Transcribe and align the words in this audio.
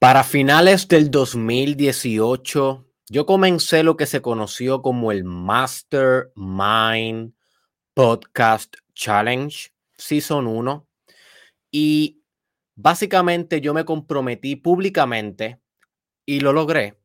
Para 0.00 0.24
finales 0.24 0.88
del 0.88 1.10
2018, 1.10 2.86
yo 3.10 3.26
comencé 3.26 3.82
lo 3.82 3.98
que 3.98 4.06
se 4.06 4.22
conoció 4.22 4.80
como 4.80 5.12
el 5.12 5.24
Mastermind 5.24 7.34
Podcast 7.92 8.76
Challenge 8.94 9.70
Season 9.98 10.46
1 10.46 10.88
y 11.70 12.22
básicamente 12.76 13.60
yo 13.60 13.74
me 13.74 13.84
comprometí 13.84 14.56
públicamente 14.56 15.60
y 16.24 16.40
lo 16.40 16.54
logré 16.54 16.98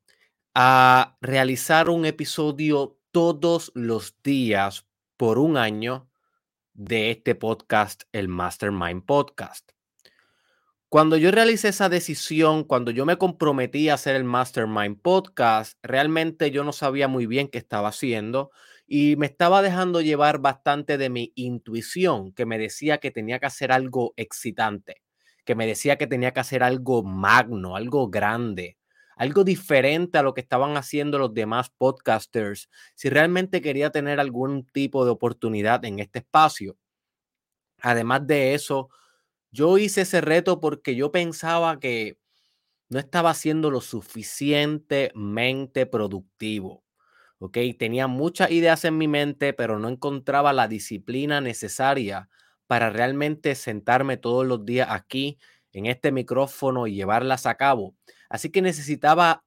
a 0.54 1.18
realizar 1.20 1.90
un 1.90 2.06
episodio 2.06 2.98
todos 3.12 3.74
los 3.76 4.16
días 4.24 4.88
por 5.18 5.38
un 5.38 5.58
año 5.58 6.10
de 6.74 7.12
este 7.12 7.36
podcast, 7.36 8.04
el 8.14 8.30
Mastermind 8.30 9.04
Podcast. 9.04 9.75
Cuando 10.90 11.18
yo 11.18 11.32
realicé 11.32 11.70
esa 11.70 11.90
decisión, 11.90 12.64
cuando 12.64 12.92
yo 12.92 13.06
me 13.06 13.18
comprometí 13.18 13.90
a 13.90 13.96
hacer 13.96 14.16
el 14.16 14.24
Mastermind 14.24 15.02
Podcast, 15.02 15.78
realmente 15.84 16.52
yo 16.52 16.64
no 16.64 16.72
sabía 16.72 17.08
muy 17.08 17.26
bien 17.26 17.48
qué 17.50 17.58
estaba 17.58 17.90
haciendo 17.90 18.52
y 18.88 19.16
me 19.18 19.26
estaba 19.26 19.62
dejando 19.62 20.00
llevar 20.02 20.40
bastante 20.40 20.98
de 20.98 21.10
mi 21.10 21.34
intuición, 21.36 22.32
que 22.34 22.46
me 22.46 22.58
decía 22.60 23.00
que 23.00 23.12
tenía 23.12 23.40
que 23.40 23.48
hacer 23.48 23.72
algo 23.72 24.14
excitante, 24.16 25.02
que 25.44 25.56
me 25.56 25.66
decía 25.68 25.98
que 25.98 26.08
tenía 26.08 26.32
que 26.32 26.40
hacer 26.40 26.64
algo 26.64 27.04
magno, 27.04 27.76
algo 27.76 28.10
grande, 28.10 28.78
algo 29.18 29.44
diferente 29.44 30.18
a 30.20 30.24
lo 30.24 30.34
que 30.34 30.42
estaban 30.42 30.78
haciendo 30.78 31.18
los 31.18 31.34
demás 31.34 31.72
podcasters, 31.78 32.70
si 32.94 33.10
realmente 33.10 33.62
quería 33.62 33.90
tener 33.90 34.20
algún 34.20 34.66
tipo 34.68 35.04
de 35.04 35.12
oportunidad 35.12 35.84
en 35.84 36.00
este 36.00 36.20
espacio. 36.20 36.78
Además 37.82 38.26
de 38.28 38.54
eso, 38.54 38.90
yo 39.56 39.78
hice 39.78 40.02
ese 40.02 40.22
reto 40.22 40.60
porque 40.60 40.96
yo 40.96 41.12
pensaba 41.12 41.80
que 41.80 42.18
no 42.90 43.00
estaba 43.00 43.34
siendo 43.34 43.72
lo 43.72 43.82
suficientemente 43.82 45.86
productivo. 45.86 46.84
¿Ok? 47.40 47.58
Tenía 47.80 48.08
muchas 48.08 48.52
ideas 48.52 48.86
en 48.86 48.98
mi 48.98 49.08
mente, 49.08 49.54
pero 49.54 49.80
no 49.80 49.90
encontraba 49.90 50.54
la 50.54 50.68
disciplina 50.68 51.42
necesaria 51.42 52.30
para 52.68 52.90
realmente 52.90 53.56
sentarme 53.56 54.18
todos 54.18 54.46
los 54.46 54.66
días 54.66 54.88
aquí 54.92 55.38
en 55.74 55.86
este 55.88 56.12
micrófono 56.12 56.88
y 56.88 56.96
llevarlas 56.96 57.46
a 57.46 57.56
cabo. 57.56 57.96
Así 58.30 58.50
que 58.52 58.62
necesitaba 58.62 59.44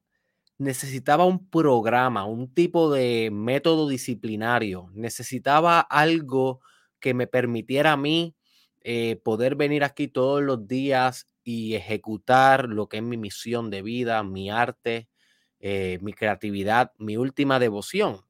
necesitaba 0.57 1.25
un 1.25 1.49
programa, 1.49 2.25
un 2.25 2.53
tipo 2.53 2.91
de 2.91 3.29
método 3.31 3.87
disciplinario, 3.89 4.89
necesitaba 4.93 5.79
algo 5.79 6.59
que 6.99 7.13
me 7.13 7.27
permitiera 7.27 7.93
a 7.93 7.97
mí 7.97 8.35
eh, 8.81 9.17
poder 9.23 9.55
venir 9.55 9.83
aquí 9.83 10.07
todos 10.07 10.41
los 10.41 10.67
días 10.67 11.27
y 11.43 11.75
ejecutar 11.75 12.69
lo 12.69 12.87
que 12.87 12.97
es 12.97 13.03
mi 13.03 13.17
misión 13.17 13.69
de 13.69 13.81
vida, 13.81 14.23
mi 14.23 14.49
arte, 14.49 15.09
eh, 15.59 15.99
mi 16.01 16.13
creatividad, 16.13 16.93
mi 16.97 17.17
última 17.17 17.59
devoción. 17.59 18.21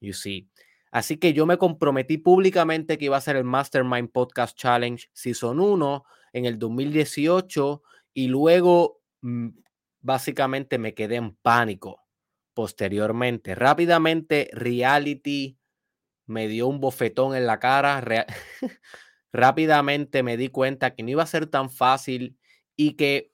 You 0.00 0.12
see. 0.12 0.48
Así 0.90 1.16
que 1.18 1.32
yo 1.32 1.46
me 1.46 1.56
comprometí 1.56 2.18
públicamente 2.18 2.98
que 2.98 3.04
iba 3.06 3.16
a 3.16 3.20
ser 3.20 3.36
el 3.36 3.44
Mastermind 3.44 4.10
Podcast 4.10 4.58
Challenge 4.58 5.08
Season 5.12 5.60
1 5.60 6.04
en 6.32 6.44
el 6.46 6.58
2018 6.58 7.82
y 8.12 8.28
luego 8.28 9.00
mm, 9.20 9.48
básicamente 10.00 10.78
me 10.78 10.94
quedé 10.94 11.16
en 11.16 11.36
pánico 11.36 12.02
posteriormente. 12.54 13.54
Rápidamente 13.54 14.50
reality 14.52 15.58
me 16.26 16.48
dio 16.48 16.66
un 16.66 16.80
bofetón 16.80 17.36
en 17.36 17.46
la 17.46 17.58
cara. 17.58 18.26
rápidamente 19.32 20.22
me 20.22 20.36
di 20.36 20.48
cuenta 20.48 20.94
que 20.94 21.02
no 21.02 21.10
iba 21.10 21.22
a 21.22 21.26
ser 21.26 21.46
tan 21.46 21.70
fácil 21.70 22.36
y 22.76 22.94
que 22.94 23.32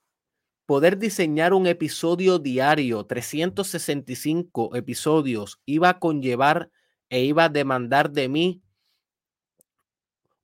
poder 0.67 0.99
diseñar 0.99 1.55
un 1.55 1.67
episodio 1.67 2.39
diario, 2.39 3.07
365 3.07 4.75
episodios, 4.75 5.61
iba 5.65 5.89
a 5.89 5.99
conllevar 5.99 6.71
e 7.09 7.23
iba 7.25 7.45
a 7.45 7.49
demandar 7.49 8.11
de 8.11 8.29
mí 8.29 8.63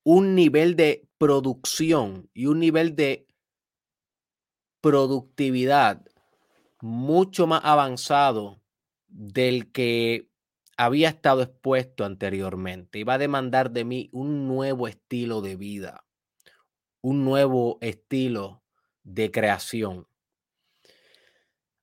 un 0.05 0.35
nivel 0.35 0.77
de 0.77 1.09
producción 1.19 2.31
y 2.35 2.47
un 2.47 2.61
nivel 2.61 2.97
de 2.97 3.27
productividad 4.81 6.05
mucho 6.81 7.47
más 7.47 7.61
avanzado 7.65 8.61
del 9.07 9.71
que 9.71 10.29
había 10.77 11.09
estado 11.09 11.43
expuesto 11.43 12.05
anteriormente. 12.05 12.99
Iba 12.99 13.15
a 13.15 13.19
demandar 13.19 13.71
de 13.71 13.84
mí 13.84 14.09
un 14.12 14.49
nuevo 14.49 14.88
estilo 14.88 15.41
de 15.41 15.56
vida, 15.56 16.05
un 17.03 17.25
nuevo 17.25 17.78
estilo 17.81 18.62
de 19.05 19.31
creación. 19.31 20.06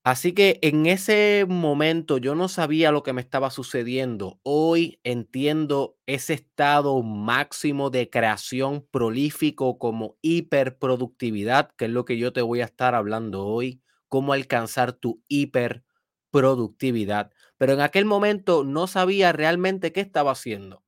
Así 0.03 0.31
que 0.33 0.59
en 0.61 0.85
ese 0.85 1.45
momento 1.47 2.17
yo 2.17 2.33
no 2.33 2.47
sabía 2.47 2.91
lo 2.91 3.03
que 3.03 3.13
me 3.13 3.21
estaba 3.21 3.51
sucediendo. 3.51 4.39
Hoy 4.43 4.99
entiendo 5.03 5.97
ese 6.05 6.33
estado 6.33 7.01
máximo 7.03 7.89
de 7.89 8.09
creación 8.09 8.87
prolífico 8.91 9.77
como 9.77 10.17
hiperproductividad, 10.21 11.71
que 11.77 11.85
es 11.85 11.91
lo 11.91 12.05
que 12.05 12.17
yo 12.17 12.31
te 12.33 12.41
voy 12.41 12.61
a 12.61 12.65
estar 12.65 12.95
hablando 12.95 13.45
hoy, 13.45 13.81
cómo 14.07 14.33
alcanzar 14.33 14.93
tu 14.93 15.21
hiperproductividad 15.27 17.31
pero 17.59 17.73
en 17.73 17.81
aquel 17.81 18.05
momento 18.05 18.63
no 18.63 18.87
sabía 18.87 19.33
realmente 19.33 19.91
qué 19.91 19.99
estaba 19.99 20.31
haciendo. 20.31 20.81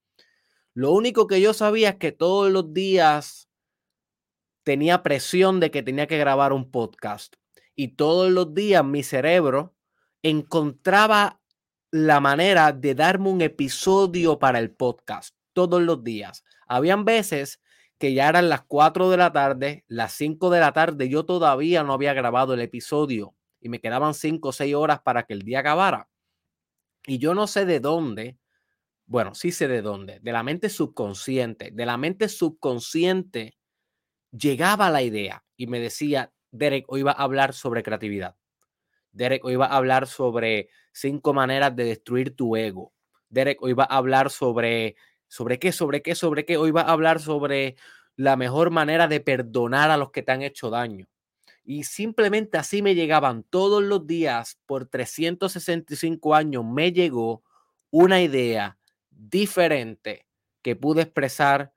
Lo 0.74 0.94
único 0.94 1.28
que 1.28 1.42
yo 1.42 1.54
sabía 1.54 1.90
es 1.90 1.96
que 1.98 2.14
todos 2.14 2.50
los 2.50 2.74
días 2.74 3.50
tenía 4.64 5.04
presión 5.04 5.60
de 5.60 5.70
que 5.70 5.84
tenía 5.84 6.08
que 6.08 6.18
grabar 6.18 6.54
un 6.54 6.72
podcast 6.72 7.36
y 7.76 7.90
todos 7.90 8.32
los 8.32 8.54
días 8.54 8.86
mi 8.86 9.04
cerebro 9.04 9.76
encontraba 10.24 11.42
la 11.92 12.22
manera 12.22 12.72
de 12.72 12.96
darme 12.96 13.30
un 13.30 13.42
episodio 13.42 14.40
para 14.40 14.60
el 14.60 14.72
podcast 14.72 15.36
todos 15.52 15.82
los 15.82 16.06
días. 16.06 16.46
Habían 16.68 17.04
veces 17.04 17.60
que 17.98 18.14
ya 18.14 18.30
eran 18.30 18.48
las 18.48 18.62
4 18.62 19.10
de 19.10 19.18
la 19.18 19.34
tarde, 19.34 19.84
las 19.90 20.14
5 20.14 20.50
de 20.50 20.62
la 20.62 20.72
tarde, 20.72 21.10
yo 21.10 21.26
todavía 21.26 21.84
no 21.84 21.92
había 21.92 22.14
grabado 22.14 22.54
el 22.54 22.62
episodio 22.62 23.36
y 23.60 23.68
me 23.68 23.82
quedaban 23.82 24.14
5 24.14 24.48
o 24.48 24.52
6 24.54 24.74
horas 24.74 25.02
para 25.02 25.24
que 25.24 25.34
el 25.34 25.42
día 25.42 25.60
acabara. 25.60 26.08
Y 27.06 27.18
yo 27.18 27.34
no 27.34 27.48
sé 27.48 27.66
de 27.66 27.80
dónde, 27.80 28.38
bueno, 29.06 29.36
sí 29.36 29.52
sé 29.52 29.68
de 29.68 29.82
dónde, 29.82 30.20
de 30.22 30.32
la 30.32 30.44
mente 30.44 30.70
subconsciente, 30.70 31.72
de 31.72 31.86
la 31.86 31.98
mente 31.98 32.30
subconsciente 32.30 33.58
llegaba 34.32 34.90
la 34.90 35.02
idea 35.04 35.44
y 35.58 35.68
me 35.68 35.80
decía, 35.80 36.32
Derek, 36.52 36.86
hoy 36.88 37.04
va 37.04 37.12
a 37.12 37.24
hablar 37.24 37.54
sobre 37.54 37.84
creatividad. 37.84 38.36
Derek, 39.12 39.44
hoy 39.46 39.56
va 39.56 39.66
a 39.68 39.78
hablar 39.78 40.08
sobre 40.08 40.70
cinco 40.94 41.34
maneras 41.34 41.76
de 41.76 41.86
destruir 41.86 42.36
tu 42.36 42.56
ego. 42.56 42.94
Derek, 43.30 43.62
hoy 43.62 43.74
va 43.74 43.84
a 43.86 43.98
hablar 43.98 44.30
sobre, 44.30 44.96
sobre 45.28 45.60
qué, 45.60 45.72
sobre 45.72 46.02
qué, 46.02 46.16
sobre 46.16 46.46
qué. 46.46 46.58
Hoy 46.58 46.72
va 46.72 46.82
a 46.82 46.92
hablar 46.92 47.20
sobre 47.20 47.76
la 48.16 48.36
mejor 48.38 48.72
manera 48.72 49.08
de 49.08 49.20
perdonar 49.20 49.92
a 49.92 49.98
los 49.98 50.12
que 50.12 50.24
te 50.24 50.32
han 50.32 50.42
hecho 50.42 50.70
daño. 50.70 51.08
Y 51.64 51.84
simplemente 51.84 52.58
así 52.58 52.82
me 52.82 52.96
llegaban 52.96 53.44
todos 53.44 53.84
los 53.84 54.08
días 54.08 54.60
por 54.66 54.88
365 54.88 56.36
años, 56.36 56.66
me 56.66 56.92
llegó 56.92 57.44
una 57.92 58.22
idea 58.22 58.78
diferente 59.10 60.26
que 60.62 60.76
pude 60.76 61.04
expresar 61.04 61.74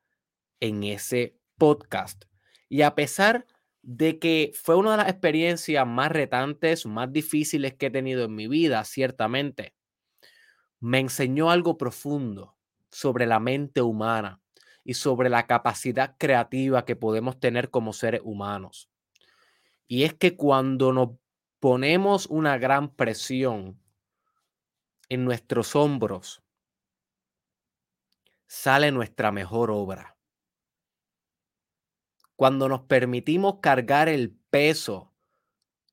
en 0.60 0.84
ese 0.84 1.36
podcast. 1.58 2.24
Y 2.68 2.82
a 2.82 2.94
pesar 2.94 3.46
de 3.82 4.18
que 4.18 4.52
fue 4.54 4.76
una 4.76 4.92
de 4.92 4.96
las 4.98 5.08
experiencias 5.08 5.86
más 5.86 6.10
retantes, 6.10 6.86
más 6.86 7.12
difíciles 7.12 7.74
que 7.74 7.86
he 7.86 7.90
tenido 7.90 8.24
en 8.24 8.34
mi 8.34 8.48
vida, 8.48 8.82
ciertamente, 8.84 9.74
me 10.80 11.00
enseñó 11.00 11.50
algo 11.50 11.76
profundo 11.76 12.56
sobre 12.90 13.26
la 13.26 13.40
mente 13.40 13.82
humana 13.82 14.40
y 14.84 14.94
sobre 14.94 15.28
la 15.30 15.46
capacidad 15.46 16.16
creativa 16.18 16.84
que 16.84 16.96
podemos 16.96 17.40
tener 17.40 17.70
como 17.70 17.92
seres 17.92 18.20
humanos. 18.24 18.90
Y 19.86 20.04
es 20.04 20.14
que 20.14 20.36
cuando 20.36 20.92
nos 20.92 21.10
ponemos 21.60 22.26
una 22.26 22.58
gran 22.58 22.94
presión 22.94 23.80
en 25.08 25.24
nuestros 25.24 25.76
hombros, 25.76 26.42
sale 28.46 28.90
nuestra 28.90 29.32
mejor 29.32 29.70
obra. 29.70 30.16
Cuando 32.36 32.68
nos 32.68 32.82
permitimos 32.82 33.60
cargar 33.60 34.08
el 34.08 34.32
peso 34.50 35.12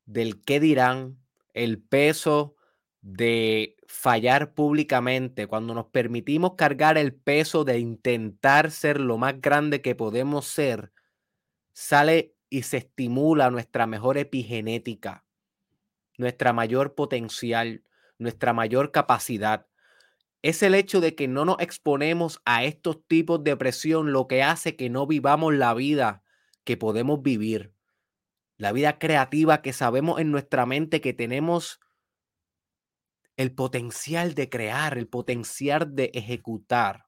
del 0.05 0.43
qué 0.43 0.59
dirán, 0.59 1.17
el 1.53 1.81
peso 1.81 2.55
de 3.01 3.75
fallar 3.87 4.53
públicamente, 4.53 5.47
cuando 5.47 5.73
nos 5.73 5.87
permitimos 5.87 6.53
cargar 6.55 6.97
el 6.97 7.13
peso 7.13 7.63
de 7.63 7.79
intentar 7.79 8.71
ser 8.71 8.99
lo 8.99 9.17
más 9.17 9.41
grande 9.41 9.81
que 9.81 9.95
podemos 9.95 10.45
ser, 10.45 10.91
sale 11.73 12.35
y 12.51 12.63
se 12.63 12.77
estimula 12.77 13.49
nuestra 13.49 13.87
mejor 13.87 14.19
epigenética, 14.19 15.25
nuestra 16.17 16.53
mayor 16.53 16.93
potencial, 16.93 17.83
nuestra 18.19 18.53
mayor 18.53 18.91
capacidad. 18.91 19.67
Es 20.43 20.61
el 20.61 20.75
hecho 20.75 21.01
de 21.01 21.15
que 21.15 21.27
no 21.27 21.45
nos 21.45 21.59
exponemos 21.59 22.41
a 22.45 22.65
estos 22.65 23.07
tipos 23.07 23.43
de 23.43 23.57
presión 23.57 24.11
lo 24.11 24.27
que 24.27 24.43
hace 24.43 24.75
que 24.75 24.89
no 24.89 25.07
vivamos 25.07 25.55
la 25.55 25.73
vida 25.73 26.23
que 26.63 26.77
podemos 26.77 27.23
vivir. 27.23 27.73
la 28.57 28.71
vida 28.71 28.99
creativa 28.99 29.63
que 29.63 29.73
sabemos 29.73 30.19
en 30.19 30.29
nuestra 30.31 30.67
mente 30.67 31.01
que 31.01 31.13
tenemos 31.13 31.79
el 33.35 33.55
potencial 33.55 34.35
de 34.35 34.49
crear, 34.49 34.99
el 34.99 35.07
potencial 35.07 35.95
de 35.95 36.11
ejecutar. 36.13 37.07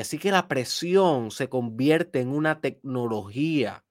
Así 0.00 0.18
que 0.18 0.30
la 0.30 0.48
presión 0.48 1.30
se 1.30 1.48
convierte 1.48 2.20
en 2.20 2.28
una 2.28 2.60
tecnología 2.60 3.84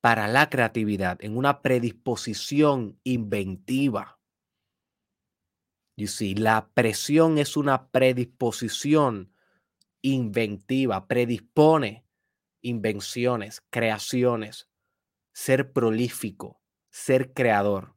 para 0.00 0.28
la 0.28 0.50
creatividad, 0.50 1.18
en 1.22 1.36
una 1.36 1.62
predisposición 1.62 2.98
inventiva. 3.04 4.20
See, 5.96 6.34
la 6.34 6.70
presión 6.74 7.38
es 7.38 7.56
una 7.56 7.90
predisposición 7.90 9.32
inventiva, 10.02 11.06
predispone 11.06 12.04
invenciones, 12.60 13.62
creaciones, 13.70 14.68
ser 15.32 15.72
prolífico, 15.72 16.60
ser 16.90 17.32
creador. 17.32 17.94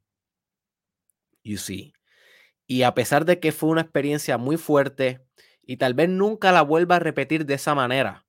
You 1.44 1.58
see. 1.58 1.94
Y 2.68 2.84
a 2.84 2.94
pesar 2.94 3.26
de 3.26 3.40
que 3.40 3.52
fue 3.52 3.70
una 3.70 3.82
experiencia 3.82 4.38
muy 4.38 4.58
fuerte 4.58 5.27
y 5.68 5.78
tal 5.78 5.94
vez 5.94 6.10
nunca 6.10 6.54
la 6.54 6.62
vuelva 6.62 6.96
a 6.96 7.00
repetir 7.00 7.46
de 7.46 7.56
esa 7.56 7.76
manera, 7.76 8.26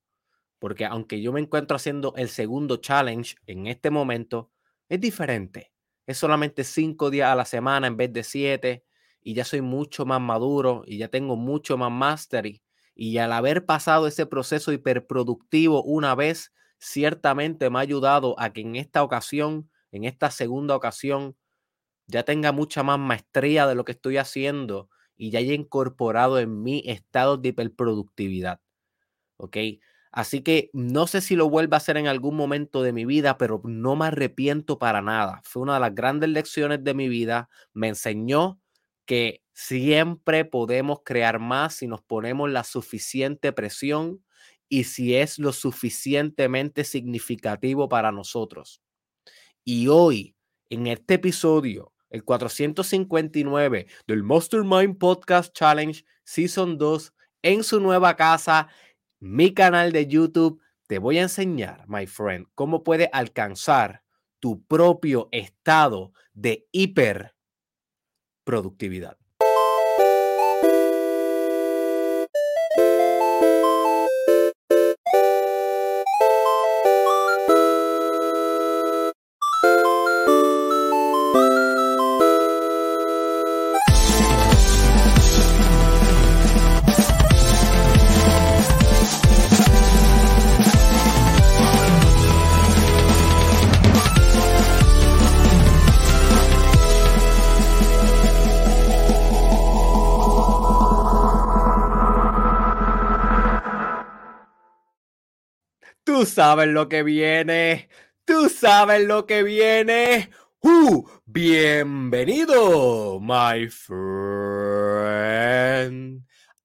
porque 0.59 0.85
aunque 0.85 1.21
yo 1.21 1.31
me 1.31 1.39
encuentro 1.39 1.77
haciendo 1.77 2.13
el 2.17 2.27
segundo 2.27 2.77
challenge 2.77 3.37
en 3.47 3.65
este 3.65 3.89
momento, 3.89 4.51
es 4.89 4.99
diferente. 4.99 5.71
Es 6.05 6.17
solamente 6.17 6.65
cinco 6.65 7.09
días 7.09 7.29
a 7.29 7.35
la 7.35 7.45
semana 7.45 7.87
en 7.87 7.95
vez 7.95 8.11
de 8.11 8.23
siete 8.23 8.83
y 9.21 9.35
ya 9.35 9.45
soy 9.45 9.61
mucho 9.61 10.05
más 10.05 10.19
maduro 10.19 10.83
y 10.85 10.97
ya 10.97 11.07
tengo 11.07 11.37
mucho 11.37 11.77
más 11.77 11.91
mastery. 11.91 12.61
Y 12.93 13.17
al 13.19 13.31
haber 13.31 13.65
pasado 13.65 14.05
ese 14.05 14.25
proceso 14.25 14.73
hiperproductivo 14.73 15.81
una 15.83 16.15
vez, 16.15 16.51
ciertamente 16.77 17.69
me 17.69 17.79
ha 17.79 17.81
ayudado 17.81 18.37
a 18.37 18.51
que 18.51 18.61
en 18.61 18.75
esta 18.75 19.01
ocasión, 19.01 19.69
en 19.91 20.03
esta 20.03 20.29
segunda 20.29 20.75
ocasión, 20.75 21.37
ya 22.07 22.23
tenga 22.23 22.51
mucha 22.51 22.83
más 22.83 22.99
maestría 22.99 23.65
de 23.65 23.75
lo 23.75 23.85
que 23.85 23.93
estoy 23.93 24.17
haciendo 24.17 24.89
y 25.19 25.31
ya 25.31 25.39
haya 25.39 25.53
incorporado 25.53 26.39
en 26.39 26.63
mi 26.63 26.81
estado 26.87 27.37
de 27.37 27.49
hiperproductividad. 27.49 28.61
¿Ok? 29.37 29.57
Así 30.11 30.41
que 30.41 30.71
no 30.73 31.07
sé 31.07 31.21
si 31.21 31.35
lo 31.35 31.49
vuelva 31.49 31.77
a 31.77 31.79
hacer 31.79 31.97
en 31.97 32.07
algún 32.07 32.35
momento 32.35 32.81
de 32.81 32.93
mi 32.93 33.05
vida, 33.05 33.37
pero 33.37 33.61
no 33.65 33.95
me 33.95 34.05
arrepiento 34.07 34.79
para 34.79 35.01
nada. 35.01 35.41
Fue 35.43 35.61
una 35.61 35.75
de 35.75 35.81
las 35.81 35.93
grandes 35.93 36.29
lecciones 36.29 36.83
de 36.83 36.93
mi 36.95 37.09
vida. 37.09 37.49
Me 37.73 37.89
enseñó 37.89 38.59
que 39.05 39.43
siempre 39.53 40.45
podemos 40.45 41.01
crear 41.03 41.39
más 41.39 41.75
si 41.75 41.87
nos 41.87 42.01
ponemos 42.01 42.49
la 42.49 42.63
suficiente 42.63 43.51
presión 43.53 44.23
y 44.69 44.85
si 44.85 45.15
es 45.15 45.37
lo 45.37 45.51
suficientemente 45.51 46.83
significativo 46.85 47.89
para 47.89 48.11
nosotros. 48.11 48.81
Y 49.65 49.87
hoy, 49.89 50.35
en 50.69 50.87
este 50.87 51.15
episodio, 51.15 51.93
el 52.09 52.23
459 52.23 53.87
del 54.07 54.23
Mastermind 54.23 54.97
Podcast 54.97 55.53
Challenge 55.53 56.05
Season 56.23 56.77
2, 56.77 57.13
en 57.41 57.63
su 57.63 57.79
nueva 57.79 58.15
casa, 58.15 58.67
mi 59.19 59.53
canal 59.53 59.91
de 59.91 60.07
YouTube, 60.07 60.61
te 60.87 60.99
voy 60.99 61.17
a 61.19 61.23
enseñar, 61.23 61.85
my 61.87 62.07
friend, 62.07 62.47
cómo 62.55 62.83
puedes 62.83 63.09
alcanzar 63.13 64.03
tu 64.39 64.63
propio 64.65 65.29
estado 65.31 66.13
de 66.33 66.67
hiperproductividad. 66.71 69.17
Sabes 106.25 106.67
lo 106.67 106.89
que 106.89 107.03
viene. 107.03 107.89
Tú 108.25 108.49
sabes 108.49 109.05
lo 109.05 109.25
que 109.25 109.43
viene. 109.43 110.29
Uh, 110.61 111.07
bienvenido, 111.25 113.19
my 113.21 113.67
friend, 113.69 113.95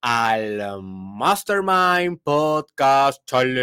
al 0.03 0.83
Mastermind 0.83 2.21
Podcast 2.23 3.23
Challenge. 3.27 3.55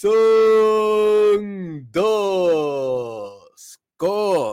Son 0.00 1.90
dos 1.90 3.78
con 3.96 4.47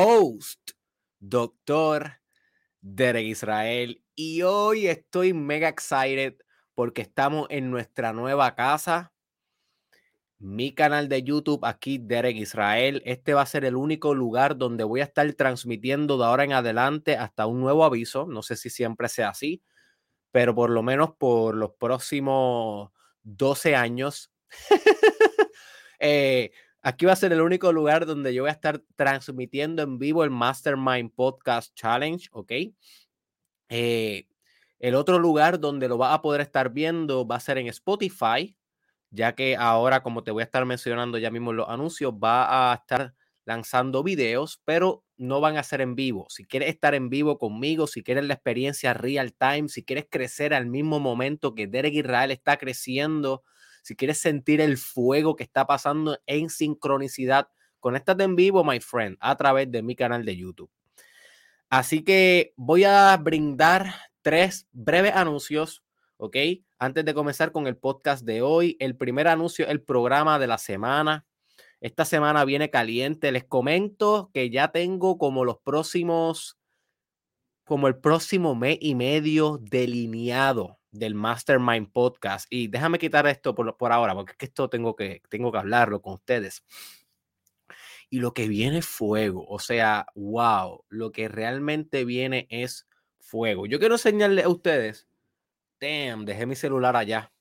host, 0.00 0.70
doctor 1.18 2.20
Derek 2.80 3.26
Israel. 3.26 4.00
Y 4.14 4.42
hoy 4.42 4.86
estoy 4.86 5.32
mega 5.32 5.68
excited 5.68 6.36
porque 6.76 7.02
estamos 7.02 7.48
en 7.50 7.72
nuestra 7.72 8.12
nueva 8.12 8.54
casa. 8.54 9.12
Mi 10.38 10.72
canal 10.72 11.08
de 11.08 11.24
YouTube 11.24 11.64
aquí, 11.64 11.98
Derek 11.98 12.36
Israel. 12.36 13.02
Este 13.04 13.34
va 13.34 13.42
a 13.42 13.46
ser 13.46 13.64
el 13.64 13.74
único 13.74 14.14
lugar 14.14 14.56
donde 14.56 14.84
voy 14.84 15.00
a 15.00 15.04
estar 15.04 15.32
transmitiendo 15.32 16.16
de 16.16 16.26
ahora 16.26 16.44
en 16.44 16.52
adelante 16.52 17.16
hasta 17.16 17.46
un 17.46 17.60
nuevo 17.60 17.84
aviso. 17.84 18.28
No 18.28 18.44
sé 18.44 18.54
si 18.54 18.70
siempre 18.70 19.08
sea 19.08 19.30
así, 19.30 19.64
pero 20.30 20.54
por 20.54 20.70
lo 20.70 20.84
menos 20.84 21.16
por 21.18 21.56
los 21.56 21.72
próximos 21.72 22.92
12 23.24 23.74
años. 23.74 24.30
eh, 25.98 26.52
Aquí 26.88 27.04
va 27.04 27.12
a 27.12 27.16
ser 27.16 27.34
el 27.34 27.42
único 27.42 27.70
lugar 27.70 28.06
donde 28.06 28.32
yo 28.32 28.44
voy 28.44 28.48
a 28.48 28.52
estar 28.52 28.82
transmitiendo 28.96 29.82
en 29.82 29.98
vivo 29.98 30.24
el 30.24 30.30
Mastermind 30.30 31.12
Podcast 31.14 31.74
Challenge, 31.74 32.26
¿ok? 32.32 32.52
Eh, 33.68 34.26
el 34.78 34.94
otro 34.94 35.18
lugar 35.18 35.60
donde 35.60 35.86
lo 35.86 35.98
va 35.98 36.14
a 36.14 36.22
poder 36.22 36.40
estar 36.40 36.72
viendo 36.72 37.26
va 37.26 37.36
a 37.36 37.40
ser 37.40 37.58
en 37.58 37.66
Spotify, 37.66 38.56
ya 39.10 39.34
que 39.34 39.54
ahora, 39.54 40.02
como 40.02 40.24
te 40.24 40.30
voy 40.30 40.40
a 40.40 40.44
estar 40.44 40.64
mencionando 40.64 41.18
ya 41.18 41.30
mismo 41.30 41.52
los 41.52 41.68
anuncios, 41.68 42.14
va 42.14 42.72
a 42.72 42.76
estar 42.76 43.12
lanzando 43.44 44.02
videos, 44.02 44.62
pero 44.64 45.04
no 45.18 45.42
van 45.42 45.58
a 45.58 45.64
ser 45.64 45.82
en 45.82 45.94
vivo. 45.94 46.24
Si 46.30 46.46
quieres 46.46 46.70
estar 46.70 46.94
en 46.94 47.10
vivo 47.10 47.36
conmigo, 47.36 47.86
si 47.86 48.02
quieres 48.02 48.24
la 48.24 48.32
experiencia 48.32 48.94
real 48.94 49.34
time, 49.34 49.68
si 49.68 49.84
quieres 49.84 50.06
crecer 50.08 50.54
al 50.54 50.64
mismo 50.64 51.00
momento 51.00 51.54
que 51.54 51.66
Derek 51.66 51.92
Israel 51.92 52.30
está 52.30 52.56
creciendo, 52.56 53.44
si 53.88 53.96
quieres 53.96 54.18
sentir 54.18 54.60
el 54.60 54.76
fuego 54.76 55.34
que 55.34 55.44
está 55.44 55.66
pasando 55.66 56.18
en 56.26 56.50
sincronicidad, 56.50 57.48
conéctate 57.80 58.22
en 58.22 58.36
vivo, 58.36 58.62
my 58.62 58.80
friend, 58.80 59.16
a 59.18 59.34
través 59.34 59.72
de 59.72 59.82
mi 59.82 59.96
canal 59.96 60.26
de 60.26 60.36
YouTube. 60.36 60.70
Así 61.70 62.04
que 62.04 62.52
voy 62.54 62.84
a 62.84 63.16
brindar 63.16 63.94
tres 64.20 64.68
breves 64.72 65.14
anuncios, 65.16 65.82
¿ok? 66.18 66.36
Antes 66.78 67.02
de 67.02 67.14
comenzar 67.14 67.50
con 67.50 67.66
el 67.66 67.78
podcast 67.78 68.26
de 68.26 68.42
hoy, 68.42 68.76
el 68.78 68.94
primer 68.94 69.26
anuncio, 69.26 69.66
el 69.66 69.80
programa 69.80 70.38
de 70.38 70.48
la 70.48 70.58
semana. 70.58 71.24
Esta 71.80 72.04
semana 72.04 72.44
viene 72.44 72.68
caliente. 72.68 73.32
Les 73.32 73.44
comento 73.44 74.30
que 74.34 74.50
ya 74.50 74.68
tengo 74.68 75.16
como 75.16 75.46
los 75.46 75.60
próximos, 75.60 76.58
como 77.64 77.88
el 77.88 77.96
próximo 77.96 78.54
mes 78.54 78.76
y 78.82 78.94
medio 78.94 79.58
delineado 79.62 80.77
del 80.90 81.14
Mastermind 81.14 81.92
Podcast. 81.92 82.46
Y 82.50 82.68
déjame 82.68 82.98
quitar 82.98 83.26
esto 83.26 83.54
por, 83.54 83.76
por 83.76 83.92
ahora, 83.92 84.14
porque 84.14 84.32
es 84.32 84.38
que 84.38 84.46
esto 84.46 84.68
tengo 84.68 84.96
que, 84.96 85.22
tengo 85.28 85.52
que 85.52 85.58
hablarlo 85.58 86.00
con 86.02 86.14
ustedes. 86.14 86.64
Y 88.10 88.20
lo 88.20 88.32
que 88.32 88.48
viene 88.48 88.78
es 88.78 88.86
fuego. 88.86 89.46
O 89.48 89.58
sea, 89.58 90.06
wow, 90.14 90.84
lo 90.88 91.12
que 91.12 91.28
realmente 91.28 92.04
viene 92.04 92.46
es 92.50 92.88
fuego. 93.20 93.66
Yo 93.66 93.78
quiero 93.78 93.96
enseñarle 93.96 94.42
a 94.42 94.48
ustedes. 94.48 95.08
Damn, 95.80 96.24
dejé 96.24 96.46
mi 96.46 96.56
celular 96.56 96.96
allá. 96.96 97.32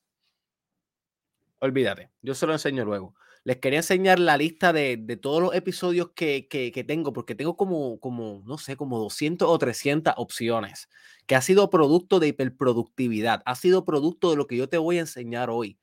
Olvídate, 1.59 2.11
yo 2.21 2.35
se 2.35 2.45
lo 2.45 2.53
enseño 2.53 2.85
luego 2.85 3.15
les 3.47 3.59
quería 3.59 3.79
enseñar 3.79 4.19
la 4.19 4.35
lista 4.35 4.73
de, 4.73 4.97
todos 5.21 5.41
los 5.41 5.55
episodios 5.55 6.11
que, 6.13 6.49
tengo, 6.85 7.13
porque 7.13 7.33
tengo 7.33 7.55
como, 7.55 7.97
como, 8.01 8.43
no 8.45 8.57
sé, 8.57 8.75
como 8.75 8.99
200 8.99 9.47
o 9.47 9.57
300 9.57 10.15
opciones, 10.17 10.89
que 11.25 11.35
ha 11.35 11.41
sido 11.41 11.69
producto 11.69 12.19
de 12.19 12.27
hiperproductividad, 12.27 13.43
ha 13.45 13.55
sido 13.55 13.85
producto 13.85 14.31
de 14.31 14.35
lo 14.35 14.47
que 14.47 14.57
yo 14.57 14.67
te 14.67 14.77
voy 14.77 14.97
a 14.97 15.01
enseñar 15.01 15.49
hoy. 15.49 15.79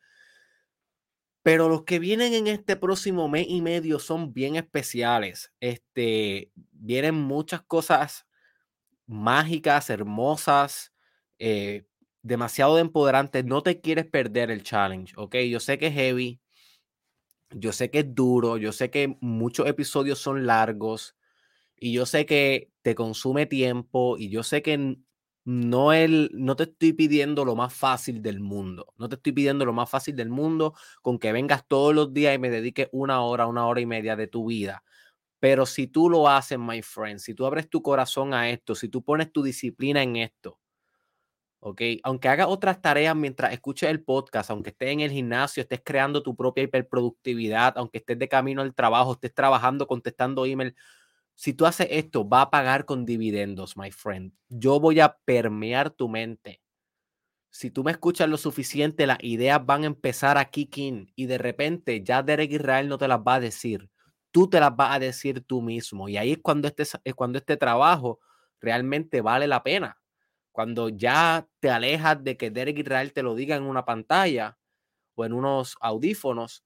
Pero 1.43 1.71
los 1.71 1.85
que 1.85 1.99
vienen 1.99 2.35
en 2.35 2.49
este 2.49 2.77
próximo 2.77 3.31
mes 3.31 3.47
y 3.49 3.63
medio 3.63 3.99
son 3.99 4.35
bien 4.35 4.57
especiales. 4.57 5.51
Este, 5.59 6.51
vienen 6.71 7.15
muchas 7.15 7.63
cosas 7.63 8.27
mágicas, 9.07 9.89
hermosas, 9.89 10.93
eh, 11.39 11.87
demasiado 12.21 12.79
empoderantes. 12.79 13.43
No 13.47 13.63
te 13.63 13.81
quieres 13.81 14.05
perder 14.05 14.51
el 14.51 14.63
challenge, 14.63 15.15
¿ok? 15.17 15.37
Yo 15.49 15.61
sé 15.61 15.79
que 15.79 15.87
es 15.87 15.95
heavy, 15.95 16.43
yo 17.55 17.73
sé 17.73 17.91
que 17.91 18.01
es 18.01 18.15
duro, 18.15 18.57
yo 18.57 18.73
sé 18.73 18.91
que 18.91 19.17
muchos 19.21 19.67
episodios 19.67 20.19
son 20.19 20.47
largos 20.47 21.17
y 21.77 21.93
yo 21.93 22.07
sé 22.07 22.27
que 22.27 22.71
te 22.83 22.95
consume 22.95 23.47
tiempo 23.47 24.17
y 24.19 24.31
yo 24.31 24.43
sé 24.43 24.63
que 24.63 24.99
no, 25.45 25.93
el, 25.93 26.31
no 26.33 26.57
te 26.57 26.65
estoy 26.65 26.93
pidiendo 26.95 27.45
lo 27.45 27.55
más 27.57 27.75
fácil 27.75 28.23
del 28.23 28.41
mundo. 28.41 28.95
No 28.97 29.09
te 29.09 29.17
estoy 29.17 29.33
pidiendo 29.33 29.65
lo 29.65 29.73
más 29.73 29.91
fácil 29.91 30.17
del 30.17 30.31
mundo 30.31 30.75
con 31.03 31.19
que 31.19 31.33
vengas 31.33 31.67
todos 31.69 31.95
los 31.95 32.15
días 32.15 32.35
y 32.35 32.39
me 32.39 32.51
dediques 32.51 32.89
una 32.93 33.21
hora, 33.23 33.47
una 33.47 33.67
hora 33.67 33.81
y 33.81 33.87
media 33.87 34.17
de 34.17 34.27
tu 34.27 34.47
vida. 34.47 34.83
Pero 35.41 35.67
si 35.67 35.87
tú 35.87 36.09
lo 36.09 36.29
haces, 36.29 36.59
my 36.59 36.81
friend, 36.83 37.21
si 37.21 37.35
tú 37.35 37.45
abres 37.47 37.69
tu 37.69 37.83
corazón 37.83 38.33
a 38.35 38.51
esto, 38.51 38.75
si 38.75 38.89
tú 38.89 39.03
pones 39.03 39.33
tu 39.33 39.43
disciplina 39.43 40.03
en 40.03 40.17
esto, 40.17 40.59
¿ok? 41.65 41.81
Aunque 42.03 42.29
hagas 42.29 42.47
otras 42.49 42.83
tareas 42.83 43.17
mientras 43.17 43.53
escuches 43.53 43.89
el 43.89 44.03
podcast, 44.03 44.51
aunque 44.51 44.69
estés 44.69 44.91
en 44.91 45.01
el 45.01 45.11
gimnasio, 45.11 45.63
estés 45.63 45.81
creando 45.83 46.23
tu 46.23 46.37
propia 46.37 46.65
hiperproductividad, 46.65 47.79
aunque 47.79 47.99
estés 47.99 48.19
de 48.19 48.29
camino 48.29 48.61
al 48.61 48.75
trabajo, 48.75 49.15
estés 49.15 49.33
trabajando, 49.33 49.87
contestando 49.87 50.45
email, 50.45 50.77
si 51.35 51.55
tú 51.55 51.65
haces 51.65 51.89
esto, 51.91 52.29
va 52.29 52.43
a 52.43 52.51
pagar 52.51 52.85
con 52.85 53.07
dividendos, 53.07 53.79
my 53.79 53.91
friend. 53.91 54.33
Yo 54.51 54.79
voy 54.79 55.01
a 55.01 55.17
permear 55.25 55.91
tu 55.91 56.09
mente. 56.09 56.61
Si 57.51 57.71
tú 57.71 57.83
me 57.83 57.93
escuchas 57.93 58.29
lo 58.29 58.37
suficiente, 58.37 59.07
las 59.07 59.19
ideas 59.23 59.65
van 59.65 59.85
a 59.85 59.87
empezar 59.87 60.37
a 60.37 60.45
kick 60.45 60.77
in 60.77 61.13
y 61.17 61.27
de 61.27 61.39
repente 61.39 62.05
ya 62.05 62.23
Derek 62.23 62.53
Israel 62.53 62.89
no 62.89 62.99
te 62.99 63.09
las 63.09 63.21
va 63.21 63.37
a 63.37 63.41
decir. 63.41 63.89
Tú 64.33 64.51
te 64.51 64.61
las 64.61 64.77
vas 64.77 64.95
a 64.95 64.99
decir 64.99 65.41
tú 65.41 65.63
mismo. 65.63 66.11
Y 66.11 66.19
ahí 66.19 66.33
es 66.33 66.39
cuando 66.43 66.69
este, 66.69 66.83
es 66.83 67.15
cuando 67.15 67.39
este 67.39 67.57
trabajo 67.57 68.21
realmente 68.61 69.23
vale 69.23 69.47
la 69.47 69.63
pena. 69.63 69.97
Cuando 70.55 70.89
ya 70.89 71.49
te 71.59 71.69
alejas 71.69 72.23
de 72.23 72.37
que 72.37 72.53
Derek 72.53 72.79
Israel 72.79 73.13
te 73.13 73.25
lo 73.25 73.35
diga 73.35 73.57
en 73.57 73.65
una 73.65 73.85
pantalla 73.85 74.57
o 75.17 75.25
en 75.25 75.33
unos 75.33 75.77
audífonos 75.81 76.65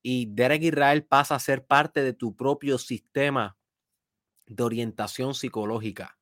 y 0.00 0.24
Derek 0.30 0.62
Israel 0.62 1.04
pasa 1.04 1.34
a 1.34 1.40
ser 1.40 1.66
parte 1.66 2.02
de 2.02 2.14
tu 2.14 2.34
propio 2.34 2.78
sistema 2.78 3.58
de 4.46 4.62
orientación 4.62 5.34
psicológica. 5.34 6.16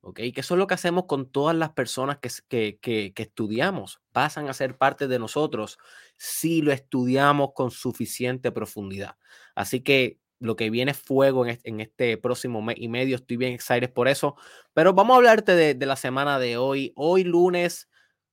¿Ok? 0.00 0.16
Que 0.16 0.40
eso 0.40 0.54
es 0.54 0.58
lo 0.58 0.66
que 0.66 0.72
hacemos 0.72 1.04
con 1.04 1.30
todas 1.30 1.54
las 1.54 1.72
personas 1.72 2.16
que, 2.48 2.78
que, 2.80 3.12
estudiamos. 3.14 4.00
Pasan 4.10 4.48
a 4.48 4.54
ser 4.54 4.78
parte 4.78 5.08
de 5.08 5.18
nosotros 5.18 5.78
si 6.16 6.62
lo 6.62 6.72
estudiamos 6.72 7.50
con 7.54 7.70
suficiente 7.70 8.50
profundidad. 8.50 9.18
Así 9.54 9.82
que 9.82 10.18
lo 10.40 10.56
que 10.56 10.70
viene 10.70 10.94
fuego 10.94 11.46
en 11.46 11.80
este, 11.80 12.16
próximo 12.16 12.62
mes 12.62 12.76
y 12.78 12.88
medio. 12.88 13.16
Estoy 13.16 13.36
bien 13.36 13.52
excited 13.52 13.92
por 13.92 14.08
eso. 14.08 14.36
Pero 14.74 14.92
vamos 14.92 15.14
a 15.14 15.16
hablarte 15.18 15.54
de, 15.54 15.74
de 15.74 15.86
la 15.86 15.96
semana 15.96 16.38
de 16.38 16.56
hoy. 16.56 16.92
Hoy 16.96 17.24
lunes 17.24 17.88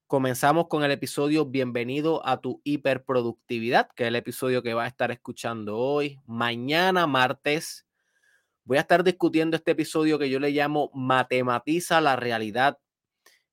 Comenzamos 0.07 0.67
con 0.67 0.83
el 0.83 0.91
episodio 0.91 1.47
Bienvenido 1.47 2.23
a 2.27 2.39
tu 2.39 2.61
hiperproductividad, 2.63 3.89
que 3.95 4.03
es 4.03 4.09
el 4.09 4.15
episodio 4.15 4.61
que 4.61 4.75
va 4.75 4.83
a 4.83 4.87
estar 4.87 5.09
escuchando 5.09 5.79
hoy. 5.79 6.19
Mañana, 6.27 7.07
martes, 7.07 7.87
voy 8.65 8.77
a 8.77 8.81
estar 8.81 9.03
discutiendo 9.03 9.57
este 9.57 9.71
episodio 9.71 10.19
que 10.19 10.29
yo 10.29 10.39
le 10.39 10.51
llamo 10.51 10.91
Matematiza 10.93 12.01
la 12.01 12.15
realidad. 12.15 12.77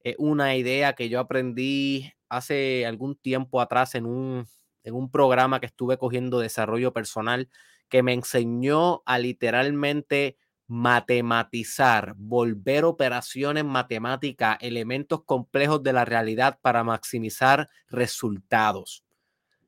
Es 0.00 0.14
una 0.18 0.54
idea 0.54 0.92
que 0.92 1.08
yo 1.08 1.20
aprendí 1.20 2.12
hace 2.28 2.84
algún 2.84 3.16
tiempo 3.16 3.62
atrás 3.62 3.94
en 3.94 4.04
un, 4.04 4.46
en 4.84 4.94
un 4.94 5.10
programa 5.10 5.58
que 5.58 5.66
estuve 5.66 5.96
cogiendo 5.96 6.38
desarrollo 6.38 6.92
personal 6.92 7.48
que 7.92 8.02
me 8.02 8.14
enseñó 8.14 9.02
a 9.04 9.18
literalmente 9.18 10.38
matematizar, 10.66 12.14
volver 12.16 12.86
operaciones 12.86 13.66
matemáticas, 13.66 14.56
elementos 14.62 15.24
complejos 15.24 15.82
de 15.82 15.92
la 15.92 16.06
realidad 16.06 16.58
para 16.62 16.84
maximizar 16.84 17.68
resultados. 17.90 19.04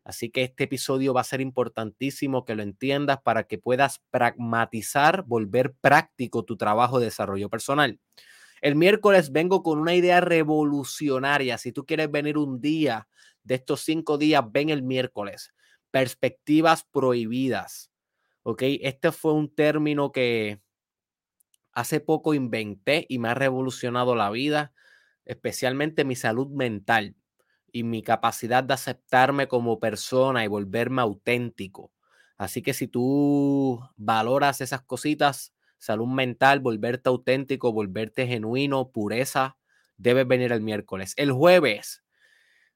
Así 0.04 0.30
que 0.30 0.42
este 0.42 0.64
episodio 0.64 1.12
va 1.12 1.20
a 1.20 1.24
ser 1.24 1.42
importantísimo 1.42 2.46
que 2.46 2.54
lo 2.54 2.62
entiendas 2.62 3.20
para 3.20 3.42
que 3.44 3.58
puedas 3.58 4.00
pragmatizar, 4.10 5.24
volver 5.26 5.74
práctico 5.74 6.46
tu 6.46 6.56
trabajo 6.56 7.00
de 7.00 7.04
desarrollo 7.04 7.50
personal. 7.50 8.00
El 8.62 8.74
miércoles 8.74 9.32
vengo 9.32 9.62
con 9.62 9.78
una 9.78 9.94
idea 9.94 10.22
revolucionaria. 10.22 11.58
Si 11.58 11.72
tú 11.72 11.84
quieres 11.84 12.10
venir 12.10 12.38
un 12.38 12.62
día 12.62 13.06
de 13.42 13.56
estos 13.56 13.82
cinco 13.82 14.16
días, 14.16 14.42
ven 14.50 14.70
el 14.70 14.82
miércoles. 14.82 15.52
Perspectivas 15.90 16.84
prohibidas. 16.90 17.90
¿Ok? 18.44 18.62
Este 18.82 19.10
fue 19.10 19.32
un 19.32 19.52
término 19.54 20.12
que 20.12 20.60
hace 21.72 22.00
poco 22.00 22.34
inventé 22.34 23.06
y 23.08 23.18
me 23.18 23.28
ha 23.28 23.34
revolucionado 23.34 24.14
la 24.14 24.30
vida, 24.30 24.72
especialmente 25.24 26.04
mi 26.04 26.14
salud 26.14 26.48
mental 26.48 27.16
y 27.72 27.84
mi 27.84 28.02
capacidad 28.02 28.62
de 28.62 28.74
aceptarme 28.74 29.48
como 29.48 29.80
persona 29.80 30.44
y 30.44 30.48
volverme 30.48 31.02
auténtico. 31.02 31.90
Así 32.36 32.62
que 32.62 32.74
si 32.74 32.86
tú 32.86 33.80
valoras 33.96 34.60
esas 34.60 34.82
cositas, 34.82 35.54
salud 35.78 36.08
mental, 36.08 36.60
volverte 36.60 37.08
auténtico, 37.08 37.72
volverte 37.72 38.26
genuino, 38.26 38.90
pureza, 38.90 39.56
debes 39.96 40.28
venir 40.28 40.52
el 40.52 40.60
miércoles. 40.60 41.14
El 41.16 41.32
jueves, 41.32 42.04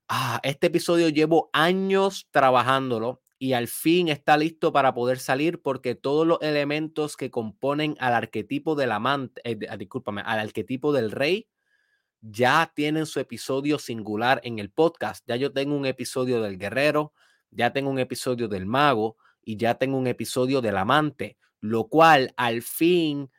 ah, 0.08 0.40
este 0.42 0.68
episodio 0.68 1.08
llevo 1.10 1.50
años 1.52 2.28
trabajándolo 2.30 3.22
y 3.38 3.52
al 3.52 3.68
fin 3.68 4.09
está 4.09 4.37
listo 4.37 4.73
para 4.73 4.95
poder 4.95 5.18
salir 5.18 5.62
porque 5.62 5.95
todos 5.95 6.26
los 6.26 6.38
elementos 6.42 7.16
que 7.16 7.30
componen 7.30 7.95
al 8.00 8.14
arquetipo 8.14 8.75
del 8.75 8.92
amante, 8.92 9.40
eh, 9.45 9.59
ah, 9.68 9.76
discúlpame, 9.76 10.23
al 10.25 10.40
arquetipo 10.40 10.92
del 10.92 11.12
rey, 11.12 11.49
ya 12.21 12.73
tienen 12.75 13.07
su 13.07 13.21
episodio 13.21 13.78
singular 13.78 14.40
en 14.42 14.59
el 14.59 14.71
podcast. 14.71 15.25
Ya 15.28 15.37
yo 15.37 15.52
tengo 15.52 15.76
un 15.76 15.87
episodio 15.87 16.42
del 16.42 16.59
guerrero, 16.59 17.12
ya 17.50 17.73
tengo 17.73 17.90
un 17.90 18.00
episodio 18.00 18.49
del 18.49 18.66
mago 18.66 19.16
y 19.45 19.57
ya 19.57 19.75
tengo 19.76 19.97
un 19.97 20.09
episodio 20.09 20.61
del 20.61 20.76
amante, 20.76 21.38
lo 21.61 21.87
cual 21.87 22.33
al 22.37 22.62
fin 22.62 23.30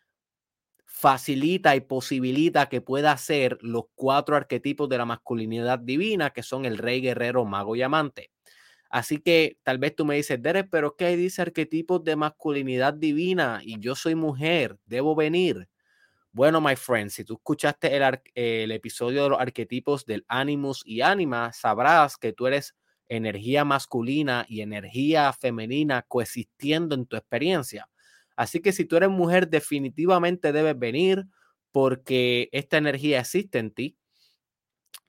facilita 0.86 1.76
y 1.76 1.82
posibilita 1.82 2.68
que 2.68 2.82
pueda 2.82 3.16
ser 3.18 3.58
los 3.62 3.84
cuatro 3.96 4.36
arquetipos 4.36 4.90
de 4.90 4.98
la 4.98 5.06
masculinidad 5.06 5.80
divina, 5.80 6.32
que 6.32 6.44
son 6.44 6.66
el 6.66 6.78
rey, 6.78 7.02
guerrero, 7.02 7.46
mago 7.46 7.76
y 7.76 7.82
amante. 7.82 8.32
Así 8.90 9.20
que 9.20 9.58
tal 9.64 9.78
vez 9.78 9.96
tú 9.96 10.06
me 10.06 10.16
dices, 10.16 10.42
Derek, 10.42 10.70
pero 10.72 10.96
¿qué 10.96 11.16
dice 11.16 11.42
arquetipos 11.44 12.04
de 12.04 12.16
masculinidad 12.16 12.94
divina 12.94 13.62
y 13.64 13.80
yo 13.80 13.96
soy 13.96 14.16
mujer, 14.16 14.78
debo 14.86 15.16
venir. 15.16 15.70
Bueno, 16.32 16.62
my 16.62 16.76
friend, 16.76 17.10
si 17.10 17.24
tú 17.24 17.36
escuchaste 17.36 17.96
el, 17.96 18.22
el 18.36 18.72
episodio 18.72 19.24
de 19.24 19.30
los 19.30 19.40
arquetipos 19.40 20.06
del 20.06 20.26
Animus 20.28 20.84
y 20.86 21.02
Anima, 21.02 21.54
sabrás 21.54 22.18
que 22.18 22.34
tú 22.34 22.48
eres 22.48 22.76
energía 23.10 23.66
masculina 23.66 24.46
y 24.48 24.62
energía 24.62 25.34
femenina 25.34 26.04
coexistiendo 26.08 26.96
en 26.96 27.06
tu 27.08 27.16
experiencia. 27.18 27.90
Así 28.36 28.62
que 28.62 28.72
si 28.72 28.86
tú 28.86 28.96
eres 28.98 29.10
mujer, 29.10 29.50
definitivamente 29.50 30.52
debes 30.54 30.78
venir 30.78 31.26
porque 31.72 32.50
esta 32.52 32.78
energía 32.78 33.20
existe 33.20 33.60
en 33.60 33.72
ti 33.72 33.98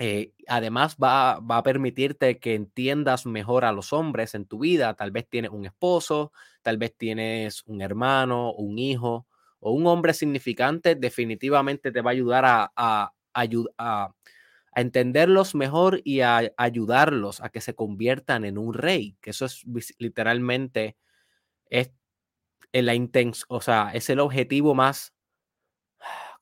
eh, 0.03 0.33
además 0.49 0.97
va, 0.97 1.33
a 1.35 1.63
permitirte 1.63 2.39
que 2.39 2.55
entiendas 2.55 3.27
mejor 3.27 3.67
a 3.67 3.73
los 3.73 3.93
hombres 3.93 4.35
en 4.35 4.47
tu 4.47 4.61
vida. 4.61 4.95
Tal 4.95 5.11
vez 5.11 5.29
tienes 5.29 5.51
un 5.51 5.67
esposo, 5.67 6.33
tal 6.63 6.79
vez 6.79 6.97
tienes 6.97 7.63
un 7.67 7.83
hermano, 7.83 8.51
un 8.55 8.79
hijo 8.79 9.27
o 9.61 9.73
un 9.73 9.87
hombre 9.87 10.15
significante. 10.15 10.95
Definitivamente 10.95 11.93
te 11.93 12.01
va 12.01 12.11
a 12.11 12.13
ayudar 12.13 12.47
a, 12.47 12.73
a, 12.75 13.13
a, 13.77 14.15
entenderlos 14.75 15.55
mejor 15.55 16.01
y 16.03 16.23
a 16.23 16.51
ayudarlos 16.57 17.43
a 17.43 17.51
que 17.51 17.61
se 17.61 17.75
conviertan 17.75 18.47
en 18.47 18.57
un 18.57 18.73
rey. 18.73 19.19
Que 19.21 19.31
eso 19.31 19.45
es 19.45 19.65
literalmente 19.99 20.97
es 21.67 21.91
la 22.73 22.95
o 23.49 23.61
sea, 23.61 23.91
es 23.93 24.09
el 24.09 24.21
objetivo 24.21 24.75
más 24.75 25.13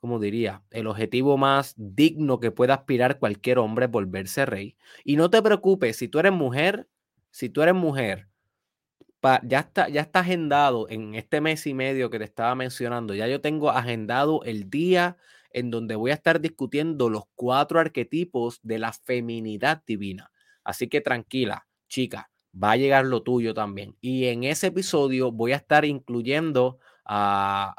como 0.00 0.18
diría, 0.18 0.62
el 0.70 0.86
objetivo 0.86 1.36
más 1.36 1.74
digno 1.76 2.40
que 2.40 2.50
pueda 2.50 2.74
aspirar 2.74 3.18
cualquier 3.18 3.58
hombre 3.58 3.86
es 3.86 3.90
volverse 3.90 4.46
rey. 4.46 4.76
Y 5.04 5.16
no 5.16 5.30
te 5.30 5.42
preocupes, 5.42 5.96
si 5.96 6.08
tú 6.08 6.18
eres 6.18 6.32
mujer, 6.32 6.88
si 7.30 7.48
tú 7.50 7.62
eres 7.62 7.74
mujer, 7.74 8.28
ya, 9.42 9.60
está, 9.60 9.88
ya 9.88 10.02
está 10.02 10.20
agendado 10.20 10.88
en 10.88 11.14
este 11.14 11.40
mes 11.40 11.66
y 11.66 11.74
medio 11.74 12.10
que 12.10 12.18
te 12.18 12.24
estaba 12.24 12.54
mencionando, 12.54 13.14
ya 13.14 13.26
yo 13.26 13.40
tengo 13.40 13.70
agendado 13.70 14.42
el 14.44 14.70
día 14.70 15.16
en 15.50 15.70
donde 15.70 15.96
voy 15.96 16.10
a 16.10 16.14
estar 16.14 16.40
discutiendo 16.40 17.08
los 17.08 17.24
cuatro 17.34 17.80
arquetipos 17.80 18.60
de 18.62 18.78
la 18.78 18.92
feminidad 18.92 19.82
divina. 19.86 20.30
Así 20.62 20.88
que 20.88 21.00
tranquila, 21.00 21.66
chica, 21.88 22.30
va 22.52 22.72
a 22.72 22.76
llegar 22.76 23.06
lo 23.06 23.22
tuyo 23.22 23.54
también. 23.54 23.96
Y 24.00 24.26
en 24.26 24.44
ese 24.44 24.68
episodio 24.68 25.32
voy 25.32 25.52
a 25.52 25.56
estar 25.56 25.84
incluyendo 25.84 26.78
a 27.04 27.74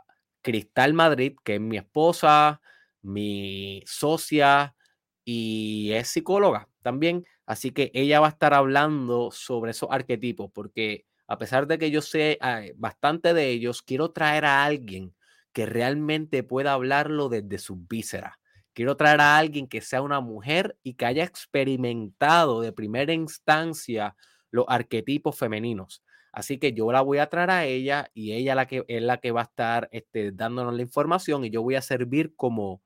Cristal 0.50 0.96
Madrid, 0.96 1.36
que 1.44 1.56
es 1.56 1.62
mi 1.62 1.78
esposa, 1.78 2.60
mi 3.04 3.84
socia 3.86 4.76
y 5.24 5.92
es 5.92 6.08
psicóloga 6.08 6.68
también. 6.82 7.24
Así 7.46 7.70
que 7.70 7.92
ella 7.94 8.20
va 8.20 8.28
a 8.28 8.32
estar 8.32 8.56
hablando 8.56 9.30
sobre 9.30 9.72
esos 9.72 9.90
arquetipos, 9.92 10.50
porque 10.52 11.06
a 11.28 11.38
pesar 11.38 11.68
de 11.68 11.78
que 11.78 11.92
yo 11.92 12.02
sé 12.02 12.40
ah, 12.42 12.64
bastante 12.78 13.36
de 13.36 13.50
ellos, 13.50 13.84
quiero 13.84 14.10
traer 14.10 14.46
a 14.46 14.66
alguien 14.66 15.14
que 15.54 15.68
realmente 15.68 16.42
pueda 16.42 16.74
hablarlo 16.74 17.30
desde 17.30 17.60
sus 17.60 17.88
vísceras. 17.88 18.34
Quiero 18.74 18.98
traer 18.98 19.22
a 19.22 19.38
alguien 19.38 19.68
que 19.68 19.82
sea 19.82 20.02
una 20.02 20.20
mujer 20.20 20.80
y 20.82 20.96
que 20.96 21.06
haya 21.06 21.24
experimentado 21.24 22.62
de 22.62 22.74
primera 22.74 23.14
instancia 23.14 24.16
los 24.50 24.66
arquetipos 24.68 25.38
femeninos. 25.38 26.02
Así 26.32 26.60
que 26.60 26.74
yo 26.74 26.92
la 26.92 27.02
voy 27.02 27.18
a 27.18 27.30
traer 27.30 27.50
a 27.52 27.66
ella 27.66 28.12
y 28.14 28.34
ella 28.34 28.56
la 28.56 28.68
que, 28.68 28.86
es 28.88 29.02
la 29.02 29.18
que 29.18 29.32
va 29.32 29.42
a 29.42 29.46
estar 29.46 29.90
este, 29.92 30.32
dándonos 30.32 30.74
la 30.76 30.82
información 30.82 31.44
y 31.44 31.50
yo 31.50 31.64
voy 31.64 31.76
a 31.76 31.82
servir 31.82 32.36
como, 32.36 32.82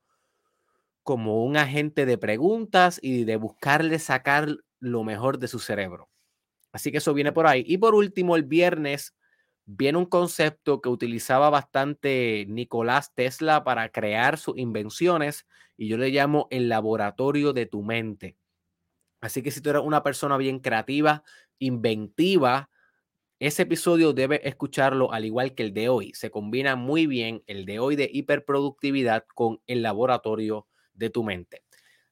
como 1.03 1.43
un 1.43 1.57
agente 1.57 2.05
de 2.05 2.17
preguntas 2.17 2.99
y 3.01 3.25
de 3.25 3.35
buscarle 3.35 3.99
sacar 3.99 4.47
lo 4.79 5.03
mejor 5.03 5.39
de 5.39 5.47
su 5.47 5.59
cerebro. 5.59 6.09
Así 6.71 6.91
que 6.91 6.97
eso 6.97 7.13
viene 7.13 7.31
por 7.31 7.47
ahí. 7.47 7.63
Y 7.67 7.77
por 7.77 7.95
último, 7.95 8.35
el 8.35 8.43
viernes 8.43 9.13
viene 9.65 9.97
un 9.97 10.05
concepto 10.05 10.81
que 10.81 10.89
utilizaba 10.89 11.49
bastante 11.49 12.45
Nicolás 12.49 13.13
Tesla 13.13 13.63
para 13.63 13.89
crear 13.89 14.37
sus 14.37 14.57
invenciones 14.57 15.45
y 15.77 15.87
yo 15.87 15.97
le 15.97 16.09
llamo 16.09 16.47
el 16.51 16.69
laboratorio 16.69 17.53
de 17.53 17.65
tu 17.65 17.83
mente. 17.83 18.37
Así 19.21 19.41
que 19.41 19.51
si 19.51 19.61
tú 19.61 19.69
eres 19.69 19.83
una 19.83 20.03
persona 20.03 20.35
bien 20.37 20.59
creativa, 20.59 21.23
inventiva, 21.59 22.69
ese 23.47 23.63
episodio 23.63 24.13
debe 24.13 24.47
escucharlo 24.47 25.11
al 25.11 25.25
igual 25.25 25.53
que 25.53 25.63
el 25.63 25.73
de 25.73 25.89
hoy. 25.89 26.13
Se 26.13 26.31
combina 26.31 26.77
muy 26.77 27.07
bien 27.07 27.43
el 27.45 27.65
de 27.65 27.77
hoy 27.77 27.97
de 27.97 28.09
hiperproductividad 28.11 29.25
con 29.35 29.59
el 29.67 29.81
laboratorio 29.81 30.65
de 30.93 31.09
tu 31.09 31.25
mente. 31.25 31.61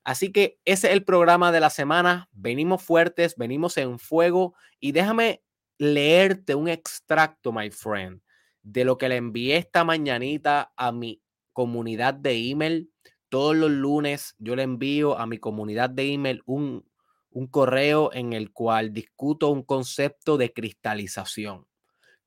Así 0.04 0.34
que 0.34 0.60
ese 0.66 0.88
es 0.88 0.94
el 0.94 1.06
programa 1.06 1.54
de 1.54 1.62
la 1.62 1.70
semana. 1.70 2.28
Venimos 2.34 2.84
fuertes, 2.84 3.38
venimos 3.38 3.78
en 3.78 3.98
fuego 3.98 4.56
y 4.82 4.92
déjame 4.92 5.42
leerte 5.78 6.54
un 6.54 6.68
extracto, 6.68 7.54
my 7.54 7.72
friend, 7.72 8.22
de 8.62 8.84
lo 8.84 8.98
que 8.98 9.08
le 9.08 9.16
envié 9.16 9.56
esta 9.56 9.86
mañanita 9.86 10.74
a 10.76 10.92
mi 10.92 11.22
comunidad 11.54 12.14
de 12.14 12.50
email. 12.50 12.92
Todos 13.30 13.56
los 13.56 13.72
lunes 13.72 14.36
yo 14.38 14.58
le 14.58 14.64
envío 14.64 15.18
a 15.18 15.26
mi 15.28 15.38
comunidad 15.38 15.90
de 15.90 16.12
email 16.12 16.44
un, 16.46 16.84
un 17.32 17.48
correo 17.48 18.12
en 18.14 18.34
el 18.34 18.52
cual 18.52 18.94
discuto 18.94 19.50
un 19.50 19.64
concepto 19.64 20.38
de 20.38 20.54
cristalización. 20.54 21.66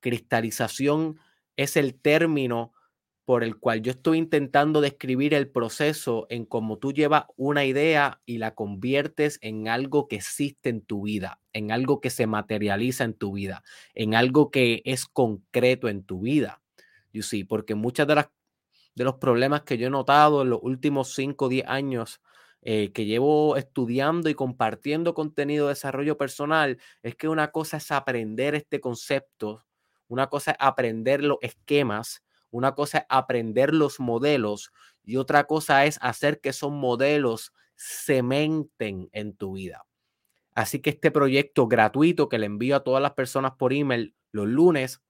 Cristalización 0.00 1.18
es 1.56 1.76
el 1.76 1.94
término 2.00 2.72
por 3.24 3.42
el 3.42 3.58
cual 3.58 3.80
yo 3.80 3.92
estoy 3.92 4.18
intentando 4.18 4.80
describir 4.80 5.32
el 5.32 5.48
proceso 5.48 6.26
en 6.28 6.44
cómo 6.44 6.78
tú 6.78 6.92
llevas 6.92 7.24
una 7.36 7.64
idea 7.64 8.20
y 8.26 8.38
la 8.38 8.54
conviertes 8.54 9.38
en 9.40 9.68
algo 9.68 10.08
que 10.08 10.16
existe 10.16 10.68
en 10.68 10.82
tu 10.82 11.02
vida, 11.02 11.40
en 11.52 11.72
algo 11.72 12.00
que 12.00 12.10
se 12.10 12.26
materializa 12.26 13.04
en 13.04 13.14
tu 13.14 13.32
vida, 13.32 13.62
en 13.94 14.14
algo 14.14 14.50
que 14.50 14.82
es 14.84 15.06
concreto 15.06 15.88
en 15.88 16.04
tu 16.04 16.20
vida. 16.20 16.62
You 17.12 17.22
see, 17.22 17.44
porque 17.44 17.74
muchas 17.74 18.06
de 18.06 18.16
las 18.16 18.28
de 18.94 19.04
los 19.04 19.14
problemas 19.14 19.62
que 19.62 19.76
yo 19.76 19.88
he 19.88 19.90
notado 19.90 20.42
en 20.42 20.50
los 20.50 20.60
últimos 20.62 21.14
5 21.14 21.46
o 21.46 21.48
10 21.48 21.66
años 21.66 22.20
eh, 22.64 22.92
que 22.92 23.04
llevo 23.04 23.56
estudiando 23.56 24.28
y 24.28 24.34
compartiendo 24.34 25.14
contenido 25.14 25.66
de 25.66 25.74
desarrollo 25.74 26.18
personal 26.18 26.78
es 27.02 27.14
que 27.14 27.28
una 27.28 27.52
cosa 27.52 27.76
es 27.76 27.92
aprender 27.92 28.54
este 28.54 28.80
concepto, 28.80 29.64
una 30.08 30.28
cosa 30.28 30.52
es 30.52 30.56
aprender 30.60 31.22
los 31.22 31.38
esquemas 31.42 32.24
una 32.54 32.76
cosa 32.76 32.98
es 32.98 33.04
aprender 33.08 33.74
los 33.74 33.98
modelos 33.98 34.70
y 35.02 35.16
otra 35.16 35.42
cosa 35.42 35.86
es 35.86 35.98
hacer 36.00 36.40
que 36.40 36.50
esos 36.50 36.70
modelos 36.70 37.52
cementen 37.76 39.08
en 39.10 39.34
tu 39.34 39.54
vida. 39.54 39.84
Así 40.54 40.78
que 40.80 40.90
este 40.90 41.10
proyecto 41.10 41.66
gratuito 41.66 42.28
que 42.28 42.38
le 42.38 42.46
envío 42.46 42.76
a 42.76 42.84
todas 42.84 43.02
las 43.02 43.14
personas 43.14 43.54
por 43.58 43.72
email 43.72 44.14
los 44.30 44.46
lunes, 44.46 45.02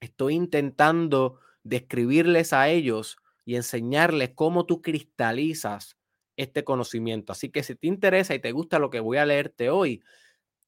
estoy 0.00 0.36
intentando 0.36 1.38
describirles 1.64 2.54
a 2.54 2.70
ellos 2.70 3.18
y 3.44 3.56
enseñarles 3.56 4.30
cómo 4.34 4.64
tú 4.64 4.80
cristalizas 4.80 5.98
este 6.36 6.64
conocimiento. 6.64 7.32
Así 7.32 7.50
que 7.50 7.62
si 7.62 7.74
te 7.74 7.86
interesa 7.86 8.34
y 8.34 8.38
te 8.38 8.52
gusta 8.52 8.78
lo 8.78 8.90
que 8.90 9.00
voy 9.00 9.18
a 9.18 9.26
leerte 9.26 9.70
hoy, 9.70 10.02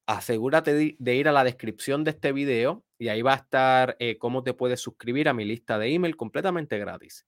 asegúrate 0.05 0.95
de, 0.97 1.15
ir 1.15 1.27
a 1.27 1.33
la 1.33 1.43
descripción 1.43 2.03
de 2.03 2.11
este 2.11 2.31
video 2.31 2.85
y 2.97 3.09
ahí 3.09 3.21
va 3.21 3.33
a 3.33 3.37
estar 3.37 3.97
eh, 3.99 4.17
cómo 4.17 4.41
te 4.41 4.53
puedes 4.53 4.79
suscribir 4.79 5.27
a 5.27 5.33
mi 5.33 5.43
lista 5.43 5.77
de 5.77 5.93
email 5.93 6.15
completamente 6.15 6.79
gratis. 6.79 7.25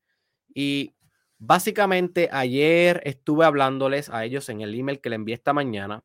Y 0.54 0.96
básicamente 1.38 2.30
ayer 2.32 3.02
estuve 3.04 3.46
hablándoles 3.46 4.10
a 4.10 4.24
ellos 4.24 4.48
en 4.50 4.62
el 4.62 4.74
email 4.74 5.02
que 5.02 5.10
le 5.10 5.18
envié 5.18 5.36
esta 5.36 5.54
mañana 5.54 6.04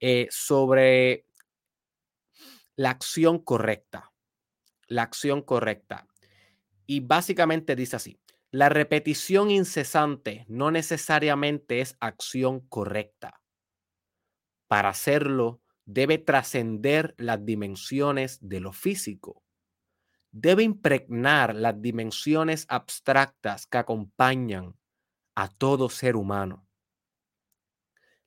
eh, 0.00 0.28
sobre 0.30 1.24
la 2.76 2.90
acción 2.90 3.38
correcta. 3.38 4.12
La 4.88 5.02
acción 5.02 5.40
correcta. 5.40 6.06
Y 6.86 7.00
básicamente 7.00 7.74
dice 7.74 7.96
así, 7.96 8.18
la 8.52 8.68
repetición 8.68 9.50
incesante 9.50 10.44
no 10.46 10.70
necesariamente 10.70 11.80
es 11.80 11.96
acción 12.00 12.60
correcta. 12.60 13.40
Para 14.68 14.90
hacerlo, 14.90 15.62
debe 15.86 16.18
trascender 16.18 17.14
las 17.16 17.42
dimensiones 17.46 18.38
de 18.42 18.60
lo 18.60 18.74
físico. 18.74 19.42
Debe 20.32 20.64
impregnar 20.64 21.54
las 21.54 21.80
dimensiones 21.80 22.66
abstractas 22.68 23.66
que 23.66 23.78
acompañan 23.78 24.76
a 25.34 25.48
todo 25.48 25.88
ser 25.88 26.14
humano. 26.14 26.68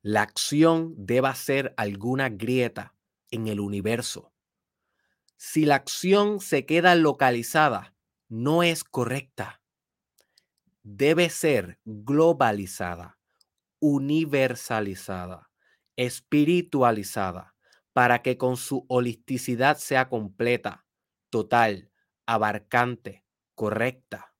La 0.01 0.23
acción 0.23 0.95
debe 0.97 1.35
ser 1.35 1.75
alguna 1.77 2.29
grieta 2.29 2.95
en 3.29 3.47
el 3.47 3.59
universo. 3.59 4.33
Si 5.37 5.65
la 5.65 5.75
acción 5.75 6.39
se 6.39 6.65
queda 6.65 6.95
localizada, 6.95 7.93
no 8.27 8.63
es 8.63 8.83
correcta. 8.83 9.61
Debe 10.87 11.31
ser 11.31 11.79
globalizada, 11.83 13.17
universalizada 13.79 15.49
espiritualizada, 15.97 17.55
para 17.93 18.21
que 18.21 18.37
con 18.37 18.57
su 18.57 18.85
holisticidad 18.89 19.77
sea 19.77 20.09
completa, 20.09 20.85
total, 21.29 21.91
abarcante, 22.25 23.23
correcta, 23.55 24.33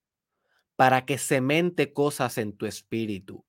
para 0.76 1.06
que 1.06 1.18
semente 1.18 1.94
cosas 1.94 2.38
en 2.38 2.58
tu 2.58 2.66
espíritu, 2.66 3.46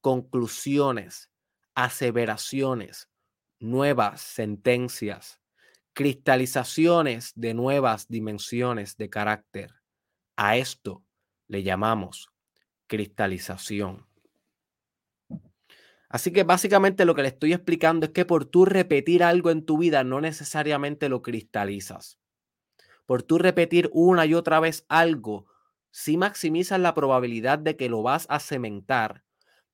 conclusiones, 0.00 1.30
aseveraciones, 1.74 3.08
nuevas 3.58 4.20
sentencias, 4.20 5.40
cristalizaciones 5.94 7.32
de 7.34 7.54
nuevas 7.54 8.08
dimensiones 8.08 8.96
de 8.98 9.08
carácter. 9.08 9.74
A 10.36 10.58
esto 10.58 11.04
le 11.48 11.62
llamamos 11.62 12.28
cristalización. 12.86 14.06
Así 16.08 16.32
que 16.32 16.44
básicamente 16.44 17.04
lo 17.04 17.14
que 17.14 17.22
le 17.22 17.28
estoy 17.28 17.52
explicando 17.52 18.06
es 18.06 18.12
que 18.12 18.24
por 18.24 18.44
tú 18.44 18.64
repetir 18.64 19.22
algo 19.22 19.50
en 19.50 19.64
tu 19.64 19.78
vida 19.78 20.04
no 20.04 20.20
necesariamente 20.20 21.08
lo 21.08 21.22
cristalizas. 21.22 22.18
Por 23.06 23.22
tú 23.22 23.38
repetir 23.38 23.90
una 23.92 24.26
y 24.26 24.34
otra 24.34 24.60
vez 24.60 24.84
algo, 24.88 25.46
sí 25.90 26.16
maximizas 26.16 26.80
la 26.80 26.94
probabilidad 26.94 27.58
de 27.58 27.76
que 27.76 27.88
lo 27.88 28.02
vas 28.02 28.26
a 28.28 28.40
cementar, 28.40 29.24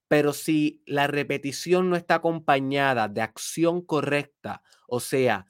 pero 0.08 0.32
si 0.32 0.82
la 0.86 1.06
repetición 1.06 1.90
no 1.90 1.96
está 1.96 2.16
acompañada 2.16 3.08
de 3.08 3.22
acción 3.22 3.80
correcta, 3.82 4.62
o 4.86 5.00
sea, 5.00 5.46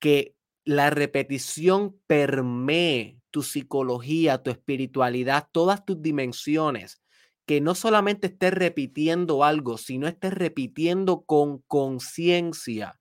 que 0.00 0.36
la 0.64 0.90
repetición 0.90 2.00
permee 2.06 3.20
tu 3.34 3.42
psicología, 3.42 4.44
tu 4.44 4.52
espiritualidad, 4.52 5.48
todas 5.50 5.84
tus 5.84 6.00
dimensiones, 6.00 7.02
que 7.46 7.60
no 7.60 7.74
solamente 7.74 8.28
estés 8.28 8.54
repitiendo 8.54 9.42
algo, 9.42 9.76
sino 9.76 10.06
estés 10.06 10.32
repitiendo 10.32 11.22
con 11.22 11.58
conciencia. 11.66 13.00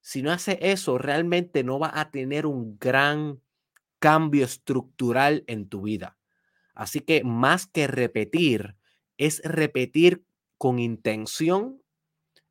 Si 0.00 0.20
no 0.20 0.32
hace 0.32 0.58
eso, 0.60 0.98
realmente 0.98 1.62
no 1.62 1.78
va 1.78 1.92
a 1.94 2.10
tener 2.10 2.44
un 2.44 2.76
gran 2.80 3.40
cambio 4.00 4.44
estructural 4.44 5.44
en 5.46 5.68
tu 5.68 5.82
vida. 5.82 6.18
Así 6.74 6.98
que 6.98 7.22
más 7.22 7.68
que 7.68 7.86
repetir, 7.86 8.74
es 9.16 9.40
repetir 9.44 10.24
con 10.58 10.80
intención, 10.80 11.80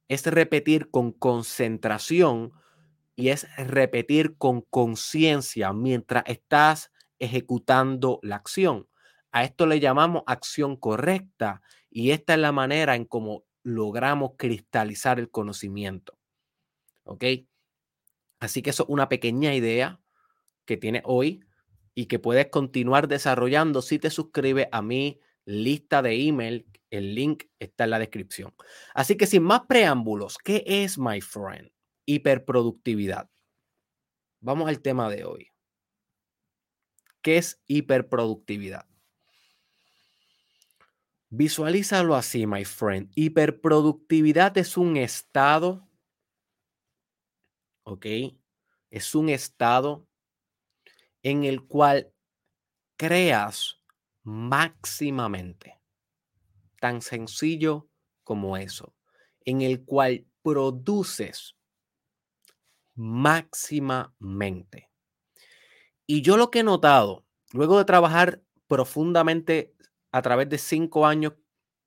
es 0.07 0.25
repetir 0.27 0.89
con 0.89 1.11
concentración 1.11 2.53
y 3.17 3.29
es 3.31 3.53
repetir 3.57 4.37
con 4.37 4.61
conciencia 4.61 5.73
mientras 5.73 6.23
estás 6.27 6.89
ejecutando 7.21 8.19
la 8.23 8.35
acción. 8.35 8.87
A 9.31 9.45
esto 9.45 9.65
le 9.65 9.79
llamamos 9.79 10.23
acción 10.25 10.75
correcta 10.75 11.61
y 11.89 12.11
esta 12.11 12.33
es 12.33 12.39
la 12.39 12.51
manera 12.51 12.95
en 12.95 13.05
cómo 13.05 13.45
logramos 13.63 14.31
cristalizar 14.37 15.19
el 15.19 15.29
conocimiento. 15.29 16.17
¿Ok? 17.03 17.23
Así 18.39 18.61
que 18.61 18.71
eso 18.71 18.83
es 18.83 18.89
una 18.89 19.07
pequeña 19.07 19.53
idea 19.53 20.01
que 20.65 20.77
tienes 20.77 21.03
hoy 21.05 21.45
y 21.93 22.07
que 22.07 22.19
puedes 22.19 22.47
continuar 22.47 23.07
desarrollando 23.07 23.81
si 23.81 23.99
te 23.99 24.09
suscribes 24.09 24.67
a 24.71 24.81
mi 24.81 25.19
lista 25.45 26.01
de 26.01 26.27
email. 26.27 26.67
El 26.89 27.15
link 27.15 27.43
está 27.59 27.85
en 27.85 27.91
la 27.91 27.99
descripción. 27.99 28.53
Así 28.93 29.15
que 29.15 29.27
sin 29.27 29.43
más 29.43 29.61
preámbulos, 29.67 30.37
¿qué 30.37 30.63
es, 30.65 30.97
my 30.97 31.21
friend? 31.21 31.71
Hiperproductividad. 32.05 33.29
Vamos 34.41 34.67
al 34.67 34.81
tema 34.81 35.09
de 35.09 35.23
hoy. 35.23 35.50
¿Qué 37.21 37.37
es 37.37 37.61
hiperproductividad? 37.67 38.87
Visualízalo 41.29 42.15
así, 42.15 42.45
my 42.45 42.65
friend. 42.65 43.09
Hiperproductividad 43.15 44.57
es 44.57 44.75
un 44.75 44.97
estado, 44.97 45.87
¿ok? 47.83 48.05
Es 48.89 49.15
un 49.15 49.29
estado 49.29 50.05
en 51.23 51.45
el 51.45 51.65
cual 51.65 52.13
creas 52.97 53.81
máximamente. 54.23 55.79
Tan 56.81 57.01
sencillo 57.01 57.89
como 58.23 58.57
eso. 58.57 58.93
En 59.45 59.61
el 59.61 59.85
cual 59.85 60.27
produces 60.43 61.55
máximamente. 62.95 64.90
Y 66.13 66.23
yo 66.23 66.35
lo 66.35 66.51
que 66.51 66.59
he 66.59 66.63
notado, 66.63 67.25
luego 67.53 67.77
de 67.77 67.85
trabajar 67.85 68.43
profundamente 68.67 69.73
a 70.11 70.21
través 70.21 70.49
de 70.49 70.57
cinco 70.57 71.07
años 71.07 71.35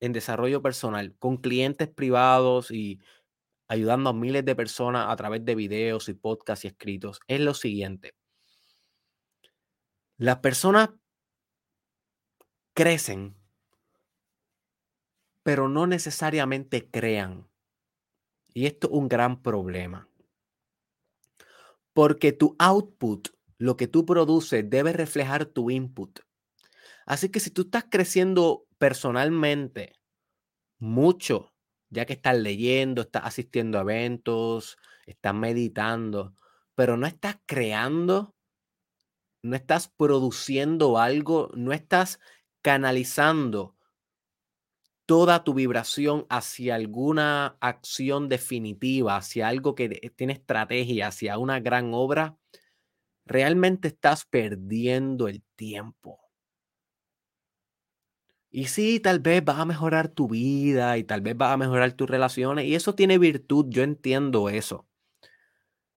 en 0.00 0.14
desarrollo 0.14 0.62
personal 0.62 1.14
con 1.18 1.37
clientes 1.37 1.88
privados 1.88 2.70
y 2.70 3.02
ayudando 3.68 4.08
a 4.08 4.14
miles 4.14 4.42
de 4.46 4.56
personas 4.56 5.08
a 5.10 5.16
través 5.16 5.44
de 5.44 5.54
videos 5.54 6.08
y 6.08 6.14
podcasts 6.14 6.64
y 6.64 6.68
escritos, 6.68 7.20
es 7.26 7.40
lo 7.40 7.52
siguiente. 7.52 8.14
Las 10.16 10.38
personas 10.38 10.88
crecen, 12.72 13.37
pero 15.42 15.68
no 15.68 15.87
necesariamente 15.87 16.88
crean. 16.90 17.46
Y 18.54 18.64
esto 18.64 18.87
es 18.87 18.94
un 18.94 19.06
gran 19.06 19.42
problema. 19.42 20.08
Porque 21.92 22.32
tu 22.32 22.56
output, 22.58 23.34
lo 23.59 23.77
que 23.77 23.88
tú 23.88 24.05
produces, 24.05 24.69
debe 24.69 24.93
reflejar 24.93 25.47
tu 25.47 25.71
input. 25.71 26.21
Así 27.07 27.29
que 27.29 27.40
si 27.40 27.51
tú 27.51 27.62
estás 27.62 27.85
creciendo 27.90 28.67
personalmente 28.79 29.93
mucho, 30.79 31.53
ya 31.90 32.07
que 32.07 32.14
estás 32.14 32.37
leyendo, 32.37 33.03
estás 33.03 33.23
asistiendo 33.25 33.79
a 33.79 33.83
eventos, 33.83 34.77
estás 35.07 35.35
meditando, 35.35 36.35
pero 36.75 36.97
no 36.97 37.07
estás 37.07 37.38
creando, 37.47 38.35
no 39.43 39.57
estás 39.57 39.88
produciendo 39.88 40.99
algo, 40.99 41.51
no 41.55 41.73
estás 41.73 42.19
canalizando 42.62 43.77
toda 45.07 45.45
tu 45.45 45.53
vibración 45.53 46.27
hacia 46.31 46.77
alguna 46.77 47.59
acción 47.61 48.29
definitiva, 48.29 49.17
hacia 49.17 49.49
algo 49.49 49.75
que 49.75 49.88
tiene 50.17 50.33
estrategia, 50.33 51.09
hacia 51.09 51.38
una 51.38 51.61
gran 51.61 51.93
obra, 51.93 52.38
realmente 53.26 53.88
estás 53.88 54.24
perdiendo 54.26 55.28
el 55.28 55.42
tiempo. 55.56 56.20
Y 58.50 58.68
sí, 58.68 59.00
tal 59.00 59.18
vez 59.20 59.44
vas 59.44 59.58
a 59.58 59.64
mejorar 59.66 60.08
tu 60.08 60.28
vida 60.28 60.96
y 60.96 61.04
tal 61.04 61.20
vez 61.20 61.37
vas 61.37 61.52
a 61.52 61.56
mejorar 61.58 61.92
tus 61.92 62.08
relaciones 62.08 62.64
y 62.66 62.74
eso 62.74 62.94
tiene 62.94 63.18
virtud, 63.18 63.66
yo 63.68 63.82
entiendo 63.82 64.48
eso. 64.48 64.87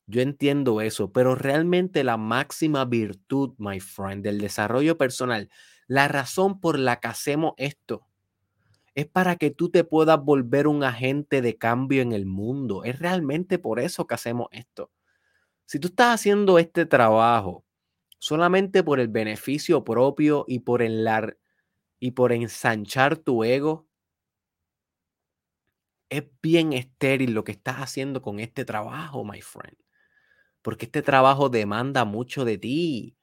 Yo 0.06 0.22
entiendo 0.22 0.80
eso, 0.82 1.12
pero 1.12 1.36
realmente 1.36 2.04
la 2.04 2.16
máxima 2.18 2.86
virtud, 2.86 3.54
my 3.58 3.80
friend, 3.82 4.24
del 4.24 4.40
desarrollo 4.40 4.98
personal, 4.98 5.50
la 5.88 6.08
razón 6.08 6.60
por 6.62 6.80
la 6.80 7.00
que 7.00 7.10
hacemos 7.10 7.54
esto, 7.58 8.08
es 8.96 9.08
para 9.08 9.38
que 9.38 9.52
tú 9.52 9.70
te 9.72 9.84
puedas 9.86 10.24
volver 10.24 10.68
un 10.68 10.84
agente 10.84 11.42
de 11.42 11.58
cambio 11.58 12.02
en 12.02 12.14
el 12.14 12.26
mundo. 12.26 12.84
Es 12.86 13.00
realmente 13.00 13.60
por 13.60 13.80
eso 13.80 14.08
que 14.08 14.16
hacemos 14.16 14.48
esto. 14.52 14.92
Si 15.68 15.80
tú 15.80 15.90
estás 15.90 16.16
haciendo 16.16 16.60
este 16.60 16.86
trabajo 16.86 17.66
solamente 18.20 18.84
por 18.84 19.02
el 19.02 19.10
beneficio 19.10 19.84
propio 19.84 20.46
y 20.48 20.60
por 20.60 20.82
y 22.00 22.12
por 22.12 22.32
ensanchar 22.32 23.18
tu 23.18 23.44
ego, 23.44 23.86
es 26.10 26.24
bien 26.42 26.72
estéril 26.72 27.34
lo 27.34 27.44
que 27.44 27.52
estás 27.52 27.78
haciendo 27.80 28.22
con 28.22 28.40
este 28.40 28.64
trabajo, 28.64 29.26
my 29.26 29.42
friend. 29.42 29.78
Porque 30.62 30.86
este 30.86 31.02
trabajo 31.02 31.50
demanda 31.50 32.06
mucho 32.06 32.46
de 32.46 32.58
ti. 32.58 33.18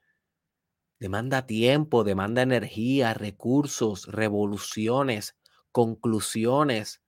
Demanda 0.99 1.47
tiempo, 1.47 2.03
demanda 2.03 2.43
energía, 2.43 3.15
recursos, 3.15 4.05
revoluciones, 4.05 5.35
conclusiones. 5.71 7.01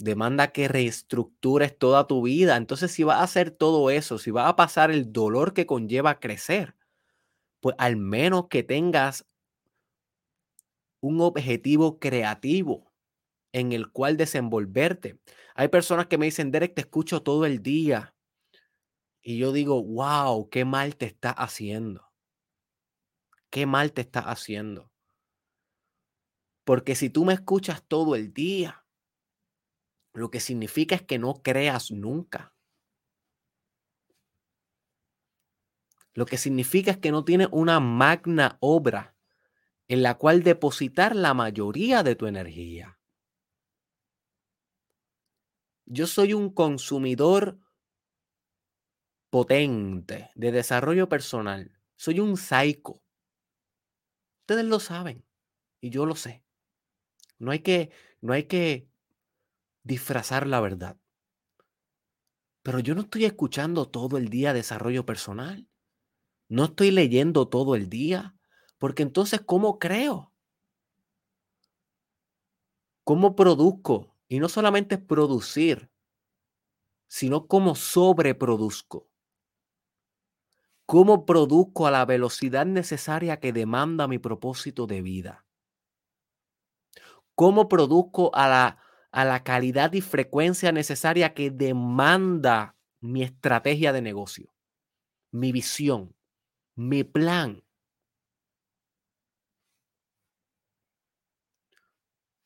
Demanda 0.00 0.50
que 0.52 0.66
reestructures 0.66 1.76
toda 1.78 2.06
tu 2.06 2.22
vida. 2.22 2.56
Entonces, 2.56 2.90
si 2.90 3.04
vas 3.04 3.18
a 3.18 3.24
hacer 3.24 3.50
todo 3.50 3.90
eso, 3.90 4.18
si 4.18 4.30
vas 4.30 4.48
a 4.48 4.56
pasar 4.56 4.90
el 4.90 5.12
dolor 5.12 5.52
que 5.52 5.66
conlleva 5.66 6.20
crecer, 6.20 6.74
pues 7.60 7.76
al 7.78 7.96
menos 7.96 8.48
que 8.48 8.62
tengas 8.62 9.26
un 11.00 11.20
objetivo 11.20 11.98
creativo 11.98 12.92
en 13.52 13.72
el 13.72 13.90
cual 13.90 14.16
desenvolverte. 14.16 15.18
Hay 15.54 15.68
personas 15.68 16.06
que 16.06 16.18
me 16.18 16.26
dicen, 16.26 16.50
Derek, 16.50 16.74
te 16.74 16.82
escucho 16.82 17.22
todo 17.22 17.44
el 17.46 17.62
día. 17.62 18.14
Y 19.22 19.38
yo 19.38 19.52
digo, 19.52 19.82
wow, 19.82 20.48
qué 20.48 20.64
mal 20.64 20.96
te 20.96 21.06
está 21.06 21.30
haciendo. 21.30 22.10
Qué 23.50 23.66
mal 23.66 23.92
te 23.92 24.00
está 24.00 24.20
haciendo. 24.20 24.90
Porque 26.64 26.94
si 26.94 27.10
tú 27.10 27.24
me 27.24 27.32
escuchas 27.32 27.82
todo 27.86 28.14
el 28.14 28.32
día, 28.32 28.84
lo 30.12 30.30
que 30.30 30.40
significa 30.40 30.94
es 30.94 31.02
que 31.02 31.18
no 31.18 31.42
creas 31.42 31.90
nunca. 31.90 32.54
Lo 36.14 36.26
que 36.26 36.38
significa 36.38 36.90
es 36.90 36.98
que 36.98 37.12
no 37.12 37.24
tienes 37.24 37.48
una 37.52 37.80
magna 37.80 38.58
obra 38.60 39.14
en 39.88 40.02
la 40.02 40.18
cual 40.18 40.42
depositar 40.42 41.14
la 41.14 41.34
mayoría 41.34 42.02
de 42.02 42.16
tu 42.16 42.26
energía. 42.26 42.98
Yo 45.86 46.06
soy 46.06 46.34
un 46.34 46.52
consumidor 46.52 47.58
potente 49.30 50.30
de 50.34 50.52
desarrollo 50.52 51.08
personal. 51.08 51.80
Soy 51.96 52.20
un 52.20 52.36
psycho. 52.36 53.02
Ustedes 54.42 54.64
lo 54.64 54.80
saben 54.80 55.24
y 55.80 55.90
yo 55.90 56.06
lo 56.06 56.16
sé. 56.16 56.44
No 57.38 57.52
hay 57.52 57.60
que, 57.60 57.90
no 58.20 58.32
hay 58.32 58.44
que 58.44 58.89
disfrazar 59.82 60.46
la 60.46 60.60
verdad. 60.60 60.96
Pero 62.62 62.78
yo 62.80 62.94
no 62.94 63.02
estoy 63.02 63.24
escuchando 63.24 63.88
todo 63.88 64.18
el 64.18 64.28
día 64.28 64.52
desarrollo 64.52 65.06
personal. 65.06 65.68
No 66.48 66.64
estoy 66.64 66.90
leyendo 66.90 67.48
todo 67.48 67.74
el 67.74 67.88
día. 67.88 68.34
Porque 68.78 69.02
entonces, 69.02 69.40
¿cómo 69.40 69.78
creo? 69.78 70.32
¿Cómo 73.04 73.34
produzco? 73.34 74.16
Y 74.28 74.38
no 74.38 74.48
solamente 74.48 74.96
es 74.96 75.00
producir, 75.00 75.90
sino 77.08 77.46
cómo 77.46 77.74
sobreproduzco. 77.74 79.08
¿Cómo 80.86 81.24
produzco 81.24 81.86
a 81.86 81.90
la 81.90 82.04
velocidad 82.04 82.66
necesaria 82.66 83.38
que 83.38 83.52
demanda 83.52 84.08
mi 84.08 84.18
propósito 84.18 84.86
de 84.86 85.02
vida? 85.02 85.46
¿Cómo 87.34 87.68
produzco 87.68 88.34
a 88.34 88.48
la, 88.48 88.78
a 89.12 89.24
la 89.24 89.42
calidad 89.42 89.92
y 89.92 90.00
frecuencia 90.00 90.72
necesaria 90.72 91.34
que 91.34 91.50
demanda 91.50 92.76
mi 93.00 93.22
estrategia 93.22 93.92
de 93.92 94.02
negocio, 94.02 94.54
mi 95.32 95.52
visión, 95.52 96.14
mi 96.76 97.04
plan? 97.04 97.62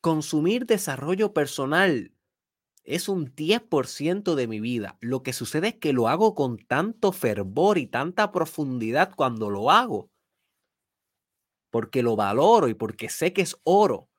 consumir 0.05 0.67
desarrollo 0.67 1.33
personal 1.33 2.13
es 2.85 3.09
un 3.09 3.35
10% 3.35 4.35
de 4.35 4.47
mi 4.47 4.61
vida. 4.61 4.99
Lo 5.01 5.23
que 5.23 5.33
sucede 5.33 5.69
es 5.69 5.75
que 5.77 5.95
lo 5.95 6.09
hago 6.09 6.35
con 6.35 6.59
tanto 6.59 7.11
fervor 7.11 7.79
y 7.79 7.87
tanta 7.87 8.31
profundidad 8.31 9.15
cuando 9.17 9.49
lo 9.49 9.71
hago. 9.71 10.11
Porque 11.71 12.03
lo 12.03 12.17
valoro 12.17 12.69
y 12.69 12.75
porque 12.75 13.09
sé 13.09 13.33
que 13.33 13.43
es 13.43 13.57
oro. 13.65 14.11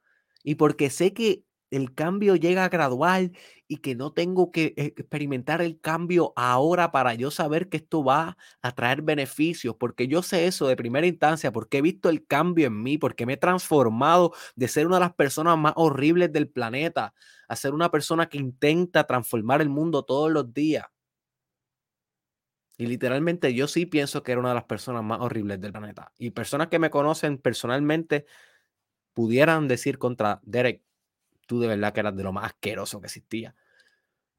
Y 0.43 0.55
porque 0.55 0.89
sé 0.89 1.13
que 1.13 1.44
el 1.75 1.93
cambio 1.93 2.35
llega 2.35 2.69
gradual 2.69 3.31
y 3.67 3.77
que 3.77 3.95
no 3.95 4.13
tengo 4.13 4.51
que 4.51 4.73
e, 4.77 4.85
experimentar 4.97 5.61
el 5.61 5.79
cambio 5.79 6.33
ahora 6.35 6.91
para 6.91 7.13
yo 7.15 7.31
saber 7.31 7.69
que 7.69 7.77
esto 7.77 8.03
va 8.03 8.37
a 8.61 8.71
traer 8.73 9.01
beneficios, 9.01 9.75
porque 9.77 10.07
yo 10.07 10.21
sé 10.21 10.47
eso 10.47 10.67
de 10.67 10.75
primera 10.75 11.07
instancia, 11.07 11.51
porque 11.51 11.79
he 11.79 11.81
visto 11.81 12.09
el 12.09 12.25
cambio 12.25 12.67
en 12.67 12.81
mí, 12.81 12.97
porque 12.97 13.25
me 13.25 13.33
he 13.33 13.37
transformado 13.37 14.33
de 14.55 14.67
ser 14.67 14.87
una 14.87 14.97
de 14.97 15.01
las 15.01 15.15
personas 15.15 15.57
más 15.57 15.73
horribles 15.75 16.31
del 16.31 16.49
planeta 16.49 17.13
a 17.47 17.55
ser 17.55 17.73
una 17.73 17.91
persona 17.91 18.27
que 18.29 18.37
intenta 18.37 19.05
transformar 19.05 19.61
el 19.61 19.69
mundo 19.69 20.03
todos 20.03 20.31
los 20.31 20.53
días. 20.53 20.85
Y 22.77 22.87
literalmente 22.87 23.53
yo 23.53 23.67
sí 23.67 23.85
pienso 23.85 24.21
que 24.21 24.33
era 24.33 24.41
una 24.41 24.49
de 24.49 24.55
las 24.55 24.65
personas 24.65 25.03
más 25.03 25.21
horribles 25.21 25.61
del 25.61 25.71
planeta. 25.71 26.11
Y 26.17 26.31
personas 26.31 26.67
que 26.67 26.79
me 26.79 26.89
conocen 26.89 27.37
personalmente 27.37 28.25
pudieran 29.13 29.67
decir 29.67 29.97
contra 29.97 30.41
Derek, 30.43 30.84
tú 31.45 31.59
de 31.59 31.67
verdad 31.67 31.93
que 31.93 31.99
eras 31.99 32.15
de 32.15 32.23
lo 32.23 32.33
más 32.33 32.45
asqueroso 32.45 32.99
que 33.01 33.07
existía. 33.07 33.55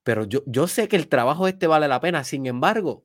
Pero 0.02 0.24
yo, 0.24 0.42
yo 0.46 0.68
sé 0.68 0.88
que 0.88 0.96
el 0.96 1.08
trabajo 1.08 1.48
este 1.48 1.66
vale 1.66 1.88
la 1.88 2.00
pena. 2.00 2.22
Sin 2.22 2.46
embargo, 2.46 3.04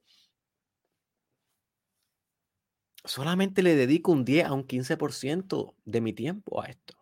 solamente 3.04 3.64
le 3.64 3.76
dedico 3.76 4.12
un 4.12 4.24
10 4.24 4.46
a 4.46 4.54
un 4.54 4.68
15% 4.68 5.76
de 5.86 6.02
mi 6.02 6.14
tiempo 6.14 6.62
a 6.62 6.68
esto. 6.68 6.96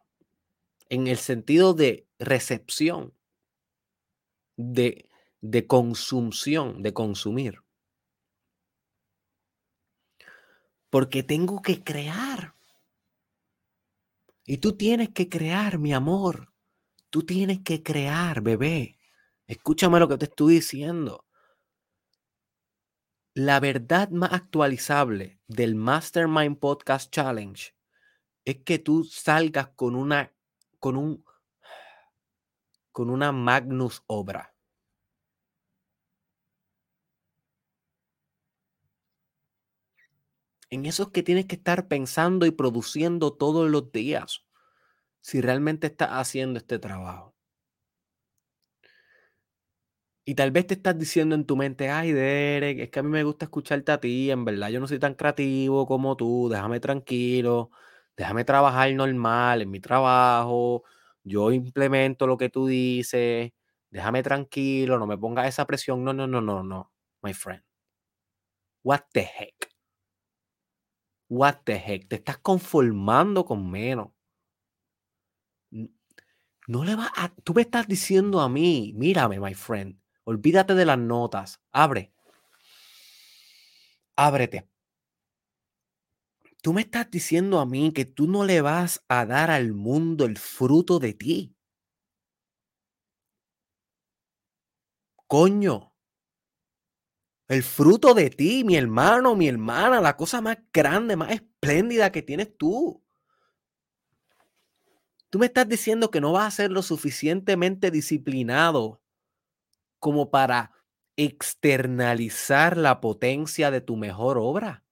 En 0.87 1.07
el 1.07 1.17
sentido 1.17 1.73
de 1.73 2.07
recepción, 2.17 3.13
de, 4.55 5.09
de 5.41 5.67
consumción, 5.67 6.81
de 6.81 6.93
consumir. 6.93 7.61
Porque 10.89 11.23
tengo 11.23 11.61
que 11.61 11.83
crear. 11.83 12.55
Y 14.45 14.57
tú 14.57 14.75
tienes 14.75 15.09
que 15.09 15.29
crear, 15.29 15.77
mi 15.77 15.93
amor. 15.93 16.51
Tú 17.09 17.23
tienes 17.23 17.61
que 17.63 17.81
crear, 17.81 18.41
bebé. 18.41 18.99
Escúchame 19.47 19.99
lo 19.99 20.07
que 20.07 20.17
te 20.17 20.25
estoy 20.25 20.55
diciendo. 20.55 21.25
La 23.33 23.59
verdad 23.59 24.09
más 24.09 24.33
actualizable 24.33 25.39
del 25.47 25.73
Mastermind 25.73 26.59
Podcast 26.59 27.11
Challenge 27.11 27.73
es 28.45 28.57
que 28.63 28.79
tú 28.79 29.03
salgas 29.05 29.69
con 29.69 29.95
una 29.95 30.33
con 30.79 30.97
un 30.97 31.23
con 32.91 33.09
una 33.09 33.31
magnus 33.31 34.03
obra. 34.07 34.53
En 40.69 40.85
eso 40.85 41.03
es 41.03 41.09
que 41.09 41.23
tienes 41.23 41.45
que 41.45 41.55
estar 41.55 41.87
pensando 41.87 42.45
y 42.45 42.51
produciendo 42.51 43.33
todos 43.33 43.69
los 43.69 43.91
días 43.91 44.43
si 45.21 45.41
realmente 45.41 45.87
estás 45.87 46.09
haciendo 46.11 46.59
este 46.59 46.79
trabajo. 46.79 47.33
Y 50.27 50.35
tal 50.35 50.51
vez 50.51 50.67
te 50.67 50.75
estás 50.75 50.97
diciendo 50.97 51.33
en 51.35 51.45
tu 51.45 51.55
mente, 51.55 51.89
ay 51.89 52.11
Derek, 52.11 52.79
es 52.79 52.89
que 52.89 52.99
a 52.99 53.03
mí 53.03 53.09
me 53.09 53.23
gusta 53.23 53.45
escucharte 53.45 53.91
a 53.91 53.99
ti, 53.99 54.29
en 54.29 54.45
verdad 54.45 54.69
yo 54.69 54.79
no 54.79 54.87
soy 54.87 54.99
tan 54.99 55.15
creativo 55.15 55.87
como 55.87 56.15
tú, 56.15 56.49
déjame 56.49 56.79
tranquilo, 56.79 57.71
déjame 58.15 58.43
trabajar 58.43 58.93
normal 58.93 59.63
en 59.63 59.71
mi 59.71 59.79
trabajo, 59.79 60.83
yo 61.23 61.51
implemento 61.51 62.27
lo 62.27 62.37
que 62.37 62.49
tú 62.49 62.67
dices, 62.67 63.51
déjame 63.89 64.21
tranquilo, 64.21 64.99
no 64.99 65.07
me 65.07 65.17
pongas 65.17 65.47
esa 65.47 65.65
presión, 65.65 66.03
no, 66.03 66.13
no, 66.13 66.27
no, 66.27 66.41
no, 66.41 66.63
no, 66.63 66.91
my 67.23 67.33
friend. 67.33 67.63
What 68.83 69.05
the 69.13 69.21
heck? 69.21 69.69
What 71.29 71.63
the 71.65 71.75
heck? 71.77 72.07
Te 72.07 72.15
estás 72.17 72.37
conformando 72.39 73.45
con 73.45 73.69
menos. 73.71 74.09
No 76.69 76.83
le 76.85 76.95
va 76.95 77.11
a. 77.15 77.29
Tú 77.43 77.55
me 77.55 77.63
estás 77.63 77.87
diciendo 77.87 78.41
a 78.41 78.47
mí, 78.47 78.93
mírame, 78.95 79.39
my 79.39 79.55
friend. 79.55 79.99
Olvídate 80.23 80.75
de 80.75 80.85
las 80.85 80.99
notas. 80.99 81.59
Abre. 81.71 82.13
Ábrete. 84.15 84.69
Tú 86.61 86.73
me 86.73 86.81
estás 86.81 87.09
diciendo 87.09 87.59
a 87.59 87.65
mí 87.65 87.91
que 87.91 88.05
tú 88.05 88.27
no 88.27 88.45
le 88.45 88.61
vas 88.61 89.03
a 89.07 89.25
dar 89.25 89.49
al 89.49 89.73
mundo 89.73 90.25
el 90.25 90.37
fruto 90.37 90.99
de 90.99 91.13
ti. 91.13 91.55
Coño. 95.25 95.95
El 97.47 97.63
fruto 97.63 98.13
de 98.13 98.29
ti, 98.29 98.63
mi 98.63 98.75
hermano, 98.75 99.35
mi 99.35 99.47
hermana, 99.47 100.01
la 100.01 100.15
cosa 100.15 100.39
más 100.39 100.59
grande, 100.71 101.15
más 101.15 101.31
espléndida 101.31 102.11
que 102.11 102.21
tienes 102.21 102.55
tú. 102.55 103.03
Tú 105.29 105.37
me 105.37 105.45
estás 105.45 105.67
diciendo 105.69 106.09
que 106.09 106.21
no 106.21 106.31
vas 106.31 106.47
a 106.47 106.55
ser 106.55 106.71
lo 106.71 106.81
suficientemente 106.81 107.91
disciplinado 107.91 109.01
como 109.99 110.31
para 110.31 110.71
externalizar 111.17 112.77
la 112.77 113.01
potencia 113.01 113.69
de 113.71 113.81
tu 113.81 113.95
mejor 113.95 114.37
obra. 114.39 114.83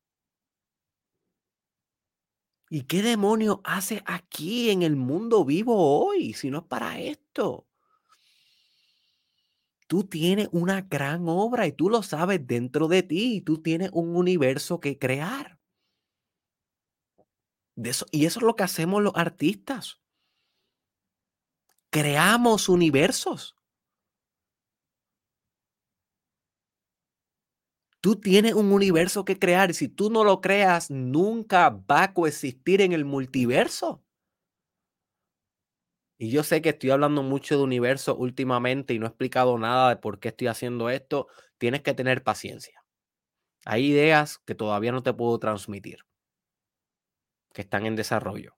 ¿Y 2.70 2.84
qué 2.84 3.02
demonio 3.02 3.62
hace 3.64 4.04
aquí 4.06 4.70
en 4.70 4.84
el 4.84 4.96
mundo 4.98 5.46
vivo 5.46 6.06
hoy 6.06 6.34
si 6.34 6.52
no 6.52 6.60
es 6.60 6.64
para 6.66 7.00
esto? 7.00 7.66
Tú 9.88 10.04
tienes 10.04 10.50
una 10.52 10.82
gran 10.82 11.30
obra 11.30 11.66
y 11.66 11.72
tú 11.72 11.90
lo 11.90 12.04
sabes 12.04 12.46
dentro 12.46 12.90
de 12.90 13.04
ti 13.04 13.38
y 13.38 13.42
tú 13.42 13.62
tienes 13.62 13.90
un 13.94 14.18
universo 14.18 14.82
que 14.82 15.00
crear. 15.00 15.58
De 17.76 17.92
eso, 17.92 18.06
y 18.12 18.26
eso 18.26 18.40
es 18.40 18.44
lo 18.44 18.56
que 18.58 18.64
hacemos 18.64 19.02
los 19.02 19.16
artistas. 19.16 20.02
Creamos 21.92 22.70
universos. 22.70 23.56
Tú 28.02 28.16
tienes 28.16 28.54
un 28.54 28.72
universo 28.72 29.24
que 29.26 29.38
crear 29.38 29.74
si 29.74 29.88
tú 29.88 30.10
no 30.10 30.24
lo 30.24 30.42
creas, 30.42 30.90
nunca 30.92 31.70
va 31.70 32.04
a 32.04 32.14
coexistir 32.14 32.82
en 32.82 32.94
el 32.94 33.06
multiverso. 33.06 34.04
Y 36.20 36.32
yo 36.32 36.44
sé 36.44 36.62
que 36.62 36.70
estoy 36.70 36.90
hablando 36.92 37.22
mucho 37.24 37.58
de 37.58 37.64
universo 37.64 38.16
últimamente 38.16 38.94
y 38.94 39.00
no 39.00 39.06
he 39.06 39.10
explicado 39.10 39.58
nada 39.58 39.90
de 39.90 39.96
por 39.98 40.20
qué 40.20 40.30
estoy 40.30 40.48
haciendo 40.48 40.90
esto. 40.90 41.28
Tienes 41.58 41.82
que 41.82 41.94
tener 41.94 42.24
paciencia. 42.24 42.84
Hay 43.66 43.88
ideas 43.88 44.40
que 44.40 44.56
todavía 44.56 44.92
no 44.92 45.04
te 45.04 45.14
puedo 45.14 45.40
transmitir, 45.40 46.00
que 47.54 47.62
están 47.64 47.86
en 47.86 47.96
desarrollo. 47.98 48.57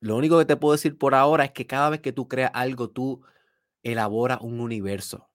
Lo 0.00 0.16
único 0.16 0.38
que 0.38 0.44
te 0.44 0.56
puedo 0.56 0.72
decir 0.72 0.98
por 0.98 1.14
ahora 1.14 1.44
es 1.44 1.52
que 1.52 1.66
cada 1.66 1.90
vez 1.90 2.00
que 2.00 2.12
tú 2.12 2.28
creas 2.28 2.50
algo, 2.54 2.90
tú 2.90 3.22
elaboras 3.82 4.40
un 4.40 4.60
universo. 4.60 5.28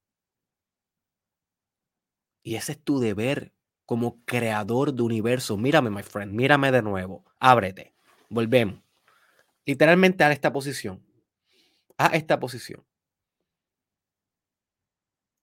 Y 2.43 2.56
ese 2.56 2.74
es 2.74 2.84
tu 2.84 3.00
deber 3.00 3.54
como 3.86 4.24
creador 4.26 4.93
de 4.93 5.04
universo. 5.04 5.58
Mírame, 5.58 5.89
my 5.89 6.04
friend, 6.04 6.34
mírame 6.34 6.71
de 6.71 6.82
nuevo. 6.82 7.26
Ábrete. 7.39 7.93
Volvemos. 8.30 8.82
Literalmente 9.65 10.24
a 10.24 10.32
esta 10.32 10.52
posición. 10.52 11.06
A 11.97 12.08
esta 12.08 12.39
posición. 12.39 12.86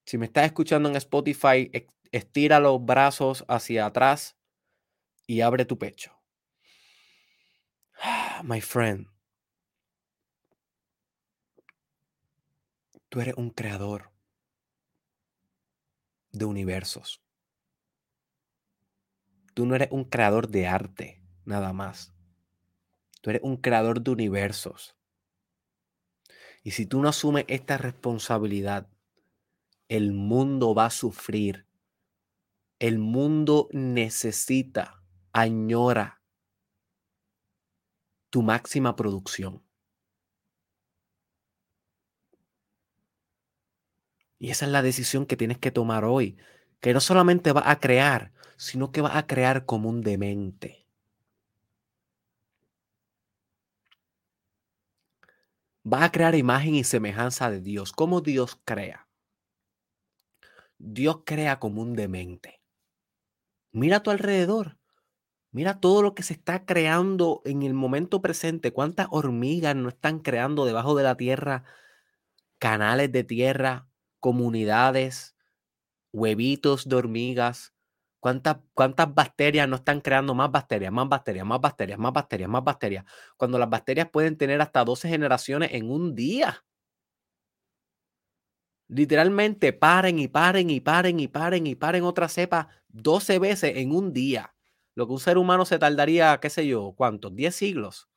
Si 0.07 0.17
me 0.17 0.27
estás 0.27 0.47
escuchando 0.47 0.89
en 0.89 0.97
Spotify, 0.97 1.71
estira 2.11 2.61
los 2.61 2.85
brazos 2.85 3.45
hacia 3.47 3.87
atrás 3.87 4.37
y 5.27 5.43
abre 5.43 5.67
tu 5.67 5.79
pecho. 5.79 6.18
My 8.45 8.61
friend, 8.61 9.09
tú 13.09 13.21
eres 13.21 13.35
un 13.37 13.51
creador 13.51 14.13
de 16.31 16.45
universos. 16.45 17.21
Tú 19.55 19.67
no 19.67 19.75
eres 19.75 19.89
un 19.91 20.05
creador 20.05 20.49
de 20.49 20.69
arte, 20.69 21.21
nada 21.45 21.73
más. 21.73 22.15
Tú 23.21 23.31
eres 23.31 23.43
un 23.43 23.57
creador 23.57 24.03
de 24.03 24.13
universos. 24.13 24.97
Y 26.63 26.73
si 26.73 26.87
tú 26.87 27.03
no 27.03 27.09
asumes 27.09 27.45
esta 27.49 27.77
responsabilidad, 27.77 28.89
el 29.89 30.13
mundo 30.13 30.75
va 30.75 30.87
a 30.87 30.91
sufrir. 30.91 31.67
El 32.79 32.99
mundo 32.99 33.69
necesita, 33.73 35.03
añora 35.33 36.18
tu 38.31 38.43
máxima 38.43 38.97
producción. 38.97 39.63
Y 44.41 44.51
esa 44.51 44.67
es 44.67 44.73
la 44.73 44.83
decisión 44.83 45.27
que 45.27 45.37
tienes 45.37 45.59
que 45.59 45.71
tomar 45.71 46.05
hoy, 46.05 46.37
que 46.81 46.93
no 46.93 47.01
solamente 47.01 47.53
va 47.53 47.71
a 47.71 47.79
crear, 47.81 48.33
sino 48.57 48.91
que 48.93 49.01
va 49.01 49.17
a 49.17 49.27
crear 49.29 49.65
como 49.65 49.89
un 49.89 50.01
demente. 50.01 50.85
Va 55.93 56.05
a 56.05 56.13
crear 56.13 56.37
imagen 56.37 56.77
y 56.77 56.85
semejanza 56.85 57.51
de 57.51 57.61
Dios. 57.61 57.93
¿Cómo 57.93 58.21
Dios 58.21 58.61
crea? 58.65 59.09
Dios 60.79 61.23
crea 61.25 61.61
como 61.61 61.83
un 61.83 61.95
demente. 61.95 62.61
Mira 63.73 63.97
a 63.97 64.03
tu 64.03 64.11
alrededor. 64.11 64.78
Mira 65.53 65.81
todo 65.81 66.03
lo 66.03 66.15
que 66.15 66.23
se 66.23 66.35
está 66.35 66.65
creando 66.67 67.41
en 67.45 67.63
el 67.63 67.75
momento 67.75 68.21
presente. 68.21 68.73
¿Cuántas 68.73 69.09
hormigas 69.11 69.75
no 69.77 69.89
están 69.89 70.21
creando 70.21 70.65
debajo 70.67 70.95
de 70.95 71.05
la 71.05 71.17
tierra? 71.17 71.65
Canales 72.59 73.13
de 73.13 73.25
tierra, 73.25 73.89
comunidades, 74.21 75.37
huevitos 76.13 76.89
de 76.89 76.97
hormigas. 76.97 77.75
¿Cuántas, 78.21 78.59
¿Cuántas 78.75 79.15
bacterias 79.15 79.69
no 79.69 79.77
están 79.77 80.01
creando 80.01 80.35
más 80.35 80.51
bacterias, 80.53 80.93
más 80.93 81.09
bacterias, 81.09 81.47
más 81.47 81.61
bacterias, 81.61 81.99
más 81.99 82.13
bacterias, 82.15 82.51
más 82.51 82.65
bacterias? 82.65 83.05
Cuando 83.37 83.59
las 83.59 83.71
bacterias 83.71 84.11
pueden 84.11 84.37
tener 84.39 84.61
hasta 84.63 84.85
12 84.85 85.09
generaciones 85.09 85.71
en 85.75 85.91
un 85.91 86.15
día. 86.15 86.65
Literalmente 88.89 89.73
paren 89.73 90.19
y 90.19 90.29
paren 90.29 90.69
y 90.71 90.81
paren 90.81 91.21
y 91.21 91.29
paren 91.29 91.67
y 91.67 91.75
paren 91.75 92.05
otra 92.05 92.29
cepa 92.29 92.69
12 92.89 93.39
veces 93.39 93.77
en 93.77 93.93
un 93.93 94.13
día. 94.13 94.55
Lo 94.99 95.07
que 95.07 95.13
un 95.13 95.21
ser 95.21 95.39
humano 95.39 95.65
se 95.65 95.79
tardaría, 95.79 96.41
qué 96.41 96.51
sé 96.51 96.67
yo, 96.67 96.93
¿cuántos? 96.97 97.33
10 97.37 97.55
siglos. 97.55 98.09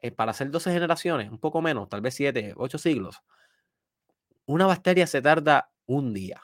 Eh, 0.00 0.12
para 0.12 0.30
hacer 0.30 0.48
12 0.48 0.72
generaciones, 0.72 1.28
un 1.28 1.40
poco 1.40 1.60
menos, 1.60 1.88
tal 1.88 2.02
vez 2.02 2.14
7, 2.14 2.54
8 2.56 2.78
siglos. 2.78 3.20
Una 4.46 4.66
bacteria 4.66 5.08
se 5.08 5.20
tarda 5.20 5.72
un 5.86 6.14
día. 6.14 6.40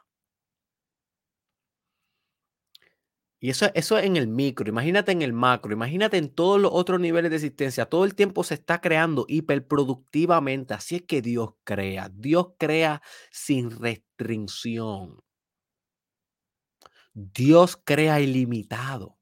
Y 3.39 3.51
eso, 3.51 3.67
eso 3.75 3.97
en 3.97 4.17
el 4.17 4.27
micro, 4.27 4.69
imagínate 4.69 5.13
en 5.13 5.23
el 5.23 5.33
macro, 5.33 5.73
imagínate 5.73 6.17
en 6.17 6.31
todos 6.35 6.61
los 6.61 6.73
otros 6.75 6.99
niveles 6.99 7.31
de 7.31 7.37
existencia. 7.37 7.87
Todo 7.87 8.05
el 8.07 8.17
tiempo 8.17 8.43
se 8.43 8.55
está 8.55 8.81
creando 8.81 9.25
hiperproductivamente. 9.29 10.75
Así 10.75 10.97
es 10.97 11.03
que 11.03 11.23
Dios 11.23 11.51
crea. 11.63 12.11
Dios 12.13 12.55
crea 12.59 13.03
sin 13.31 13.71
restricción. 13.71 15.23
Dios 17.15 17.77
crea 17.77 18.21
ilimitado, 18.21 19.17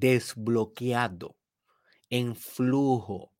desbloqueado, 0.00 1.36
en 2.10 2.36
flujo. 2.36 3.32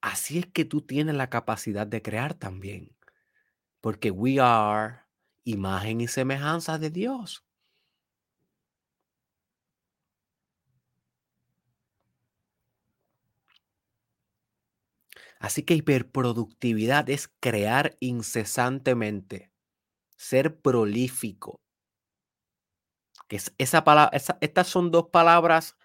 Así 0.00 0.38
es 0.38 0.46
que 0.46 0.64
tú 0.64 0.82
tienes 0.82 1.14
la 1.14 1.30
capacidad 1.30 1.86
de 1.86 2.02
crear 2.02 2.34
también. 2.34 2.96
Porque 3.80 4.10
we 4.10 4.38
are 4.40 5.00
imagen 5.44 6.00
y 6.02 6.08
semejanza 6.08 6.78
de 6.78 6.90
Dios. 6.90 7.44
Así 15.38 15.62
que 15.62 15.74
hiperproductividad 15.74 17.10
es 17.10 17.28
crear 17.40 17.96
incesantemente, 18.00 19.52
ser 20.16 20.60
prolífico. 20.60 21.61
Estas 23.32 24.68
son 24.68 24.90
dos 24.90 25.08
palabras 25.08 25.78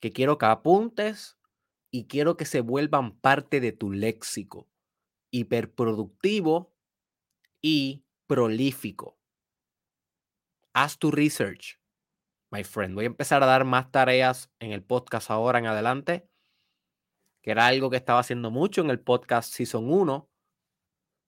que 0.00 0.12
quiero 0.12 0.38
que 0.38 0.46
apuntes 0.46 1.38
y 1.92 2.06
quiero 2.08 2.36
que 2.36 2.46
se 2.46 2.60
vuelvan 2.60 3.16
parte 3.20 3.60
de 3.60 3.70
tu 3.70 3.92
léxico. 3.92 4.68
Hiperproductivo 5.30 6.74
y 7.62 8.04
prolífico. 8.26 9.16
Haz 10.72 10.98
tu 10.98 11.12
research, 11.12 11.80
my 12.50 12.64
friend. 12.64 12.96
Voy 12.96 13.04
a 13.04 13.06
empezar 13.06 13.44
a 13.44 13.46
dar 13.46 13.64
más 13.64 13.92
tareas 13.92 14.50
en 14.58 14.72
el 14.72 14.82
podcast 14.82 15.30
ahora 15.30 15.60
en 15.60 15.66
adelante, 15.66 16.28
que 17.40 17.52
era 17.52 17.68
algo 17.68 17.88
que 17.88 17.96
estaba 17.96 18.18
haciendo 18.18 18.50
mucho 18.50 18.80
en 18.80 18.90
el 18.90 18.98
podcast 18.98 19.52
Season 19.52 19.88
1 19.88 20.28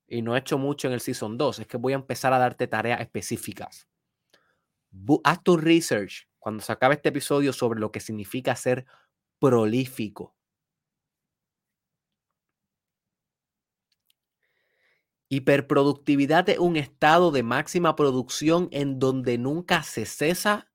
y 0.08 0.22
no 0.22 0.34
he 0.34 0.40
hecho 0.40 0.58
mucho 0.58 0.88
en 0.88 0.94
el 0.94 1.00
Season 1.00 1.38
2. 1.38 1.60
Es 1.60 1.66
que 1.68 1.76
voy 1.76 1.92
a 1.92 1.96
empezar 1.96 2.32
a 2.32 2.38
darte 2.38 2.66
tareas 2.66 3.00
específicas. 3.00 3.88
Haz 5.24 5.42
tu 5.42 5.56
research 5.56 6.28
cuando 6.38 6.62
se 6.62 6.72
acabe 6.72 6.94
este 6.94 7.08
episodio 7.10 7.52
sobre 7.52 7.80
lo 7.80 7.90
que 7.92 8.00
significa 8.00 8.56
ser 8.56 8.86
prolífico. 9.40 10.34
Hiperproductividad 15.28 16.48
es 16.48 16.58
un 16.58 16.76
estado 16.76 17.30
de 17.30 17.42
máxima 17.44 17.94
producción 17.96 18.68
en 18.72 18.98
donde 18.98 19.38
nunca 19.38 19.82
se 19.84 20.04
cesa 20.04 20.68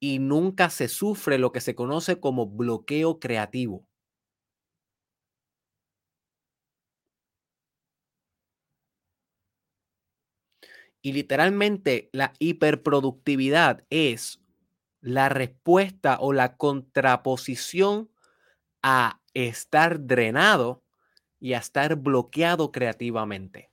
y 0.00 0.18
nunca 0.20 0.70
se 0.70 0.88
sufre 0.88 1.38
lo 1.38 1.52
que 1.52 1.60
se 1.62 1.74
conoce 1.74 2.20
como 2.20 2.46
bloqueo 2.46 3.20
creativo. 3.20 3.88
Y 11.06 11.12
literalmente 11.12 12.10
la 12.10 12.32
hiperproductividad 12.40 13.84
es 13.90 14.42
la 15.00 15.28
respuesta 15.28 16.18
o 16.18 16.32
la 16.32 16.56
contraposición 16.56 18.10
a 18.82 19.20
estar 19.32 20.04
drenado 20.04 20.82
y 21.38 21.52
a 21.52 21.58
estar 21.58 21.94
bloqueado 21.94 22.72
creativamente. 22.72 23.70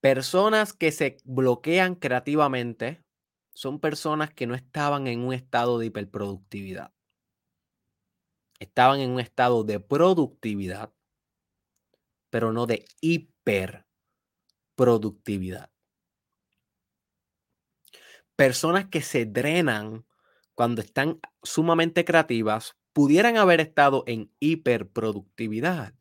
Personas 0.00 0.72
que 0.72 0.92
se 0.92 1.16
bloquean 1.24 1.96
creativamente 1.96 3.02
son 3.52 3.80
personas 3.80 4.32
que 4.32 4.46
no 4.46 4.54
estaban 4.54 5.08
en 5.08 5.18
un 5.18 5.34
estado 5.34 5.80
de 5.80 5.86
hiperproductividad. 5.86 6.92
Estaban 8.60 9.00
en 9.00 9.10
un 9.10 9.18
estado 9.18 9.64
de 9.64 9.80
productividad, 9.80 10.94
pero 12.34 12.52
no 12.52 12.66
de 12.66 12.84
hiperproductividad. 13.00 15.70
Personas 18.34 18.88
que 18.88 19.02
se 19.02 19.24
drenan 19.24 20.04
cuando 20.56 20.82
están 20.82 21.20
sumamente 21.44 22.04
creativas 22.04 22.76
pudieran 22.92 23.36
haber 23.36 23.60
estado 23.60 24.02
en 24.08 24.34
hiperproductividad, 24.40 25.94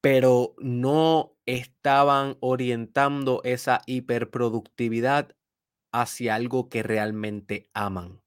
pero 0.00 0.56
no 0.58 1.36
estaban 1.46 2.36
orientando 2.40 3.40
esa 3.44 3.82
hiperproductividad 3.86 5.36
hacia 5.92 6.34
algo 6.34 6.68
que 6.68 6.82
realmente 6.82 7.70
aman. 7.72 8.20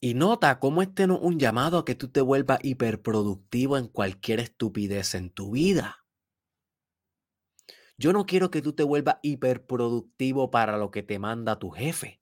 Y 0.00 0.14
nota 0.14 0.60
cómo 0.60 0.82
este 0.82 1.06
no 1.08 1.16
es 1.16 1.22
un 1.22 1.38
llamado 1.40 1.78
a 1.78 1.84
que 1.84 1.96
tú 1.96 2.08
te 2.08 2.20
vuelvas 2.20 2.60
hiperproductivo 2.62 3.76
en 3.76 3.88
cualquier 3.88 4.38
estupidez 4.38 5.14
en 5.14 5.30
tu 5.30 5.50
vida. 5.50 6.04
Yo 7.96 8.12
no 8.12 8.24
quiero 8.24 8.50
que 8.52 8.62
tú 8.62 8.74
te 8.74 8.84
vuelvas 8.84 9.16
hiperproductivo 9.22 10.52
para 10.52 10.78
lo 10.78 10.92
que 10.92 11.02
te 11.02 11.18
manda 11.18 11.58
tu 11.58 11.70
jefe. 11.70 12.20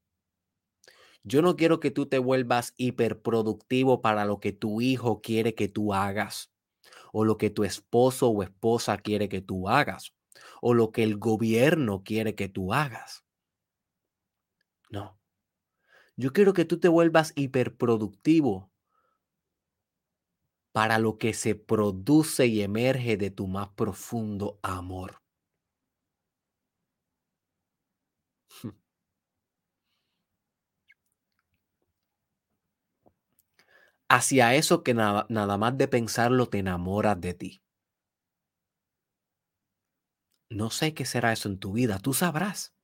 Yo 1.22 1.42
no 1.42 1.56
quiero 1.56 1.80
que 1.80 1.90
tú 1.90 2.06
te 2.06 2.18
vuelvas 2.18 2.72
hiperproductivo 2.78 4.00
para 4.00 4.24
lo 4.24 4.40
que 4.40 4.52
tu 4.52 4.80
hijo 4.80 5.20
quiere 5.20 5.54
que 5.54 5.68
tú 5.68 5.92
hagas, 5.92 6.50
o 7.12 7.24
lo 7.24 7.36
que 7.36 7.50
tu 7.50 7.64
esposo 7.64 8.28
o 8.30 8.42
esposa 8.42 8.96
quiere 8.96 9.28
que 9.28 9.42
tú 9.42 9.68
hagas, 9.68 10.14
o 10.62 10.72
lo 10.72 10.92
que 10.92 11.02
el 11.02 11.18
gobierno 11.18 12.04
quiere 12.04 12.34
que 12.34 12.48
tú 12.48 12.72
hagas. 12.72 13.24
No. 14.90 15.15
Yo 16.16 16.32
quiero 16.34 16.52
que 16.52 16.66
tú 16.66 16.78
te 16.78 16.88
vuelvas 16.88 17.32
hiperproductivo 17.36 18.70
para 20.70 21.00
lo 21.00 21.18
que 21.18 21.34
se 21.34 21.56
produce 21.56 22.46
y 22.46 22.62
emerge 22.62 23.16
de 23.16 23.32
tu 23.32 23.48
más 23.48 23.70
profundo 23.70 24.60
amor. 24.62 25.20
hacia 34.08 34.54
eso 34.54 34.82
que 34.82 34.94
nada, 34.94 35.26
nada 35.28 35.56
más 35.58 35.78
de 35.78 35.86
pensarlo 35.88 36.48
te 36.48 36.58
enamoras 36.58 37.20
de 37.20 37.34
ti. 37.34 37.62
No 40.50 40.70
sé 40.70 40.92
qué 40.92 41.04
será 41.06 41.32
eso 41.32 41.48
en 41.48 41.60
tu 41.60 41.72
vida, 41.74 42.00
tú 42.00 42.12
sabrás. 42.12 42.75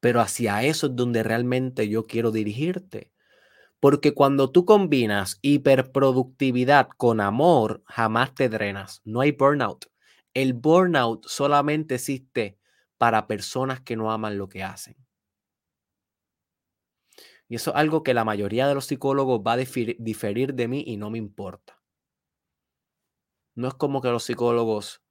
Pero 0.00 0.20
hacia 0.20 0.62
eso 0.62 0.86
es 0.86 0.96
donde 0.96 1.22
realmente 1.22 1.88
yo 1.88 2.06
quiero 2.06 2.30
dirigirte. 2.30 3.12
Porque 3.80 4.12
cuando 4.12 4.50
tú 4.50 4.64
combinas 4.64 5.38
hiperproductividad 5.42 6.88
con 6.96 7.20
amor, 7.20 7.82
jamás 7.86 8.34
te 8.34 8.48
drenas. 8.48 9.00
No 9.04 9.20
hay 9.20 9.32
burnout. 9.32 9.86
El 10.34 10.52
burnout 10.52 11.26
solamente 11.26 11.96
existe 11.96 12.58
para 12.96 13.26
personas 13.26 13.80
que 13.80 13.96
no 13.96 14.10
aman 14.10 14.36
lo 14.36 14.48
que 14.48 14.62
hacen. 14.62 14.96
Y 17.48 17.54
eso 17.54 17.70
es 17.70 17.76
algo 17.76 18.02
que 18.02 18.14
la 18.14 18.24
mayoría 18.24 18.68
de 18.68 18.74
los 18.74 18.86
psicólogos 18.86 19.40
va 19.46 19.52
a 19.52 19.56
diferir 19.56 20.54
de 20.54 20.68
mí 20.68 20.84
y 20.86 20.96
no 20.96 21.10
me 21.10 21.18
importa. 21.18 21.80
No 23.54 23.68
es 23.68 23.74
como 23.74 24.02
que 24.02 24.08
los 24.08 24.24
psicólogos 24.24 25.02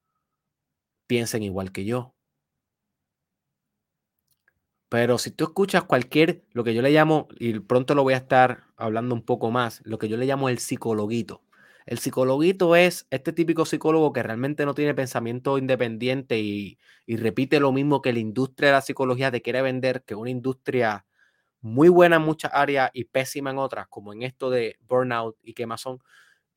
piensen 1.08 1.44
igual 1.44 1.72
que 1.72 1.86
yo. 1.86 2.17
Pero 4.90 5.18
si 5.18 5.32
tú 5.32 5.44
escuchas 5.46 5.84
cualquier, 5.84 6.44
lo 6.54 6.64
que 6.64 6.74
yo 6.74 6.82
le 6.82 6.92
llamo, 6.92 7.28
y 7.40 7.60
pronto 7.60 7.94
lo 7.96 8.04
voy 8.04 8.14
a 8.14 8.18
estar 8.18 8.64
hablando 8.78 9.16
un 9.16 9.24
poco 9.24 9.52
más, 9.52 9.82
lo 9.84 9.98
que 9.98 10.08
yo 10.08 10.18
le 10.18 10.26
llamo 10.26 10.50
el 10.50 10.60
psicologuito. 10.60 11.44
El 11.86 12.00
psicologuito 12.00 12.76
es 12.76 13.08
este 13.12 13.34
típico 13.34 13.66
psicólogo 13.66 14.14
que 14.14 14.24
realmente 14.24 14.66
no 14.66 14.74
tiene 14.74 14.94
pensamiento 14.94 15.58
independiente 15.58 16.40
y, 16.40 16.78
y 17.06 17.18
repite 17.18 17.60
lo 17.60 17.72
mismo 17.72 18.02
que 18.02 18.14
la 18.14 18.20
industria 18.20 18.70
de 18.70 18.74
la 18.74 18.82
psicología 18.82 19.32
te 19.32 19.42
quiere 19.42 19.62
vender, 19.62 20.04
que 20.04 20.16
una 20.16 20.30
industria 20.30 21.06
muy 21.62 21.90
buena 21.90 22.18
en 22.18 22.24
muchas 22.24 22.52
áreas 22.54 22.90
y 22.94 23.06
pésima 23.06 23.52
en 23.52 23.58
otras, 23.58 23.88
como 23.90 24.14
en 24.14 24.24
esto 24.24 24.50
de 24.50 24.78
burnout 24.88 25.38
y 25.44 25.54
quemazón, 25.54 26.00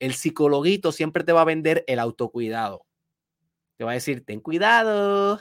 el 0.00 0.14
psicologuito 0.14 0.92
siempre 0.92 1.24
te 1.24 1.32
va 1.32 1.42
a 1.42 1.44
vender 1.44 1.84
el 1.88 1.98
autocuidado. 2.00 2.86
Te 3.76 3.84
va 3.84 3.92
a 3.92 3.94
decir, 3.94 4.24
ten 4.24 4.40
cuidado, 4.40 5.40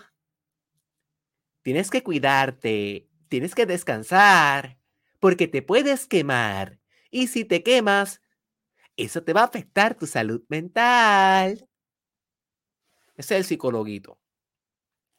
tienes 1.69 1.91
que 1.91 2.01
cuidarte, 2.01 3.07
tienes 3.27 3.53
que 3.53 3.67
descansar, 3.67 4.79
porque 5.19 5.47
te 5.47 5.61
puedes 5.61 6.07
quemar. 6.07 6.79
Y 7.11 7.27
si 7.27 7.45
te 7.45 7.61
quemas, 7.61 8.21
eso 8.97 9.23
te 9.23 9.33
va 9.33 9.41
a 9.41 9.45
afectar 9.45 9.95
tu 9.95 10.07
salud 10.07 10.43
mental. 10.49 11.69
Ese 13.15 13.35
es 13.35 13.41
el 13.41 13.43
psicologuito. 13.45 14.17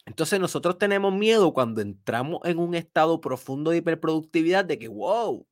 Entonces 0.07 0.40
nosotros 0.40 0.78
tenemos 0.78 1.14
miedo 1.14 1.53
cuando 1.55 1.80
entramos 1.80 2.40
en 2.44 2.59
un 2.59 2.74
estado 2.74 3.20
profundo 3.20 3.70
de 3.70 3.78
hiperproductividad 3.78 4.64
de 4.64 4.78
que, 4.78 4.88
wow, 4.88 5.46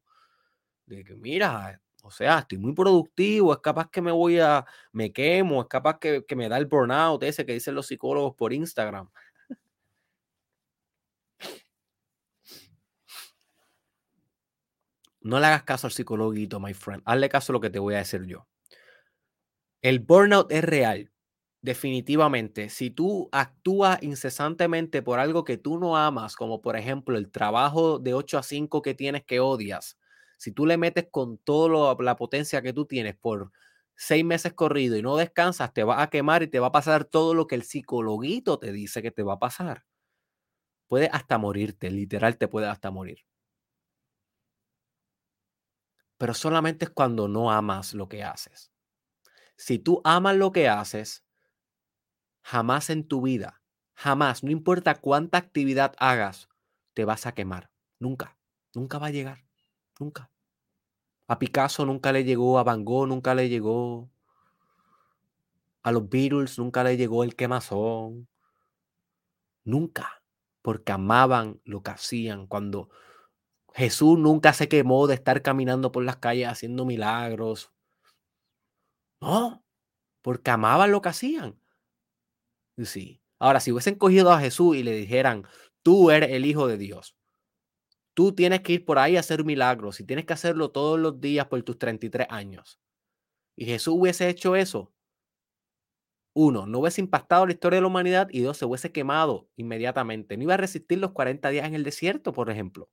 de 0.87 1.05
que 1.05 1.15
mira, 1.17 1.81
O 2.03 2.11
sea, 2.11 2.41
estoy 2.41 2.59
muy 2.59 2.75
productivo, 2.75 3.53
es 3.53 3.59
capaz 3.61 3.91
que 3.91 4.01
me 4.03 4.13
voy 4.13 4.39
a, 4.41 4.65
me 4.93 5.13
quemo, 5.13 5.63
es 5.63 5.69
capaz 5.69 5.99
que, 5.99 6.25
que 6.27 6.37
me 6.37 6.49
da 6.49 6.59
el 6.59 6.67
burnout 6.67 7.23
ese 7.25 7.45
que 7.47 7.55
dicen 7.55 7.75
los 7.75 7.87
psicólogos 7.89 8.35
por 8.37 8.53
Instagram. 8.53 9.11
No 15.21 15.41
le 15.41 15.47
hagas 15.47 15.65
caso 15.65 15.87
al 15.87 15.93
psicologuito, 15.93 16.61
my 16.61 16.75
friend. 16.75 17.03
Hazle 17.05 17.29
caso 17.29 17.53
a 17.53 17.55
lo 17.55 17.61
que 17.61 17.71
te 17.71 17.79
voy 17.79 17.95
a 17.95 17.99
decir 17.99 18.25
yo. 18.27 18.47
El 19.83 20.01
burnout 20.01 20.51
es 20.53 20.65
real, 20.65 21.13
definitivamente. 21.63 22.69
Si 22.69 22.91
tú 22.91 23.29
actúas 23.33 24.03
incesantemente 24.03 25.03
por 25.03 25.19
algo 25.21 25.45
que 25.45 25.57
tú 25.57 25.79
no 25.79 25.97
amas, 25.97 26.37
como 26.37 26.61
por 26.63 26.77
ejemplo 26.77 27.17
el 27.19 27.31
trabajo 27.31 27.99
de 27.99 28.15
8 28.15 28.39
a 28.39 28.43
5 28.43 28.83
que 28.83 28.95
tienes 28.95 29.25
que 29.25 29.41
odias, 29.41 29.99
si 30.39 30.53
tú 30.53 30.67
le 30.67 30.77
metes 30.79 31.09
con 31.11 31.39
toda 31.39 31.97
la 32.01 32.17
potencia 32.17 32.63
que 32.63 32.73
tú 32.73 32.87
tienes 32.87 33.17
por 33.17 33.51
seis 33.97 34.25
meses 34.25 34.53
corrido 34.53 34.97
y 34.97 35.03
no 35.03 35.17
descansas, 35.17 35.73
te 35.75 35.83
va 35.83 36.03
a 36.03 36.11
quemar 36.11 36.45
y 36.45 36.49
te 36.49 36.61
va 36.61 36.69
a 36.69 36.73
pasar 36.73 37.05
todo 37.05 37.35
lo 37.35 37.49
que 37.49 37.57
el 37.57 37.65
psicologuito 37.65 38.59
te 38.59 38.73
dice 38.73 39.03
que 39.03 39.11
te 39.11 39.25
va 39.25 39.35
a 39.35 39.39
pasar. 39.41 39.85
Puede 40.87 41.09
hasta 41.13 41.39
morirte, 41.39 41.91
literal 41.91 42.37
te 42.37 42.47
puede 42.47 42.67
hasta 42.67 42.91
morir 42.91 43.25
pero 46.19 46.35
solamente 46.35 46.85
es 46.85 46.91
cuando 46.91 47.29
no 47.29 47.51
amas 47.51 47.95
lo 47.95 48.09
que 48.09 48.23
haces. 48.23 48.71
Si 49.57 49.79
tú 49.79 50.01
amas 50.05 50.37
lo 50.37 50.53
que 50.53 50.69
haces, 50.69 51.25
jamás 52.43 52.91
en 52.91 53.07
tu 53.07 53.23
vida, 53.23 53.63
jamás, 53.95 54.45
no 54.45 54.51
importa 54.51 54.97
cuánta 54.97 55.39
actividad 55.39 55.95
hagas, 55.99 56.49
te 56.95 57.05
vas 57.05 57.27
a 57.27 57.33
quemar. 57.33 57.71
Nunca, 57.99 58.37
nunca 58.75 58.99
va 58.99 59.07
a 59.07 59.11
llegar, 59.11 59.45
nunca. 59.99 60.31
A 61.27 61.39
Picasso 61.39 61.87
nunca 61.87 62.13
le 62.13 62.25
llegó, 62.25 62.59
a 62.59 62.63
Van 62.65 62.85
Gogh 62.85 63.07
nunca 63.07 63.35
le 63.35 63.49
llegó, 63.49 64.11
a 65.83 65.93
los 65.93 66.09
Beatles 66.09 66.59
nunca 66.59 66.85
le 66.85 66.97
llegó 66.97 67.25
el 67.25 67.35
quemazón. 67.35 68.29
Nunca, 69.65 70.23
porque 70.63 70.93
amaban 70.93 71.61
lo 71.65 71.83
que 71.83 71.91
hacían. 71.91 72.47
Cuando 72.47 72.91
Jesús 73.79 74.19
nunca 74.19 74.53
se 74.55 74.69
quemó 74.69 75.07
de 75.07 75.15
estar 75.15 75.41
caminando 75.41 75.93
por 75.93 76.03
las 76.03 76.17
calles 76.17 76.49
haciendo 76.49 76.85
milagros. 76.85 77.71
No, 79.21 79.65
porque 80.23 80.51
amaban 80.51 80.91
lo 80.91 81.01
que 81.01 81.11
hacían. 81.11 81.61
Sí. 82.85 83.21
Ahora, 83.39 83.61
si 83.61 83.71
hubiesen 83.71 83.95
cogido 83.95 84.33
a 84.33 84.41
Jesús 84.41 84.77
y 84.77 84.83
le 84.83 84.93
dijeran, 84.93 85.45
tú 85.85 86.11
eres 86.11 86.31
el 86.33 86.45
Hijo 86.45 86.67
de 86.67 86.77
Dios, 86.77 87.17
tú 88.15 88.35
tienes 88.35 88.63
que 88.63 88.73
ir 88.73 88.85
por 88.85 88.99
ahí 88.99 89.17
a 89.17 89.21
hacer 89.21 89.45
milagros 89.45 90.01
y 90.01 90.05
tienes 90.05 90.27
que 90.27 90.33
hacerlo 90.33 90.73
todos 90.73 90.99
los 90.99 91.21
días 91.21 91.47
por 91.47 91.63
tus 91.63 91.79
33 91.79 92.27
años. 92.31 92.81
Y 93.57 93.67
Jesús 93.67 93.95
hubiese 93.97 94.29
hecho 94.29 94.57
eso. 94.57 94.93
Uno, 96.35 96.67
no 96.67 96.81
hubiese 96.81 97.01
impactado 97.01 97.47
la 97.47 97.53
historia 97.53 97.77
de 97.77 97.83
la 97.83 97.87
humanidad 97.87 98.29
y 98.33 98.41
dos, 98.41 98.57
se 98.59 98.65
hubiese 98.65 98.91
quemado 98.91 99.49
inmediatamente. 99.55 100.37
No 100.37 100.43
iba 100.43 100.55
a 100.55 100.57
resistir 100.57 100.99
los 100.99 101.13
40 101.13 101.49
días 101.51 101.67
en 101.69 101.77
el 101.77 101.85
desierto, 101.85 102.33
por 102.33 102.51
ejemplo. 102.51 102.91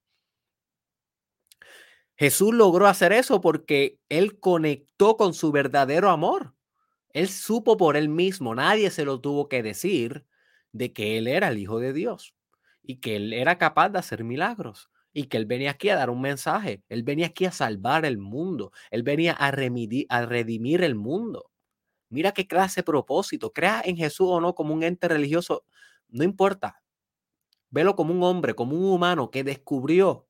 Jesús 2.17 2.53
logró 2.53 2.87
hacer 2.87 3.11
eso 3.11 3.41
porque 3.41 3.99
él 4.09 4.39
conectó 4.39 5.17
con 5.17 5.33
su 5.33 5.51
verdadero 5.51 6.09
amor. 6.09 6.53
Él 7.13 7.29
supo 7.29 7.77
por 7.77 7.97
él 7.97 8.09
mismo, 8.09 8.55
nadie 8.55 8.89
se 8.91 9.05
lo 9.05 9.21
tuvo 9.21 9.49
que 9.49 9.63
decir 9.63 10.25
de 10.71 10.93
que 10.93 11.17
él 11.17 11.27
era 11.27 11.49
el 11.49 11.57
Hijo 11.57 11.79
de 11.79 11.93
Dios 11.93 12.35
y 12.83 12.97
que 12.97 13.15
él 13.17 13.33
era 13.33 13.57
capaz 13.57 13.89
de 13.89 13.99
hacer 13.99 14.23
milagros 14.23 14.89
y 15.13 15.25
que 15.27 15.37
él 15.37 15.45
venía 15.45 15.71
aquí 15.71 15.89
a 15.89 15.95
dar 15.95 16.09
un 16.09 16.21
mensaje, 16.21 16.83
él 16.89 17.03
venía 17.03 17.27
aquí 17.27 17.45
a 17.45 17.51
salvar 17.51 18.05
el 18.05 18.17
mundo, 18.17 18.71
él 18.91 19.03
venía 19.03 19.33
a, 19.33 19.47
a 19.47 20.25
redimir 20.25 20.83
el 20.83 20.95
mundo. 20.95 21.51
Mira 22.09 22.33
qué 22.33 22.47
clase 22.47 22.81
de 22.81 22.85
propósito, 22.85 23.53
crea 23.53 23.81
en 23.85 23.97
Jesús 23.97 24.27
o 24.29 24.41
no 24.41 24.55
como 24.55 24.73
un 24.73 24.83
ente 24.83 25.07
religioso, 25.07 25.65
no 26.09 26.23
importa, 26.25 26.81
velo 27.69 27.95
como 27.95 28.13
un 28.13 28.23
hombre, 28.23 28.55
como 28.55 28.75
un 28.77 28.85
humano 28.85 29.31
que 29.31 29.43
descubrió 29.43 30.27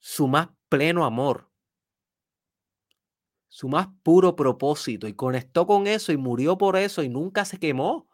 su 0.00 0.28
más 0.28 0.48
pleno 0.68 1.04
amor, 1.04 1.50
su 3.48 3.68
más 3.68 3.88
puro 4.02 4.36
propósito 4.36 5.08
y 5.08 5.14
conectó 5.14 5.66
con 5.66 5.86
eso 5.86 6.12
y 6.12 6.16
murió 6.16 6.58
por 6.58 6.76
eso 6.76 7.02
y 7.02 7.08
nunca 7.08 7.44
se 7.44 7.58
quemó. 7.58 8.08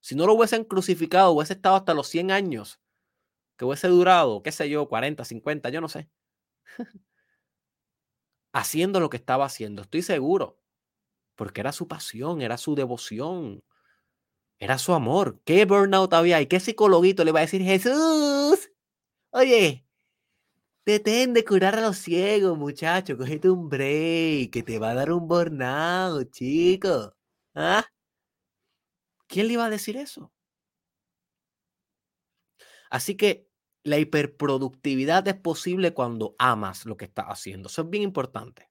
Si 0.00 0.14
no 0.14 0.26
lo 0.26 0.34
hubiesen 0.34 0.64
crucificado, 0.64 1.32
hubiese 1.32 1.54
estado 1.54 1.76
hasta 1.76 1.94
los 1.94 2.08
100 2.08 2.30
años, 2.30 2.80
que 3.56 3.64
hubiese 3.64 3.88
durado, 3.88 4.42
qué 4.42 4.52
sé 4.52 4.68
yo, 4.68 4.88
40, 4.88 5.24
50, 5.24 5.70
yo 5.70 5.80
no 5.80 5.88
sé. 5.88 6.10
haciendo 8.54 9.00
lo 9.00 9.10
que 9.10 9.16
estaba 9.16 9.44
haciendo, 9.44 9.82
estoy 9.82 10.02
seguro, 10.02 10.58
porque 11.36 11.60
era 11.60 11.72
su 11.72 11.88
pasión, 11.88 12.42
era 12.42 12.56
su 12.56 12.74
devoción, 12.76 13.64
era 14.58 14.78
su 14.78 14.94
amor. 14.94 15.40
¿Qué 15.44 15.64
burnout 15.66 16.12
había 16.14 16.40
y 16.40 16.46
qué 16.46 16.60
psicologuito 16.60 17.24
le 17.24 17.32
va 17.32 17.40
a 17.40 17.42
decir 17.42 17.62
Jesús? 17.62 18.70
Oye, 19.30 19.83
Detén 20.86 21.32
de 21.32 21.44
curar 21.46 21.76
a 21.76 21.80
los 21.80 21.96
ciegos, 21.96 22.58
muchacho. 22.58 23.16
Cógete 23.16 23.48
un 23.48 23.68
break, 23.70 24.50
que 24.52 24.62
te 24.62 24.78
va 24.78 24.90
a 24.90 24.94
dar 24.94 25.12
un 25.12 25.26
burnout, 25.26 26.30
chico. 26.30 27.14
¿Ah? 27.54 27.84
¿Quién 29.30 29.46
le 29.48 29.54
iba 29.54 29.64
a 29.66 29.70
decir 29.70 29.96
eso? 29.96 30.30
Así 32.90 33.16
que 33.16 33.48
la 33.82 33.98
hiperproductividad 33.98 35.26
es 35.28 35.34
posible 35.36 35.92
cuando 35.94 36.34
amas 36.38 36.86
lo 36.86 36.96
que 36.96 37.04
estás 37.06 37.26
haciendo. 37.26 37.68
Eso 37.68 37.82
es 37.82 37.90
bien 37.90 38.02
importante. 38.02 38.68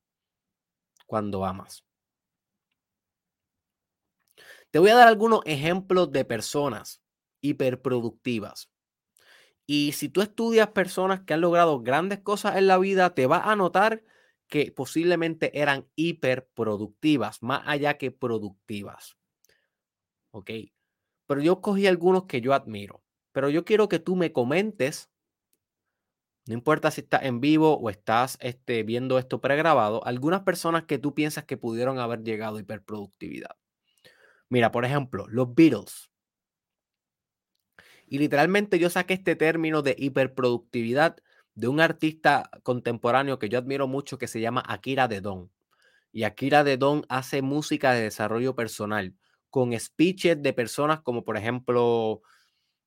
Cuando 1.07 1.45
amas. 1.45 1.84
Te 4.72 4.80
voy 4.80 4.89
a 4.89 4.95
dar 4.95 5.07
algunos 5.07 5.41
ejemplos 5.45 6.11
de 6.11 6.26
personas 6.26 6.99
hiperproductivas. 7.41 8.72
Y 9.66 9.93
si 9.93 10.09
tú 10.09 10.22
estudias 10.22 10.70
personas 10.70 11.22
que 11.22 11.34
han 11.34 11.41
logrado 11.41 11.82
grandes 11.82 12.20
cosas 12.20 12.57
en 12.57 12.68
la 12.68 12.78
vida, 12.78 13.14
te 13.14 13.28
vas 13.28 13.43
a 13.45 13.55
notar 13.55 14.03
que 14.47 14.72
posiblemente 14.72 15.59
eran 15.59 15.88
hiperproductivas, 15.95 17.41
más 17.41 17.64
allá 17.66 17.97
que 17.97 18.11
productivas. 18.11 19.18
¿Ok? 20.32 20.51
Pero 21.28 21.41
yo 21.41 21.61
cogí 21.61 21.88
algunos 21.88 22.26
que 22.26 22.41
yo 22.41 22.53
admiro. 22.53 23.03
Pero 23.32 23.49
yo 23.49 23.66
quiero 23.66 23.89
que 23.89 23.99
tú 23.99 24.16
me 24.16 24.32
comentes, 24.32 25.09
no 26.45 26.53
importa 26.53 26.91
si 26.91 27.01
estás 27.01 27.24
en 27.24 27.39
vivo 27.39 27.78
o 27.78 27.89
estás 27.89 28.38
este, 28.41 28.84
viendo 28.84 29.18
esto 29.18 29.41
pregrabado, 29.41 30.05
algunas 30.05 30.41
personas 30.41 30.84
que 30.84 30.99
tú 30.99 31.16
piensas 31.16 31.45
que 31.45 31.57
pudieron 31.57 31.97
haber 31.99 32.22
llegado 32.24 32.57
a 32.57 32.59
hiperproductividad. 32.59 33.55
Mira, 34.49 34.72
por 34.72 34.86
ejemplo, 34.86 35.26
los 35.30 35.55
Beatles. 35.55 36.12
Y 38.07 38.19
literalmente 38.19 38.79
yo 38.79 38.89
saqué 38.89 39.15
este 39.15 39.35
término 39.35 39.81
de 39.81 39.95
hiperproductividad 39.97 41.17
de 41.55 41.67
un 41.67 41.79
artista 41.79 42.49
contemporáneo 42.63 43.39
que 43.39 43.49
yo 43.49 43.59
admiro 43.59 43.87
mucho 43.87 44.17
que 44.17 44.27
se 44.27 44.41
llama 44.41 44.63
Akira 44.67 45.07
Dedon. 45.07 45.51
Y 46.11 46.23
Akira 46.23 46.63
Dedon 46.63 47.05
hace 47.09 47.41
música 47.41 47.93
de 47.93 48.03
desarrollo 48.03 48.55
personal 48.55 49.15
con 49.49 49.77
speeches 49.79 50.41
de 50.41 50.53
personas 50.53 51.01
como 51.01 51.23
por 51.23 51.37
ejemplo 51.37 52.21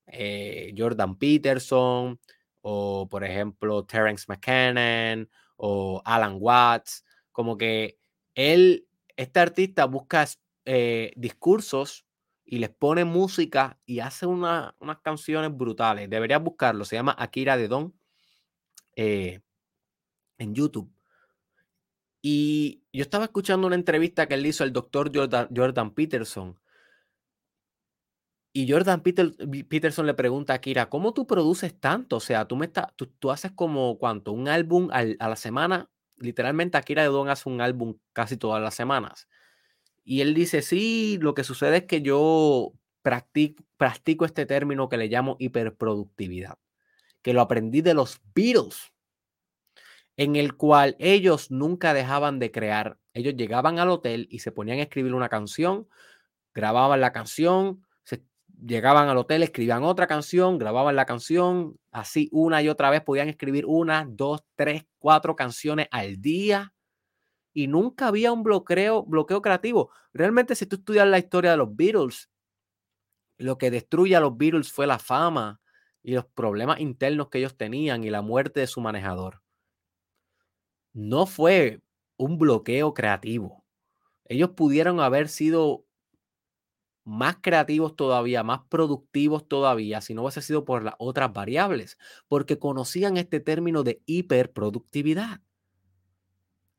eh, 0.07 0.73
Jordan 0.77 1.17
Peterson 1.17 2.19
o 2.61 3.07
por 3.09 3.23
ejemplo 3.23 3.85
Terence 3.85 4.25
McKinnon 4.27 5.29
o 5.57 6.01
Alan 6.05 6.37
Watts. 6.39 7.05
Como 7.31 7.57
que 7.57 7.97
él, 8.35 8.87
este 9.15 9.39
artista 9.39 9.85
busca 9.85 10.27
eh, 10.65 11.13
discursos 11.15 12.06
y 12.49 12.59
les 12.59 12.69
pone 12.69 13.03
música 13.03 13.77
y 13.85 13.99
hace 13.99 14.25
unas 14.25 14.73
canciones 15.03 15.55
brutales. 15.55 16.09
Deberías 16.09 16.41
buscarlo. 16.41 16.85
Se 16.85 16.95
llama 16.95 17.13
Akira 17.19 17.57
de 17.57 17.67
Don 17.67 17.93
eh, 18.95 19.41
en 20.37 20.55
YouTube. 20.55 20.89
Y 22.21 22.83
yo 22.93 23.01
estaba 23.01 23.25
escuchando 23.25 23.67
una 23.67 23.75
entrevista 23.75 24.27
que 24.27 24.35
él 24.35 24.45
hizo 24.45 24.63
al 24.63 24.71
doctor 24.71 25.11
Jordan, 25.13 25.93
Peterson. 25.93 26.57
Y 28.53 28.71
Jordan 28.71 29.01
Peterson 29.01 30.05
le 30.05 30.13
pregunta 30.13 30.53
a 30.53 30.55
Akira, 30.55 30.89
¿cómo 30.89 31.13
tú 31.13 31.27
produces 31.27 31.77
tanto? 31.77 32.15
O 32.15 32.21
sea, 32.21 32.47
tú, 32.47 32.55
me 32.55 32.69
tú, 32.69 33.29
haces 33.29 33.51
como 33.51 33.99
cuánto, 33.99 34.31
un 34.31 34.47
álbum 34.47 34.89
a 34.91 35.03
la 35.03 35.35
semana. 35.35 35.89
Literalmente 36.15 36.77
Akira 36.77 37.03
de 37.03 37.09
Don 37.09 37.29
hace 37.29 37.49
un 37.49 37.59
álbum 37.59 37.97
casi 38.13 38.37
todas 38.37 38.63
las 38.63 38.73
semanas. 38.73 39.27
Y 40.09 40.21
él 40.21 40.33
dice, 40.33 40.61
sí, 40.61 41.19
lo 41.21 41.33
que 41.33 41.43
sucede 41.43 41.79
es 41.79 41.83
que 41.83 42.01
yo 42.01 42.71
practico, 43.01 44.23
este 44.23 44.45
término 44.45 44.87
que 44.87 44.95
le 44.95 45.09
llamo 45.09 45.35
hiperproductividad, 45.37 46.57
que 47.21 47.33
lo 47.33 47.41
aprendí 47.41 47.81
de 47.81 47.93
los 47.93 48.21
Beatles, 48.33 48.93
en 50.15 50.37
el 50.37 50.55
cual 50.55 50.95
ellos 50.99 51.51
nunca 51.51 51.93
dejaban 51.93 52.39
de 52.39 52.51
crear. 52.51 52.97
Ellos 53.13 53.35
llegaban 53.35 53.79
al 53.79 53.89
hotel 53.89 54.29
y 54.31 54.39
se 54.39 54.53
ponían 54.53 54.79
a 54.79 54.83
escribir 54.83 55.13
una 55.13 55.27
canción, 55.27 55.89
grababan 56.53 57.01
la 57.01 57.11
canción, 57.11 57.85
se, 58.03 58.23
llegaban 58.65 59.09
al 59.09 59.17
hotel, 59.17 59.43
escribían 59.43 59.83
otra 59.83 60.07
canción, 60.07 60.57
grababan 60.57 60.95
la 60.95 61.05
canción, 61.05 61.77
así 61.91 62.29
una 62.31 62.61
y 62.61 62.69
otra 62.69 62.89
vez 62.91 63.01
podían 63.01 63.27
escribir 63.27 63.65
una, 63.65 64.07
dos, 64.07 64.41
tres, 64.55 64.85
cuatro 64.99 65.35
canciones 65.35 65.89
al 65.91 66.21
día 66.21 66.73
y 67.57 67.65
nunca 67.65 68.07
había 68.09 68.31
un 68.31 68.43
bloqueo, 68.43 69.03
bloqueo 69.03 69.41
creativo. 69.41 69.89
Realmente, 70.13 70.53
si 70.53 70.67
tú 70.67 70.75
estudias 70.75 71.07
la 71.07 71.17
historia 71.17 71.49
de 71.49 71.57
los 71.57 71.75
Beatles, 71.75 72.29
lo 73.39 73.57
que 73.57 73.71
destruye 73.71 74.15
a 74.15 74.19
los 74.19 74.37
Beatles 74.37 74.71
fue 74.71 74.85
la 74.85 74.99
fama 74.99 75.59
y 76.03 76.13
los 76.13 76.25
problemas 76.27 76.79
internos 76.79 77.29
que 77.29 77.39
ellos 77.39 77.57
tenían 77.57 78.03
y 78.03 78.11
la 78.11 78.21
muerte 78.21 78.59
de 78.59 78.67
su 78.67 78.79
manejador. 78.79 79.41
No 80.93 81.25
fue 81.25 81.81
un 82.17 82.37
bloqueo 82.37 82.93
creativo. 82.93 83.65
Ellos 84.25 84.51
pudieron 84.51 84.99
haber 84.99 85.29
sido 85.29 85.85
más 87.05 87.37
creativos 87.41 87.95
todavía, 87.95 88.43
más 88.43 88.61
productivos 88.69 89.47
todavía, 89.47 90.01
si 90.01 90.13
no 90.13 90.21
hubiese 90.21 90.43
sido 90.43 90.63
por 90.63 90.83
las 90.83 90.93
otras 90.99 91.33
variables, 91.33 91.97
porque 92.27 92.59
conocían 92.59 93.17
este 93.17 93.39
término 93.39 93.81
de 93.83 94.03
hiperproductividad. 94.05 95.41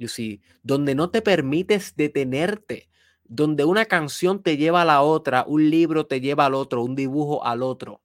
See, 0.06 0.40
donde 0.62 0.94
no 0.94 1.10
te 1.10 1.22
permites 1.22 1.96
detenerte, 1.96 2.88
donde 3.24 3.64
una 3.64 3.84
canción 3.86 4.42
te 4.42 4.56
lleva 4.56 4.82
a 4.82 4.84
la 4.84 5.02
otra, 5.02 5.44
un 5.48 5.68
libro 5.70 6.06
te 6.06 6.20
lleva 6.20 6.46
al 6.46 6.54
otro, 6.54 6.82
un 6.84 6.94
dibujo 6.94 7.44
al 7.44 7.62
otro, 7.64 8.00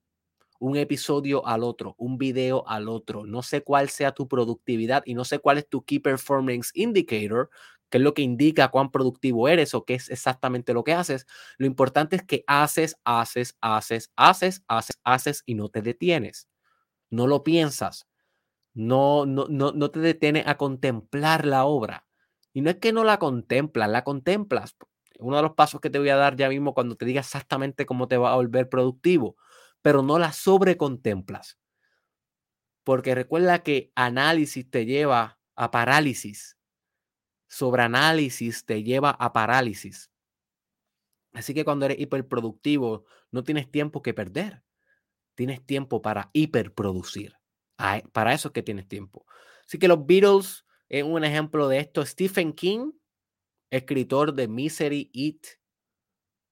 un 0.60 0.78
episodio 0.78 1.46
al 1.48 1.64
otro, 1.64 1.96
un 1.98 2.18
video 2.18 2.68
al 2.68 2.90
otro. 2.90 3.26
No 3.26 3.44
sé 3.44 3.64
cuál 3.64 3.90
sea 3.90 4.14
tu 4.14 4.28
productividad 4.28 5.04
y 5.06 5.16
no 5.16 5.26
sé 5.26 5.40
cuál 5.40 5.60
es 5.60 5.70
tu 5.70 5.84
Key 5.84 6.00
Performance 6.00 6.72
Indicator, 6.76 7.50
qué 7.90 8.00
es 8.00 8.04
lo 8.04 8.14
que 8.16 8.24
indica 8.24 8.70
cuán 8.70 8.92
productivo 8.92 9.48
eres 9.50 9.74
o 9.76 9.86
qué 9.86 9.96
es 9.96 10.10
exactamente 10.10 10.74
lo 10.74 10.84
que 10.84 10.94
haces. 10.94 11.28
Lo 11.58 11.68
importante 11.68 12.16
es 12.18 12.24
que 12.24 12.44
haces, 12.48 12.96
haces, 13.06 13.58
haces, 13.62 14.12
haces, 14.18 14.64
haces, 14.68 14.98
haces 15.04 15.44
y 15.46 15.56
no 15.56 15.70
te 15.70 15.82
detienes. 15.82 16.48
No 17.12 17.28
lo 17.28 17.44
piensas. 17.44 18.08
No, 18.74 19.26
no, 19.26 19.48
no, 19.50 19.72
no 19.72 19.92
te 19.92 20.00
detienes 20.00 20.48
a 20.48 20.58
contemplar 20.58 21.46
la 21.46 21.66
obra. 21.66 22.06
Y 22.54 22.62
no 22.62 22.70
es 22.70 22.78
que 22.78 22.94
no 22.94 23.04
la 23.04 23.20
contemplas, 23.20 23.90
la 23.90 24.04
contemplas. 24.04 24.76
Uno 25.20 25.38
de 25.38 25.44
los 25.44 25.54
pasos 25.54 25.80
que 25.82 25.90
te 25.90 26.00
voy 26.00 26.10
a 26.10 26.16
dar 26.16 26.36
ya 26.36 26.50
mismo 26.50 26.74
cuando 26.74 26.96
te 26.96 27.06
diga 27.06 27.22
exactamente 27.22 27.86
cómo 27.86 28.08
te 28.08 28.18
va 28.18 28.32
a 28.32 28.36
volver 28.36 28.70
productivo, 28.70 29.36
pero 29.82 30.02
no 30.02 30.20
la 30.20 30.34
sobrecontemplas. 30.34 31.58
Porque 32.84 33.16
recuerda 33.16 33.64
que 33.64 33.92
análisis 33.96 34.70
te 34.70 34.86
lleva 34.86 35.40
a 35.56 35.72
parálisis 35.72 36.58
sobreanálisis 37.54 38.66
te 38.66 38.84
lleva 38.84 39.12
a 39.12 39.32
parálisis. 39.32 40.10
Así 41.34 41.54
que 41.54 41.64
cuando 41.64 41.86
eres 41.86 42.00
hiperproductivo, 42.00 43.06
no 43.32 43.44
tienes 43.44 43.70
tiempo 43.70 44.02
que 44.02 44.14
perder. 44.14 44.64
Tienes 45.36 45.66
tiempo 45.66 46.02
para 46.02 46.30
hiperproducir. 46.34 47.36
Para 47.76 48.34
eso 48.34 48.50
es 48.50 48.54
que 48.54 48.64
tienes 48.64 48.88
tiempo. 48.88 49.26
Así 49.66 49.78
que 49.78 49.88
los 49.88 50.06
Beatles 50.06 50.66
es 50.90 51.04
un 51.04 51.24
ejemplo 51.24 51.68
de 51.68 51.80
esto. 51.80 52.06
Stephen 52.06 52.54
King, 52.54 52.92
escritor 53.70 54.34
de 54.34 54.48
Misery, 54.48 55.10
Eat, 55.14 55.60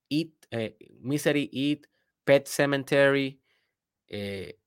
Eat 0.09 0.31
eh, 0.51 0.77
Misery, 0.99 1.49
Eat, 1.53 1.87
Pet 2.23 2.47
Cemetery, 2.47 3.41
eh, 4.07 4.59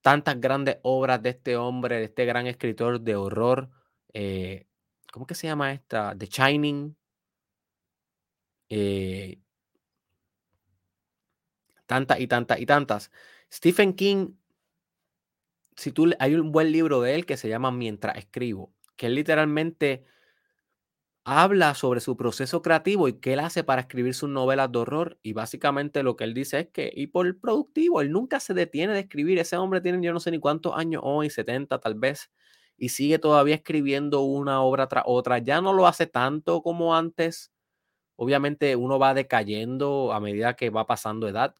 tantas 0.00 0.40
grandes 0.40 0.78
obras 0.82 1.22
de 1.22 1.30
este 1.30 1.56
hombre, 1.56 1.96
de 1.96 2.04
este 2.04 2.24
gran 2.24 2.46
escritor 2.46 3.00
de 3.00 3.16
horror. 3.16 3.70
Eh, 4.12 4.66
¿Cómo 5.12 5.26
que 5.26 5.34
se 5.34 5.46
llama 5.46 5.72
esta? 5.72 6.16
The 6.16 6.26
Shining. 6.26 6.96
Eh, 8.68 9.40
tantas 11.86 12.20
y 12.20 12.26
tantas 12.26 12.60
y 12.60 12.66
tantas. 12.66 13.10
Stephen 13.52 13.94
King, 13.94 14.34
si 15.80 15.92
tú, 15.92 16.10
hay 16.18 16.34
un 16.34 16.52
buen 16.52 16.72
libro 16.72 17.00
de 17.00 17.14
él 17.14 17.26
que 17.26 17.36
se 17.36 17.48
llama 17.48 17.70
Mientras 17.70 18.16
escribo, 18.18 18.72
que 18.96 19.06
él 19.06 19.14
literalmente 19.14 20.04
habla 21.24 21.74
sobre 21.74 22.00
su 22.00 22.16
proceso 22.16 22.62
creativo 22.62 23.08
y 23.08 23.14
qué 23.20 23.34
él 23.34 23.40
hace 23.40 23.64
para 23.64 23.82
escribir 23.82 24.14
sus 24.14 24.28
novelas 24.28 24.70
de 24.72 24.78
horror. 24.78 25.18
Y 25.22 25.32
básicamente 25.32 26.02
lo 26.02 26.16
que 26.16 26.24
él 26.24 26.34
dice 26.34 26.60
es 26.60 26.68
que, 26.68 26.92
y 26.94 27.08
por 27.08 27.26
el 27.26 27.36
productivo, 27.36 28.00
él 28.00 28.10
nunca 28.12 28.40
se 28.40 28.54
detiene 28.54 28.92
de 28.94 29.00
escribir. 29.00 29.38
Ese 29.38 29.56
hombre 29.56 29.80
tiene 29.80 30.04
yo 30.04 30.12
no 30.12 30.20
sé 30.20 30.30
ni 30.30 30.38
cuántos 30.38 30.76
años 30.76 31.02
hoy, 31.04 31.30
70 31.30 31.78
tal 31.80 31.94
vez 31.94 32.30
y 32.80 32.88
sigue 32.88 33.18
todavía 33.18 33.56
escribiendo 33.56 34.22
una 34.22 34.62
obra 34.62 34.88
tras 34.88 35.04
otra. 35.06 35.38
Ya 35.38 35.60
no 35.60 35.74
lo 35.74 35.86
hace 35.86 36.06
tanto 36.06 36.62
como 36.62 36.96
antes. 36.96 37.52
Obviamente 38.16 38.74
uno 38.74 38.98
va 38.98 39.14
decayendo 39.14 40.12
a 40.14 40.20
medida 40.20 40.56
que 40.56 40.70
va 40.70 40.86
pasando 40.86 41.28
edad. 41.28 41.54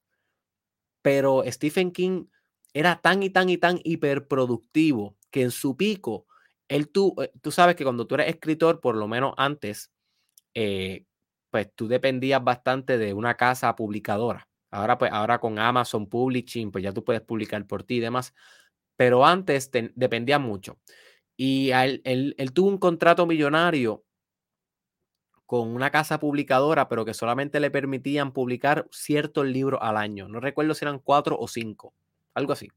Pero 1.03 1.43
Stephen 1.47 1.93
King 1.93 2.27
era 2.75 3.01
tan 3.01 3.23
y 3.23 3.31
tan 3.31 3.49
y 3.49 3.59
tan 3.59 3.81
hiperproductivo 3.85 5.16
que 5.31 5.43
en 5.43 5.51
su 5.51 5.77
pico, 5.77 6.27
él 6.68 6.89
tú, 6.89 7.14
eh, 7.23 7.33
tú 7.43 7.51
sabes 7.51 7.77
que 7.77 7.85
cuando 7.85 8.07
tú 8.07 8.14
eres 8.16 8.29
escritor, 8.29 8.81
por 8.81 8.97
lo 8.97 9.09
menos 9.09 9.35
antes, 9.37 9.91
eh, 10.55 11.05
pues 11.51 11.73
tú 11.75 11.89
dependías 11.89 12.43
bastante 12.43 12.99
de 12.99 13.14
una 13.14 13.37
casa 13.37 13.75
publicadora. 13.77 14.49
Ahora, 14.71 14.99
pues, 14.99 15.11
ahora 15.12 15.41
con 15.41 15.59
Amazon 15.59 16.09
Publishing, 16.09 16.71
pues 16.71 16.85
ya 16.85 16.93
tú 16.93 17.05
puedes 17.05 17.23
publicar 17.23 17.66
por 17.66 17.83
ti 17.83 17.97
y 17.97 18.01
demás. 18.01 18.35
Pero 18.97 19.27
antes 19.27 19.71
dependía 19.95 20.39
mucho. 20.39 20.79
Y 21.37 21.71
él, 21.73 22.03
tuvo 22.55 22.68
un 22.68 22.79
contrato 22.79 23.27
millonario 23.27 24.05
con 25.47 25.68
una 25.75 25.91
casa 25.91 26.21
publicadora, 26.21 26.89
pero 26.89 27.05
que 27.05 27.14
solamente 27.14 27.59
le 27.59 27.71
permitían 27.71 28.33
publicar 28.33 28.87
ciertos 28.93 29.47
libros 29.47 29.81
al 29.83 29.97
año. 29.97 30.29
No 30.29 30.39
recuerdo 30.39 30.75
si 30.75 30.85
eran 30.85 31.01
cuatro 31.01 31.37
o 31.39 31.49
cinco, 31.49 31.95
algo 32.35 32.53
así. 32.53 32.68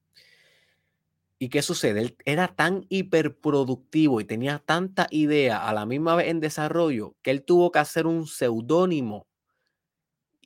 ¿Y 1.39 1.49
qué 1.49 1.61
sucede? 1.61 1.99
Él 2.01 2.17
era 2.25 2.55
tan 2.55 2.85
hiperproductivo 2.89 4.21
y 4.21 4.25
tenía 4.25 4.59
tanta 4.59 5.07
idea 5.11 5.67
a 5.67 5.73
la 5.73 5.85
misma 5.85 6.15
vez 6.15 6.27
en 6.29 6.39
desarrollo 6.39 7.15
que 7.21 7.31
él 7.31 7.43
tuvo 7.43 7.71
que 7.71 7.79
hacer 7.79 8.07
un 8.07 8.27
seudónimo 8.27 9.27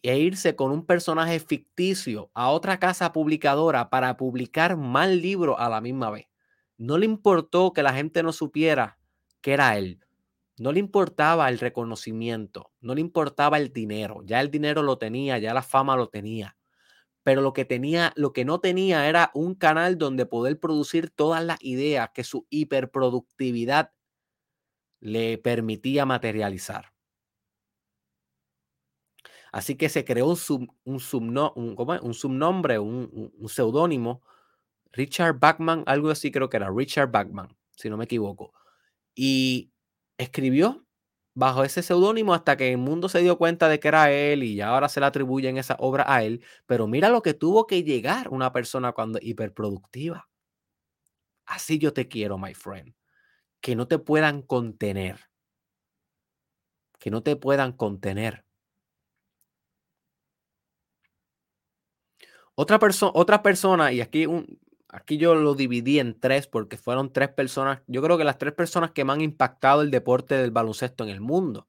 e 0.01 0.17
irse 0.19 0.55
con 0.55 0.71
un 0.71 0.85
personaje 0.85 1.39
ficticio 1.39 2.31
a 2.33 2.49
otra 2.49 2.79
casa 2.79 3.11
publicadora 3.13 3.89
para 3.89 4.17
publicar 4.17 4.77
más 4.77 5.09
libros 5.09 5.55
a 5.59 5.69
la 5.69 5.81
misma 5.81 6.09
vez. 6.09 6.25
No 6.77 6.97
le 6.97 7.05
importó 7.05 7.73
que 7.73 7.83
la 7.83 7.93
gente 7.93 8.23
no 8.23 8.31
supiera 8.31 8.97
que 9.41 9.53
era 9.53 9.77
él. 9.77 9.99
No 10.57 10.71
le 10.71 10.79
importaba 10.79 11.49
el 11.49 11.59
reconocimiento, 11.59 12.71
no 12.81 12.95
le 12.95 13.01
importaba 13.01 13.57
el 13.57 13.71
dinero. 13.71 14.21
Ya 14.25 14.41
el 14.41 14.49
dinero 14.49 14.81
lo 14.81 14.97
tenía, 14.97 15.37
ya 15.37 15.53
la 15.53 15.61
fama 15.61 15.95
lo 15.95 16.09
tenía. 16.09 16.57
Pero 17.27 17.41
lo 17.41 17.51
que 17.51 17.65
tenía, 17.65 18.13
lo 18.15 18.31
que 18.31 18.45
no 18.45 18.61
tenía 18.61 19.09
era 19.09 19.31
un 19.33 19.53
canal 19.53 19.97
donde 19.97 20.25
poder 20.25 20.61
producir 20.61 21.09
todas 21.09 21.43
las 21.43 21.61
ideas 21.61 22.11
que 22.13 22.23
su 22.23 22.47
hiperproductividad 22.49 23.91
le 25.01 25.37
permitía 25.37 26.05
materializar. 26.05 26.93
Así 29.51 29.75
que 29.75 29.89
se 29.89 30.05
creó 30.05 30.27
un, 30.27 30.71
un, 30.85 31.01
subnombre, 31.01 32.79
un, 32.79 33.33
un 33.37 33.49
seudónimo 33.49 34.21
Richard 34.93 35.37
Bachman, 35.37 35.83
algo 35.85 36.09
así 36.11 36.31
creo 36.31 36.47
que 36.47 36.55
era, 36.55 36.71
Richard 36.73 37.11
Bachman, 37.11 37.57
si 37.75 37.89
no 37.89 37.97
me 37.97 38.05
equivoco. 38.05 38.53
Y 39.13 39.73
escribió 40.17 40.86
bajo 41.37 41.63
ese 41.63 41.83
seudónimo 41.83 42.33
hasta 42.33 42.57
que 42.57 42.71
el 42.71 42.79
mundo 42.79 43.09
se 43.09 43.19
dio 43.19 43.37
cuenta 43.37 43.69
de 43.69 43.79
que 43.79 43.87
era 43.89 44.11
él 44.11 44.41
y 44.43 44.59
ahora 44.59 44.89
se 44.89 44.99
le 44.99 45.05
atribuyen 45.05 45.57
esa 45.57 45.75
obra 45.79 46.03
a 46.07 46.23
él. 46.23 46.43
Pero 46.65 46.87
mira 46.87 47.09
lo 47.09 47.21
que 47.21 47.35
tuvo 47.35 47.67
que 47.67 47.83
llegar 47.83 48.29
una 48.29 48.51
persona 48.51 48.91
cuando 48.93 49.19
hiperproductiva. 49.21 50.27
Así 51.45 51.77
yo 51.77 51.93
te 51.93 52.07
quiero, 52.07 52.39
my 52.39 52.55
friend. 52.55 52.95
Que 53.61 53.75
no 53.75 53.87
te 53.87 53.99
puedan 53.99 54.41
contener. 54.41 55.29
Que 56.97 57.11
no 57.11 57.21
te 57.21 57.35
puedan 57.35 57.73
contener. 57.73 58.43
Otra, 62.55 62.79
persona 62.79 63.11
otra 63.13 63.43
persona, 63.43 63.91
y 63.93 64.01
aquí 64.01 64.25
un, 64.25 64.59
aquí 64.89 65.17
yo 65.17 65.35
lo 65.35 65.55
dividí 65.55 65.99
en 65.99 66.19
tres 66.19 66.47
porque 66.47 66.77
fueron 66.77 67.11
tres 67.11 67.29
personas, 67.29 67.81
yo 67.87 68.01
creo 68.01 68.17
que 68.17 68.23
las 68.23 68.37
tres 68.37 68.53
personas 68.53 68.91
que 68.91 69.03
me 69.03 69.13
han 69.13 69.21
impactado 69.21 69.81
el 69.81 69.91
deporte 69.91 70.35
del 70.35 70.51
baloncesto 70.51 71.03
en 71.03 71.09
el 71.09 71.21
mundo. 71.21 71.67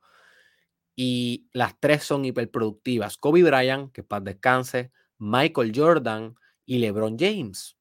Y 0.95 1.49
las 1.53 1.79
tres 1.79 2.05
son 2.05 2.25
hiperproductivas. 2.25 3.17
Kobe 3.19 3.45
Bryant, 3.45 3.93
que 3.93 4.03
para 4.03 4.25
descanse, 4.25 4.91
Michael 5.19 5.73
Jordan 5.75 6.35
y 6.67 6.79
LeBron 6.79 7.17
James. 7.19 7.77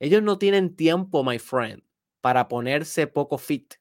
Ellos 0.00 0.22
no 0.22 0.38
tienen 0.38 0.76
tiempo, 0.76 1.24
my 1.24 1.38
friend, 1.38 1.82
para 2.20 2.48
ponerse 2.48 3.06
poco 3.06 3.38
fit. 3.38 3.74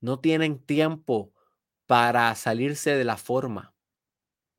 No 0.00 0.20
tienen 0.20 0.60
tiempo 0.64 1.32
para 1.86 2.34
salirse 2.34 2.94
de 2.94 3.04
la 3.04 3.16
forma 3.16 3.74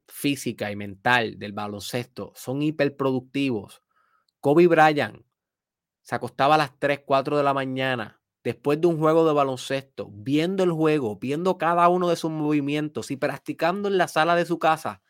física 0.08 0.72
y 0.72 0.76
mental 0.76 1.40
del 1.40 1.54
baloncesto. 1.54 2.34
Son 2.36 2.62
hiperproductivos 2.62 3.82
Kobe 4.42 4.68
Bryant 4.68 5.26
se 6.02 6.16
acostaba 6.16 6.56
a 6.56 6.58
las 6.58 6.80
3, 6.80 7.02
4 7.06 7.38
de 7.38 7.44
la 7.44 7.54
mañana 7.54 8.22
después 8.44 8.80
de 8.80 8.88
un 8.88 8.98
juego 8.98 9.28
de 9.28 9.34
baloncesto, 9.34 10.10
viendo 10.12 10.64
el 10.64 10.72
juego, 10.72 11.18
viendo 11.18 11.58
cada 11.58 11.88
uno 11.90 12.10
de 12.10 12.16
sus 12.16 12.32
movimientos 12.32 13.12
y 13.12 13.18
practicando 13.18 13.90
en 13.90 13.98
la 13.98 14.08
sala 14.08 14.36
de 14.36 14.46
su 14.46 14.60
casa 14.60 15.02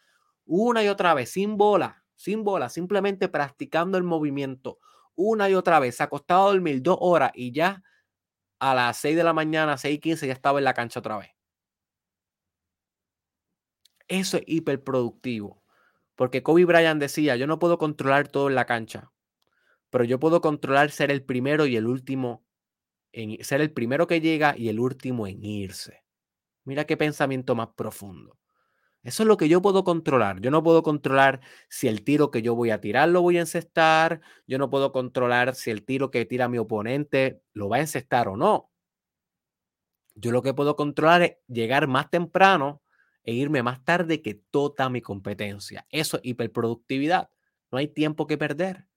una 0.45 0.83
y 0.83 0.87
otra 0.87 1.13
vez, 1.13 1.29
sin 1.31 1.57
bola, 1.57 2.03
sin 2.15 2.43
bola, 2.43 2.69
simplemente 2.69 3.29
practicando 3.29 3.97
el 3.97 4.03
movimiento 4.03 4.79
una 5.15 5.49
y 5.49 5.53
otra 5.53 5.79
vez. 5.79 5.97
Se 5.97 6.03
acostaba 6.03 6.45
a 6.45 6.51
dormir 6.51 6.81
dos 6.81 6.97
horas 6.99 7.31
y 7.35 7.51
ya 7.51 7.83
a 8.59 8.73
las 8.73 8.97
6 8.97 9.15
de 9.15 9.23
la 9.23 9.33
mañana, 9.33 9.77
6 9.77 9.95
y 9.95 9.99
15, 9.99 10.27
ya 10.27 10.33
estaba 10.33 10.59
en 10.59 10.65
la 10.65 10.73
cancha 10.73 10.99
otra 10.99 11.17
vez. 11.17 11.29
Eso 14.07 14.37
es 14.37 14.43
hiperproductivo. 14.47 15.63
Porque 16.15 16.43
Kobe 16.43 16.65
Bryant 16.65 16.99
decía, 16.99 17.35
yo 17.35 17.47
no 17.47 17.59
puedo 17.59 17.77
controlar 17.77 18.27
todo 18.27 18.49
en 18.49 18.55
la 18.55 18.65
cancha, 18.65 19.11
pero 19.89 20.03
yo 20.03 20.19
puedo 20.19 20.41
controlar 20.41 20.91
ser 20.91 21.11
el 21.11 21.23
primero 21.23 21.65
y 21.65 21.75
el 21.75 21.87
último, 21.87 22.45
en, 23.11 23.43
ser 23.43 23.61
el 23.61 23.71
primero 23.71 24.07
que 24.07 24.21
llega 24.21 24.55
y 24.57 24.69
el 24.69 24.79
último 24.79 25.27
en 25.27 25.43
irse. 25.43 26.03
Mira 26.65 26.85
qué 26.85 26.97
pensamiento 26.97 27.55
más 27.55 27.69
profundo. 27.75 28.37
Eso 29.01 29.23
es 29.23 29.27
lo 29.27 29.37
que 29.37 29.47
yo 29.47 29.61
puedo 29.61 29.83
controlar. 29.83 30.41
Yo 30.41 30.51
no 30.51 30.61
puedo 30.61 30.83
controlar 30.83 31.39
si 31.69 31.87
el 31.87 32.03
tiro 32.03 32.31
que 32.31 32.41
yo 32.41 32.53
voy 32.53 32.69
a 32.71 32.81
tirar 32.81 33.07
lo 33.09 33.21
voy 33.21 33.37
a 33.37 33.41
encestar. 33.41 34.21
Yo 34.45 34.57
no 34.57 34.69
puedo 34.69 34.91
controlar 34.91 35.55
si 35.55 35.71
el 35.71 35.85
tiro 35.85 36.11
que 36.11 36.25
tira 36.25 36.49
mi 36.49 36.57
oponente 36.57 37.41
lo 37.53 37.69
va 37.69 37.77
a 37.77 37.81
encestar 37.81 38.27
o 38.27 38.35
no. 38.35 38.69
Yo 40.15 40.31
lo 40.31 40.41
que 40.41 40.53
puedo 40.53 40.75
controlar 40.75 41.21
es 41.21 41.37
llegar 41.47 41.87
más 41.87 42.09
temprano 42.09 42.83
e 43.23 43.33
irme 43.33 43.63
más 43.63 43.83
tarde 43.85 44.21
que 44.21 44.33
toda 44.35 44.89
mi 44.89 45.01
competencia. 45.01 45.87
Eso 45.91 46.17
es 46.17 46.23
hiperproductividad. 46.25 47.29
No 47.71 47.77
hay 47.77 47.87
tiempo 47.87 48.27
que 48.27 48.37
perder. 48.37 48.88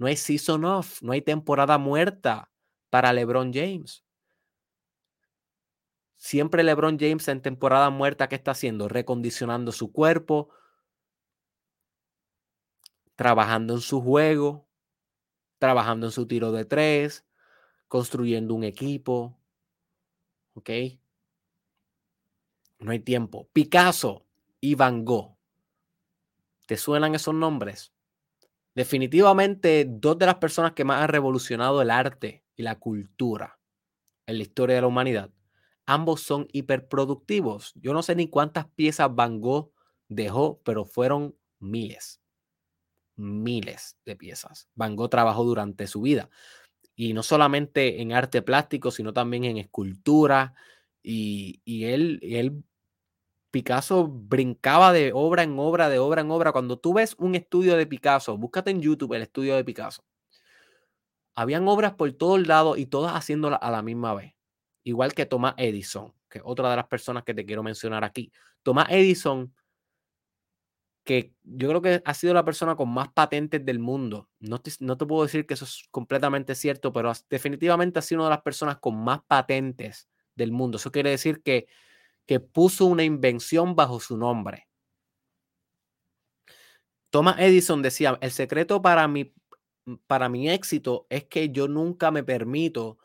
No 0.00 0.06
hay 0.06 0.16
season 0.16 0.64
off, 0.64 1.02
no 1.02 1.12
hay 1.12 1.20
temporada 1.20 1.76
muerta 1.76 2.50
para 2.88 3.12
LeBron 3.12 3.52
James. 3.52 4.02
Siempre 6.16 6.62
LeBron 6.62 6.98
James 6.98 7.28
en 7.28 7.42
temporada 7.42 7.90
muerta, 7.90 8.26
¿qué 8.26 8.34
está 8.34 8.52
haciendo? 8.52 8.88
Recondicionando 8.88 9.72
su 9.72 9.92
cuerpo, 9.92 10.48
trabajando 13.14 13.74
en 13.74 13.82
su 13.82 14.00
juego, 14.00 14.66
trabajando 15.58 16.06
en 16.06 16.12
su 16.12 16.26
tiro 16.26 16.50
de 16.50 16.64
tres, 16.64 17.26
construyendo 17.86 18.54
un 18.54 18.64
equipo. 18.64 19.38
¿Ok? 20.54 20.70
No 22.78 22.92
hay 22.92 23.00
tiempo. 23.00 23.50
Picasso 23.52 24.24
y 24.62 24.76
Van 24.76 25.04
Gogh. 25.04 25.36
¿Te 26.64 26.78
suenan 26.78 27.14
esos 27.14 27.34
nombres? 27.34 27.92
Definitivamente 28.74 29.84
dos 29.88 30.18
de 30.18 30.26
las 30.26 30.36
personas 30.36 30.72
que 30.72 30.84
más 30.84 31.02
han 31.02 31.08
revolucionado 31.08 31.82
el 31.82 31.90
arte 31.90 32.44
y 32.56 32.62
la 32.62 32.78
cultura 32.78 33.58
en 34.26 34.38
la 34.38 34.42
historia 34.42 34.76
de 34.76 34.82
la 34.82 34.86
humanidad. 34.86 35.30
Ambos 35.86 36.20
son 36.22 36.46
hiperproductivos. 36.52 37.72
Yo 37.74 37.92
no 37.92 38.02
sé 38.02 38.14
ni 38.14 38.28
cuántas 38.28 38.66
piezas 38.66 39.12
Van 39.12 39.40
Gogh 39.40 39.72
dejó, 40.08 40.60
pero 40.64 40.84
fueron 40.84 41.36
miles. 41.58 42.20
Miles 43.16 43.96
de 44.04 44.14
piezas. 44.14 44.68
Van 44.74 44.94
Gogh 44.94 45.10
trabajó 45.10 45.44
durante 45.44 45.88
su 45.88 46.02
vida. 46.02 46.30
Y 46.94 47.12
no 47.12 47.22
solamente 47.22 48.02
en 48.02 48.12
arte 48.12 48.40
plástico, 48.42 48.92
sino 48.92 49.12
también 49.12 49.44
en 49.44 49.56
escultura. 49.56 50.54
Y, 51.02 51.60
y 51.64 51.86
él, 51.86 52.20
él 52.22 52.62
Picasso 53.50 54.06
brincaba 54.06 54.92
de 54.92 55.12
obra 55.12 55.42
en 55.42 55.58
obra, 55.58 55.88
de 55.88 55.98
obra 55.98 56.20
en 56.20 56.30
obra. 56.30 56.52
Cuando 56.52 56.78
tú 56.78 56.94
ves 56.94 57.16
un 57.18 57.34
estudio 57.34 57.76
de 57.76 57.86
Picasso, 57.86 58.36
búscate 58.36 58.70
en 58.70 58.80
YouTube 58.80 59.14
el 59.14 59.22
estudio 59.22 59.56
de 59.56 59.64
Picasso. 59.64 60.04
Habían 61.34 61.66
obras 61.68 61.94
por 61.94 62.12
todos 62.12 62.46
lados 62.46 62.78
y 62.78 62.86
todas 62.86 63.14
haciéndolas 63.14 63.60
a 63.62 63.70
la 63.70 63.82
misma 63.82 64.14
vez. 64.14 64.34
Igual 64.84 65.14
que 65.14 65.26
Thomas 65.26 65.54
Edison, 65.56 66.12
que 66.28 66.38
es 66.38 66.44
otra 66.46 66.70
de 66.70 66.76
las 66.76 66.86
personas 66.86 67.24
que 67.24 67.34
te 67.34 67.44
quiero 67.44 67.62
mencionar 67.62 68.04
aquí. 68.04 68.32
Thomas 68.62 68.86
Edison, 68.90 69.52
que 71.04 71.34
yo 71.42 71.68
creo 71.68 71.82
que 71.82 72.02
ha 72.04 72.14
sido 72.14 72.34
la 72.34 72.44
persona 72.44 72.76
con 72.76 72.88
más 72.88 73.12
patentes 73.12 73.64
del 73.64 73.78
mundo. 73.78 74.28
No 74.38 74.60
te, 74.60 74.70
no 74.80 74.96
te 74.96 75.06
puedo 75.06 75.24
decir 75.24 75.46
que 75.46 75.54
eso 75.54 75.64
es 75.64 75.88
completamente 75.90 76.54
cierto, 76.54 76.92
pero 76.92 77.12
definitivamente 77.28 77.98
ha 77.98 78.02
sido 78.02 78.20
una 78.20 78.28
de 78.28 78.36
las 78.36 78.42
personas 78.42 78.78
con 78.78 78.96
más 79.02 79.20
patentes 79.26 80.08
del 80.34 80.52
mundo. 80.52 80.76
Eso 80.76 80.92
quiere 80.92 81.10
decir 81.10 81.42
que 81.42 81.66
que 82.26 82.40
puso 82.40 82.86
una 82.86 83.04
invención 83.04 83.74
bajo 83.74 84.00
su 84.00 84.16
nombre. 84.16 84.68
Thomas 87.10 87.40
Edison 87.40 87.82
decía, 87.82 88.18
el 88.20 88.30
secreto 88.30 88.82
para 88.82 89.08
mi, 89.08 89.34
para 90.06 90.28
mi 90.28 90.48
éxito 90.48 91.06
es 91.10 91.24
que 91.24 91.50
yo 91.50 91.66
nunca 91.66 92.10
me 92.10 92.22
permito 92.22 92.98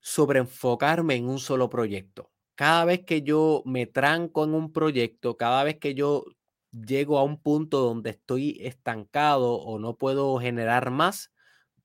sobreenfocarme 0.00 1.16
en 1.16 1.28
un 1.28 1.38
solo 1.38 1.68
proyecto. 1.68 2.30
Cada 2.54 2.84
vez 2.86 3.04
que 3.04 3.22
yo 3.22 3.62
me 3.66 3.86
tranco 3.86 4.44
en 4.44 4.54
un 4.54 4.72
proyecto, 4.72 5.36
cada 5.36 5.62
vez 5.64 5.78
que 5.78 5.94
yo 5.94 6.24
llego 6.72 7.18
a 7.18 7.24
un 7.24 7.40
punto 7.42 7.80
donde 7.80 8.10
estoy 8.10 8.58
estancado 8.62 9.54
o 9.56 9.78
no 9.78 9.96
puedo 9.96 10.38
generar 10.38 10.90
más, 10.90 11.32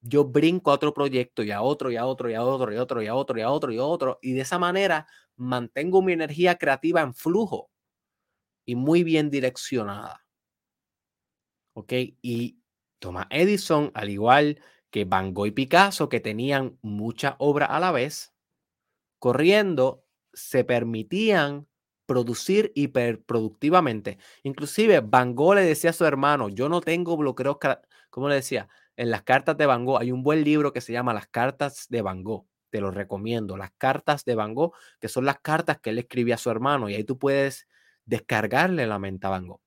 yo 0.01 0.25
brinco 0.25 0.71
a 0.71 0.75
otro 0.75 0.93
proyecto 0.93 1.43
y 1.43 1.51
a 1.51 1.61
otro 1.61 1.91
y 1.91 1.95
a 1.97 2.05
otro 2.05 2.29
y 2.29 2.33
a 2.33 2.43
otro 2.43 2.71
y 2.73 2.77
a 2.77 2.81
otro 2.81 3.01
y 3.03 3.07
a 3.07 3.15
otro 3.15 3.39
y 3.39 3.41
a 3.43 3.49
otro 3.49 3.71
y 3.73 3.77
a 3.77 3.83
otro. 3.83 4.19
Y 4.21 4.33
de 4.33 4.41
esa 4.41 4.59
manera 4.59 5.07
mantengo 5.35 6.01
mi 6.01 6.13
energía 6.13 6.57
creativa 6.57 7.01
en 7.01 7.13
flujo 7.13 7.69
y 8.65 8.75
muy 8.75 9.03
bien 9.03 9.29
direccionada. 9.29 10.25
¿Ok? 11.73 11.93
Y 12.21 12.59
Thomas 12.99 13.27
Edison, 13.29 13.91
al 13.93 14.09
igual 14.09 14.59
que 14.89 15.05
Van 15.05 15.33
Gogh 15.33 15.47
y 15.47 15.51
Picasso, 15.51 16.09
que 16.09 16.19
tenían 16.19 16.77
mucha 16.81 17.35
obra 17.39 17.65
a 17.65 17.79
la 17.79 17.91
vez, 17.91 18.33
corriendo, 19.19 20.05
se 20.33 20.63
permitían 20.63 21.67
producir 22.05 22.71
hiperproductivamente. 22.75 24.17
Inclusive 24.43 25.01
Van 25.01 25.35
Gogh 25.35 25.55
le 25.55 25.61
decía 25.61 25.91
a 25.91 25.93
su 25.93 26.05
hermano, 26.05 26.49
yo 26.49 26.69
no 26.69 26.81
tengo 26.81 27.15
bloqueos, 27.17 27.57
¿cómo 28.09 28.27
le 28.29 28.35
decía? 28.35 28.67
En 28.97 29.11
las 29.11 29.23
cartas 29.23 29.57
de 29.57 29.65
Van 29.65 29.85
Gogh 29.85 29.99
hay 29.99 30.11
un 30.11 30.23
buen 30.23 30.43
libro 30.43 30.73
que 30.73 30.81
se 30.81 30.93
llama 30.93 31.13
Las 31.13 31.27
cartas 31.27 31.87
de 31.89 32.01
Van 32.01 32.23
Gogh 32.23 32.45
te 32.71 32.81
lo 32.81 32.89
recomiendo. 32.89 33.57
Las 33.57 33.71
cartas 33.77 34.25
de 34.25 34.33
Van 34.33 34.55
Gogh, 34.55 34.73
que 34.99 35.09
son 35.09 35.25
las 35.25 35.39
cartas 35.41 35.79
que 35.79 35.91
él 35.91 35.99
escribía 35.99 36.35
a 36.35 36.37
su 36.39 36.49
hermano, 36.49 36.89
y 36.89 36.95
ahí 36.95 37.03
tú 37.03 37.19
puedes 37.19 37.67
descargarle 38.05 38.87
la 38.87 38.97
mente 38.97 39.27
a 39.27 39.29
Van 39.29 39.47
Gogh. 39.47 39.61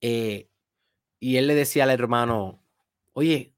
Eh, 0.00 0.48
y 1.20 1.36
él 1.36 1.48
le 1.48 1.54
decía 1.54 1.84
al 1.84 1.90
hermano, 1.90 2.62
oye, 3.12 3.54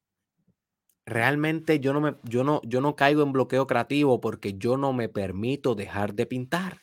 realmente 1.07 1.81
yo 1.81 1.93
no, 1.93 2.01
me, 2.01 2.17
yo, 2.25 2.43
no, 2.45 2.61
yo 2.65 2.81
no 2.81 2.97
caigo 2.97 3.23
en 3.23 3.33
bloqueo 3.33 3.67
creativo 3.67 4.21
porque 4.21 4.55
yo 4.55 4.77
no 4.77 4.93
me 4.93 5.09
permito 5.09 5.75
dejar 5.75 6.15
de 6.15 6.27
pintar. 6.27 6.83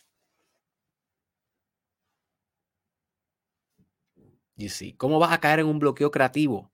Y 4.55 4.69
sí, 4.69 4.93
¿cómo 4.93 5.19
vas 5.19 5.31
a 5.31 5.39
caer 5.39 5.59
en 5.59 5.67
un 5.67 5.79
bloqueo 5.79 6.11
creativo 6.11 6.71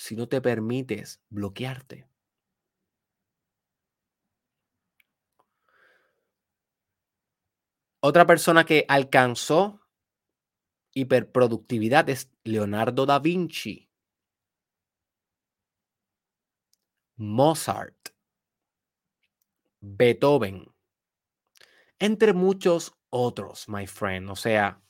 si 0.00 0.16
no 0.16 0.28
te 0.28 0.40
permites 0.40 1.20
bloquearte? 1.28 2.08
Otra 8.00 8.26
persona 8.26 8.64
que 8.64 8.86
alcanzó 8.88 9.82
hiperproductividad 10.94 12.08
es 12.08 12.32
Leonardo 12.44 13.04
da 13.04 13.18
Vinci, 13.18 13.90
Mozart, 17.18 18.14
Beethoven, 19.82 20.64
entre 21.98 22.32
muchos 22.32 22.94
otros, 23.10 23.68
my 23.68 23.86
friend. 23.86 24.30
O 24.30 24.36
sea, 24.36 24.80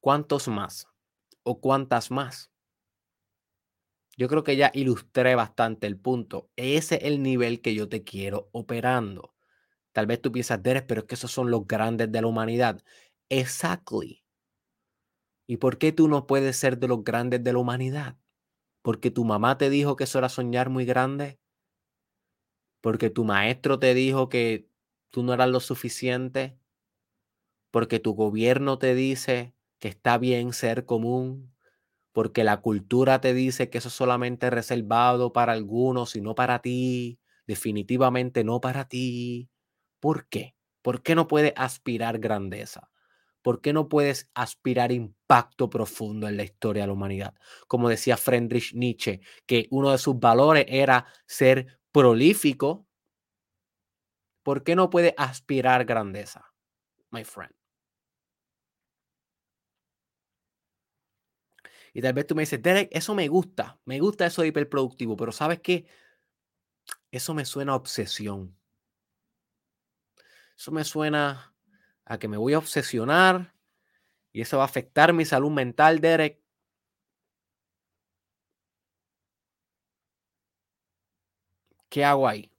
¿cuántos 0.00 0.48
más? 0.48 0.91
¿O 1.44 1.60
cuántas 1.60 2.10
más? 2.10 2.52
Yo 4.16 4.28
creo 4.28 4.44
que 4.44 4.56
ya 4.56 4.70
ilustré 4.74 5.34
bastante 5.34 5.86
el 5.86 5.98
punto. 5.98 6.50
Ese 6.56 6.96
es 6.96 7.04
el 7.04 7.22
nivel 7.22 7.60
que 7.60 7.74
yo 7.74 7.88
te 7.88 8.04
quiero 8.04 8.48
operando. 8.52 9.34
Tal 9.92 10.06
vez 10.06 10.20
tú 10.20 10.32
piensas, 10.32 10.62
Derek, 10.62 10.86
pero 10.86 11.02
es 11.02 11.06
que 11.06 11.14
esos 11.14 11.32
son 11.32 11.50
los 11.50 11.66
grandes 11.66 12.12
de 12.12 12.20
la 12.20 12.26
humanidad. 12.26 12.82
Exactly. 13.28 14.24
¿Y 15.46 15.58
por 15.58 15.78
qué 15.78 15.92
tú 15.92 16.08
no 16.08 16.26
puedes 16.26 16.56
ser 16.56 16.78
de 16.78 16.88
los 16.88 17.04
grandes 17.04 17.42
de 17.42 17.52
la 17.52 17.58
humanidad? 17.58 18.16
Porque 18.82 19.10
tu 19.10 19.24
mamá 19.24 19.58
te 19.58 19.70
dijo 19.70 19.96
que 19.96 20.04
eso 20.04 20.18
era 20.18 20.28
soñar 20.28 20.70
muy 20.70 20.84
grande. 20.84 21.40
Porque 22.80 23.10
tu 23.10 23.24
maestro 23.24 23.78
te 23.78 23.94
dijo 23.94 24.28
que 24.28 24.68
tú 25.10 25.22
no 25.22 25.34
eras 25.34 25.48
lo 25.48 25.60
suficiente. 25.60 26.58
Porque 27.70 27.98
tu 28.00 28.14
gobierno 28.14 28.78
te 28.78 28.94
dice 28.94 29.54
que 29.82 29.88
está 29.88 30.16
bien 30.16 30.52
ser 30.52 30.86
común. 30.86 31.52
Porque 32.12 32.44
la 32.44 32.60
cultura 32.60 33.20
te 33.20 33.34
dice 33.34 33.68
que 33.68 33.78
eso 33.78 33.88
es 33.88 33.94
solamente 33.94 34.48
reservado 34.48 35.32
para 35.32 35.54
algunos 35.54 36.14
y 36.14 36.20
no 36.20 36.36
para 36.36 36.60
ti. 36.60 37.18
Definitivamente 37.48 38.44
no 38.44 38.60
para 38.60 38.86
ti. 38.86 39.50
¿Por 39.98 40.28
qué? 40.28 40.54
¿Por 40.82 41.02
qué 41.02 41.16
no 41.16 41.26
puedes 41.26 41.52
aspirar 41.56 42.20
grandeza? 42.20 42.92
¿Por 43.42 43.60
qué 43.60 43.72
no 43.72 43.88
puedes 43.88 44.30
aspirar 44.34 44.92
impacto 44.92 45.68
profundo 45.68 46.28
en 46.28 46.36
la 46.36 46.44
historia 46.44 46.84
de 46.84 46.86
la 46.86 46.92
humanidad? 46.92 47.34
Como 47.66 47.88
decía 47.88 48.16
Friedrich 48.16 48.74
Nietzsche, 48.74 49.20
que 49.46 49.66
uno 49.72 49.90
de 49.90 49.98
sus 49.98 50.16
valores 50.20 50.64
era 50.68 51.06
ser 51.26 51.80
prolífico. 51.90 52.86
¿Por 54.44 54.62
qué 54.62 54.76
no 54.76 54.90
puedes 54.90 55.14
aspirar 55.16 55.84
grandeza, 55.84 56.52
my 57.10 57.24
friend? 57.24 57.61
Y 61.92 62.00
tal 62.00 62.14
vez 62.14 62.26
tú 62.26 62.34
me 62.34 62.42
dices, 62.42 62.62
Derek, 62.62 62.88
eso 62.90 63.14
me 63.14 63.28
gusta, 63.28 63.78
me 63.84 64.00
gusta 64.00 64.26
eso 64.26 64.42
de 64.42 64.48
hiperproductivo, 64.48 65.16
pero 65.16 65.32
¿sabes 65.32 65.60
qué? 65.60 65.86
Eso 67.10 67.34
me 67.34 67.44
suena 67.44 67.72
a 67.72 67.76
obsesión. 67.76 68.56
Eso 70.56 70.72
me 70.72 70.84
suena 70.84 71.54
a 72.04 72.18
que 72.18 72.28
me 72.28 72.36
voy 72.36 72.54
a 72.54 72.58
obsesionar 72.58 73.54
y 74.32 74.40
eso 74.40 74.56
va 74.58 74.64
a 74.64 74.66
afectar 74.66 75.12
mi 75.12 75.24
salud 75.24 75.50
mental, 75.50 76.00
Derek. 76.00 76.40
¿Qué 81.90 82.04
hago 82.04 82.26
ahí? 82.26 82.50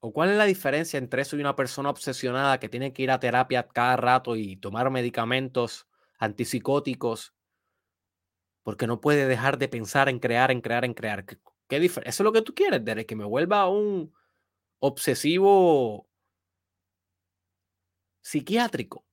¿O 0.00 0.12
cuál 0.12 0.30
es 0.30 0.36
la 0.36 0.44
diferencia 0.44 0.98
entre 0.98 1.22
eso 1.22 1.36
y 1.36 1.40
una 1.40 1.56
persona 1.56 1.90
obsesionada 1.90 2.60
que 2.60 2.68
tiene 2.68 2.92
que 2.92 3.02
ir 3.02 3.10
a 3.10 3.18
terapia 3.18 3.66
cada 3.66 3.96
rato 3.96 4.36
y 4.36 4.56
tomar 4.56 4.90
medicamentos 4.90 5.88
antipsicóticos 6.18 7.34
porque 8.68 8.86
no 8.86 9.00
puede 9.00 9.26
dejar 9.26 9.56
de 9.56 9.66
pensar 9.66 10.10
en 10.10 10.18
crear, 10.18 10.50
en 10.50 10.60
crear, 10.60 10.84
en 10.84 10.92
crear? 10.92 11.24
¿Qué, 11.24 11.38
Eso 11.70 12.02
es 12.04 12.20
lo 12.20 12.32
que 12.34 12.42
tú 12.42 12.54
quieres, 12.54 12.84
Derek, 12.84 13.08
que 13.08 13.16
me 13.16 13.24
vuelva 13.24 13.66
un 13.66 14.12
obsesivo 14.78 16.06
psiquiátrico. 18.20 19.06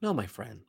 No, 0.00 0.14
my 0.14 0.26
friend. 0.26 0.66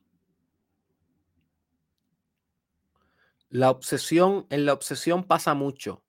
La 3.48 3.72
obsesión, 3.72 4.46
en 4.48 4.64
la 4.64 4.74
obsesión 4.74 5.24
pasa 5.24 5.54
mucho 5.54 6.04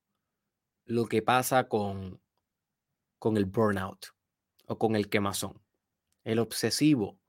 lo 0.85 1.07
que 1.07 1.23
pasa 1.23 1.67
con, 1.67 2.21
con 3.17 3.35
el 3.35 3.45
burnout 3.45 4.16
o 4.67 4.77
con 4.77 4.95
el 4.95 5.09
quemazón. 5.09 5.59
El 6.23 6.39
obsesivo, 6.39 7.19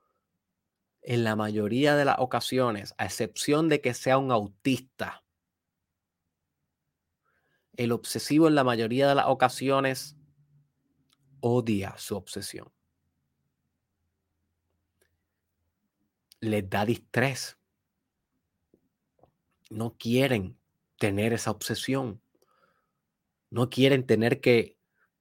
en 1.01 1.25
la 1.25 1.35
mayoría 1.35 1.97
de 1.97 2.05
las 2.05 2.19
ocasiones, 2.19 2.95
a 2.99 3.07
excepción 3.07 3.69
de 3.69 3.81
que 3.81 3.95
sea 3.95 4.19
un 4.19 4.31
autista, 4.31 5.25
el 7.77 7.93
obsesivo 7.93 8.49
en 8.49 8.55
la 8.55 8.65
mayoría 8.65 9.09
de 9.09 9.15
las 9.15 9.27
ocasiones 9.29 10.17
odia 11.41 11.97
su 11.97 12.17
obsesión. 12.17 12.71
Les 16.41 16.69
da 16.69 16.85
distrés 16.85 17.59
no 19.71 19.97
quieren 19.99 20.59
tener 20.99 21.33
esa 21.33 21.51
obsesión. 21.51 22.21
No 23.51 23.71
quieren 23.71 24.07
tener 24.07 24.41
que 24.41 24.78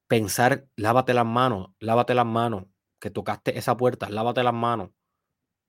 pensar, 0.07 0.67
lávate 0.75 1.13
las 1.13 1.25
manos, 1.25 1.69
lávate 1.79 2.13
las 2.13 2.25
manos, 2.25 2.65
que 2.99 3.09
tocaste 3.09 3.57
esa 3.57 3.77
puerta, 3.77 4.09
lávate 4.09 4.43
las 4.43 4.53
manos. 4.53 4.91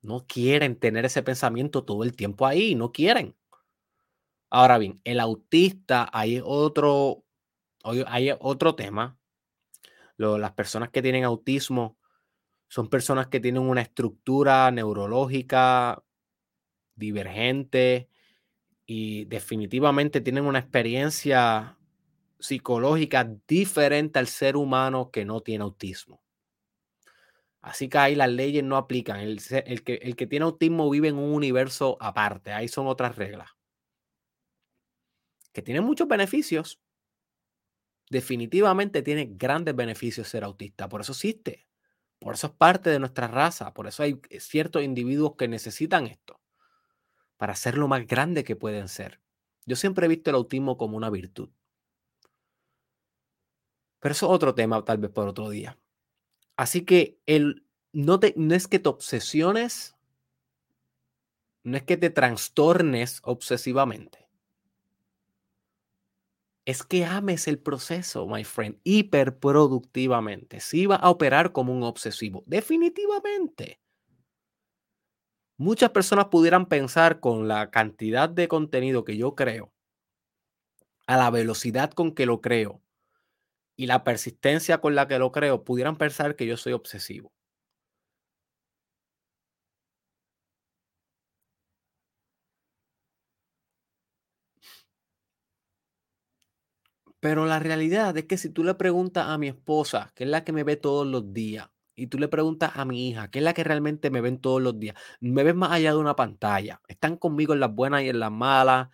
No 0.00 0.26
quieren 0.26 0.78
tener 0.78 1.04
ese 1.04 1.22
pensamiento 1.22 1.84
todo 1.84 2.04
el 2.04 2.14
tiempo 2.14 2.46
ahí, 2.46 2.74
no 2.74 2.92
quieren. 2.92 3.36
Ahora 4.50 4.78
bien, 4.78 5.00
el 5.04 5.20
autista, 5.20 6.08
hay 6.12 6.40
otro, 6.44 7.24
hay 8.06 8.30
otro 8.40 8.74
tema. 8.74 9.18
las 10.16 10.52
personas 10.52 10.90
que 10.90 11.02
tienen 11.02 11.24
autismo 11.24 11.98
son 12.68 12.88
personas 12.88 13.28
que 13.28 13.40
tienen 13.40 13.62
una 13.62 13.82
estructura 13.82 14.70
neurológica 14.70 16.02
divergente, 16.94 18.08
y 18.90 19.26
definitivamente 19.26 20.22
tienen 20.22 20.46
una 20.46 20.60
experiencia 20.60 21.77
psicológica 22.38 23.28
diferente 23.46 24.18
al 24.18 24.26
ser 24.26 24.56
humano 24.56 25.10
que 25.10 25.24
no 25.24 25.40
tiene 25.40 25.64
autismo. 25.64 26.22
Así 27.60 27.88
que 27.88 27.98
ahí 27.98 28.14
las 28.14 28.30
leyes 28.30 28.64
no 28.64 28.76
aplican. 28.76 29.20
El, 29.20 29.42
que, 29.84 29.94
el 29.94 30.16
que 30.16 30.26
tiene 30.26 30.44
autismo 30.44 30.88
vive 30.88 31.08
en 31.08 31.16
un 31.16 31.34
universo 31.34 31.96
aparte. 32.00 32.52
Ahí 32.52 32.68
son 32.68 32.86
otras 32.86 33.16
reglas. 33.16 33.50
Que 35.52 35.62
tiene 35.62 35.80
muchos 35.80 36.06
beneficios. 36.06 36.80
Definitivamente 38.10 39.02
tiene 39.02 39.26
grandes 39.32 39.74
beneficios 39.74 40.28
ser 40.28 40.44
autista. 40.44 40.88
Por 40.88 41.00
eso 41.00 41.12
existe. 41.12 41.66
Por 42.18 42.34
eso 42.34 42.46
es 42.48 42.52
parte 42.54 42.90
de 42.90 43.00
nuestra 43.00 43.28
raza. 43.28 43.74
Por 43.74 43.86
eso 43.86 44.02
hay 44.02 44.20
ciertos 44.38 44.82
individuos 44.82 45.34
que 45.36 45.48
necesitan 45.48 46.06
esto 46.06 46.40
para 47.36 47.54
ser 47.54 47.78
lo 47.78 47.88
más 47.88 48.06
grande 48.06 48.44
que 48.44 48.56
pueden 48.56 48.88
ser. 48.88 49.20
Yo 49.64 49.76
siempre 49.76 50.06
he 50.06 50.08
visto 50.08 50.30
el 50.30 50.36
autismo 50.36 50.76
como 50.76 50.96
una 50.96 51.08
virtud. 51.08 51.50
Pero 54.00 54.12
eso 54.12 54.26
es 54.26 54.32
otro 54.32 54.54
tema, 54.54 54.84
tal 54.84 54.98
vez 54.98 55.10
por 55.10 55.28
otro 55.28 55.50
día. 55.50 55.78
Así 56.56 56.84
que 56.84 57.18
el, 57.26 57.64
no, 57.92 58.20
te, 58.20 58.34
no 58.36 58.54
es 58.54 58.68
que 58.68 58.78
te 58.78 58.88
obsesiones, 58.88 59.96
no 61.62 61.76
es 61.76 61.82
que 61.82 61.96
te 61.96 62.10
trastornes 62.10 63.20
obsesivamente. 63.24 64.26
Es 66.64 66.82
que 66.82 67.04
ames 67.04 67.48
el 67.48 67.58
proceso, 67.58 68.26
my 68.26 68.44
friend, 68.44 68.78
hiperproductivamente. 68.84 70.60
Si 70.60 70.86
va 70.86 70.96
a 70.96 71.10
operar 71.10 71.52
como 71.52 71.72
un 71.72 71.82
obsesivo, 71.82 72.44
definitivamente. 72.46 73.80
Muchas 75.56 75.90
personas 75.90 76.26
pudieran 76.26 76.66
pensar 76.66 77.20
con 77.20 77.48
la 77.48 77.70
cantidad 77.70 78.28
de 78.28 78.48
contenido 78.48 79.04
que 79.04 79.16
yo 79.16 79.34
creo, 79.34 79.72
a 81.06 81.16
la 81.16 81.30
velocidad 81.30 81.90
con 81.90 82.14
que 82.14 82.26
lo 82.26 82.40
creo 82.40 82.82
y 83.78 83.86
la 83.86 84.04
persistencia 84.04 84.80
con 84.82 84.94
la 84.96 85.08
que 85.08 85.18
lo 85.20 85.32
creo, 85.32 85.64
pudieran 85.64 85.96
pensar 85.98 86.36
que 86.36 86.46
yo 86.46 86.58
soy 86.58 86.74
obsesivo. 86.74 87.32
Pero 97.20 97.46
la 97.46 97.58
realidad 97.58 98.16
es 98.16 98.26
que 98.26 98.38
si 98.38 98.50
tú 98.50 98.62
le 98.64 98.74
preguntas 98.74 99.26
a 99.28 99.38
mi 99.38 99.48
esposa, 99.48 100.12
que 100.14 100.24
es 100.24 100.30
la 100.30 100.44
que 100.44 100.52
me 100.52 100.64
ve 100.64 100.76
todos 100.76 101.06
los 101.06 101.32
días, 101.32 101.68
y 101.96 102.06
tú 102.06 102.18
le 102.18 102.28
preguntas 102.28 102.72
a 102.76 102.84
mi 102.84 103.08
hija, 103.08 103.28
que 103.30 103.40
es 103.40 103.44
la 103.44 103.54
que 103.54 103.64
realmente 103.64 104.10
me 104.10 104.20
ven 104.20 104.38
todos 104.40 104.62
los 104.62 104.78
días, 104.78 104.94
me 105.20 105.42
ven 105.42 105.56
más 105.56 105.72
allá 105.72 105.90
de 105.92 105.98
una 105.98 106.14
pantalla, 106.14 106.80
están 106.86 107.16
conmigo 107.16 107.54
en 107.54 107.60
las 107.60 107.74
buenas 107.74 108.02
y 108.02 108.08
en 108.08 108.20
las 108.20 108.30
malas, 108.30 108.88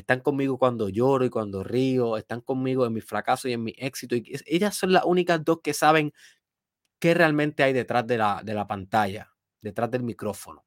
están 0.00 0.20
conmigo 0.20 0.58
cuando 0.58 0.88
lloro 0.88 1.24
y 1.24 1.30
cuando 1.30 1.64
río, 1.64 2.16
están 2.16 2.40
conmigo 2.40 2.86
en 2.86 2.92
mi 2.92 3.00
fracaso 3.00 3.48
y 3.48 3.52
en 3.52 3.64
mi 3.64 3.74
éxito. 3.76 4.16
Y 4.16 4.24
ellas 4.46 4.76
son 4.76 4.92
las 4.92 5.04
únicas 5.04 5.44
dos 5.44 5.60
que 5.62 5.74
saben 5.74 6.12
qué 6.98 7.14
realmente 7.14 7.62
hay 7.62 7.72
detrás 7.72 8.06
de 8.06 8.18
la, 8.18 8.42
de 8.44 8.54
la 8.54 8.66
pantalla, 8.66 9.32
detrás 9.60 9.90
del 9.90 10.02
micrófono. 10.02 10.64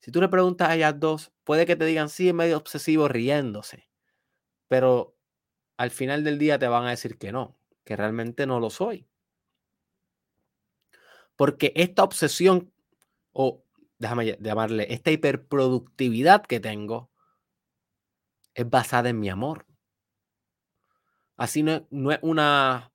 Si 0.00 0.10
tú 0.12 0.20
le 0.20 0.28
preguntas 0.28 0.68
a 0.68 0.74
ellas 0.74 1.00
dos, 1.00 1.32
puede 1.44 1.66
que 1.66 1.76
te 1.76 1.86
digan, 1.86 2.10
sí, 2.10 2.28
es 2.28 2.34
medio 2.34 2.58
obsesivo 2.58 3.08
riéndose, 3.08 3.88
pero 4.68 5.16
al 5.76 5.90
final 5.90 6.24
del 6.24 6.38
día 6.38 6.58
te 6.58 6.68
van 6.68 6.86
a 6.86 6.90
decir 6.90 7.18
que 7.18 7.32
no, 7.32 7.56
que 7.84 7.96
realmente 7.96 8.46
no 8.46 8.60
lo 8.60 8.70
soy. 8.70 9.08
Porque 11.36 11.72
esta 11.74 12.04
obsesión, 12.04 12.72
o 13.32 13.64
déjame 13.98 14.36
llamarle, 14.40 14.92
esta 14.92 15.10
hiperproductividad 15.10 16.42
que 16.42 16.60
tengo, 16.60 17.10
es 18.54 18.68
basada 18.68 19.08
en 19.08 19.20
mi 19.20 19.28
amor. 19.28 19.66
Así 21.36 21.62
no, 21.62 21.86
es 22.12 22.18
una 22.22 22.90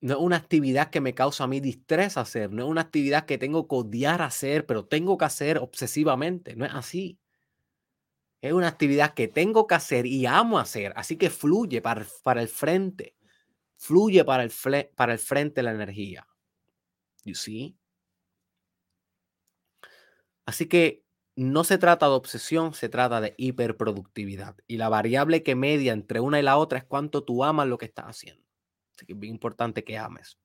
no 0.00 0.12
es 0.14 0.20
una 0.20 0.36
actividad 0.36 0.90
que 0.90 1.00
me 1.00 1.14
causa 1.14 1.44
a 1.44 1.46
mí 1.46 1.58
distrés 1.60 2.16
hacer, 2.16 2.52
no 2.52 2.64
es 2.64 2.68
una 2.68 2.82
actividad 2.82 3.24
que 3.26 3.38
tengo 3.38 3.66
que 3.66 3.74
odiar 3.76 4.22
hacer, 4.22 4.66
pero 4.66 4.84
tengo 4.86 5.18
que 5.18 5.24
hacer 5.24 5.58
obsesivamente, 5.58 6.54
no 6.54 6.64
es 6.64 6.72
así. 6.74 7.18
Es 8.42 8.52
una 8.52 8.68
actividad 8.68 9.14
que 9.14 9.28
tengo 9.28 9.66
que 9.66 9.74
hacer 9.74 10.06
y 10.06 10.26
amo 10.26 10.58
hacer, 10.58 10.92
así 10.96 11.16
que 11.16 11.30
fluye 11.30 11.80
para, 11.82 12.06
para 12.22 12.42
el 12.42 12.48
frente 12.48 13.16
fluye 13.76 14.24
para 14.24 14.42
el, 14.42 14.52
para 14.94 15.12
el 15.12 15.18
frente 15.18 15.62
la 15.62 15.72
energía. 15.72 16.26
You 17.24 17.34
see? 17.34 17.76
Así 20.46 20.66
que 20.66 21.02
no 21.36 21.64
se 21.64 21.78
trata 21.78 22.06
de 22.06 22.12
obsesión, 22.12 22.74
se 22.74 22.88
trata 22.88 23.20
de 23.20 23.34
hiperproductividad. 23.38 24.56
Y 24.66 24.78
la 24.78 24.88
variable 24.88 25.42
que 25.42 25.54
media 25.54 25.92
entre 25.92 26.20
una 26.20 26.38
y 26.40 26.42
la 26.42 26.56
otra 26.56 26.78
es 26.78 26.84
cuánto 26.84 27.24
tú 27.24 27.44
amas 27.44 27.68
lo 27.68 27.78
que 27.78 27.86
estás 27.86 28.06
haciendo. 28.06 28.42
Así 28.96 29.06
que 29.06 29.12
es 29.12 29.18
bien 29.18 29.34
importante 29.34 29.84
que 29.84 29.98
ames. 29.98 30.38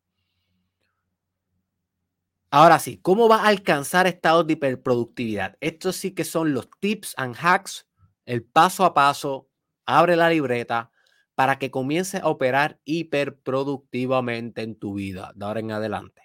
Ahora 2.53 2.79
sí, 2.79 2.97
¿cómo 3.01 3.27
vas 3.29 3.41
a 3.41 3.47
alcanzar 3.47 4.07
estados 4.07 4.45
de 4.45 4.53
hiperproductividad? 4.53 5.55
Estos 5.61 5.95
sí 5.95 6.11
que 6.11 6.25
son 6.25 6.53
los 6.53 6.69
tips 6.79 7.13
and 7.17 7.35
hacks, 7.39 7.87
el 8.25 8.43
paso 8.43 8.83
a 8.83 8.93
paso. 8.93 9.49
Abre 9.85 10.15
la 10.17 10.29
libreta, 10.29 10.91
para 11.35 11.57
que 11.59 11.71
comience 11.71 12.17
a 12.17 12.27
operar 12.27 12.79
hiperproductivamente 12.83 14.61
en 14.63 14.75
tu 14.77 14.93
vida 14.95 15.31
de 15.35 15.45
ahora 15.45 15.59
en 15.61 15.71
adelante. 15.71 16.20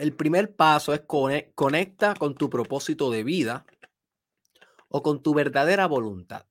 El 0.00 0.16
primer 0.16 0.56
paso 0.56 0.94
es 0.94 1.02
conecta 1.54 2.14
con 2.14 2.34
tu 2.34 2.48
propósito 2.48 3.10
de 3.10 3.22
vida 3.22 3.66
o 4.88 5.02
con 5.02 5.22
tu 5.22 5.34
verdadera 5.34 5.84
voluntad. 5.84 6.46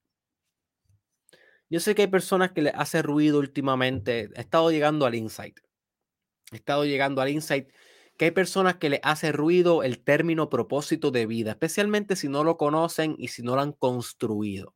Yo 1.68 1.80
sé 1.80 1.96
que 1.96 2.04
hay 2.04 2.08
personas 2.10 2.52
que 2.52 2.62
le 2.62 2.70
hace 2.70 3.02
ruido 3.02 3.40
últimamente. 3.40 4.30
He 4.36 4.42
estado 4.42 4.70
llegando 4.70 5.08
al 5.08 5.16
insight. 5.16 5.60
He 6.52 6.58
estado 6.58 6.86
llegando 6.86 7.22
al 7.22 7.30
insight 7.30 7.70
que 8.18 8.26
hay 8.26 8.32
personas 8.32 8.76
que 8.76 8.92
le 8.92 9.00
hace 9.02 9.32
ruido 9.32 9.82
el 9.82 10.04
término 10.04 10.50
propósito 10.50 11.10
de 11.10 11.26
vida, 11.26 11.50
especialmente 11.50 12.16
si 12.16 12.30
no 12.30 12.44
lo 12.44 12.56
conocen 12.56 13.16
y 13.18 13.30
si 13.30 13.42
no 13.42 13.56
lo 13.56 13.62
han 13.62 13.72
construido. 13.72 14.76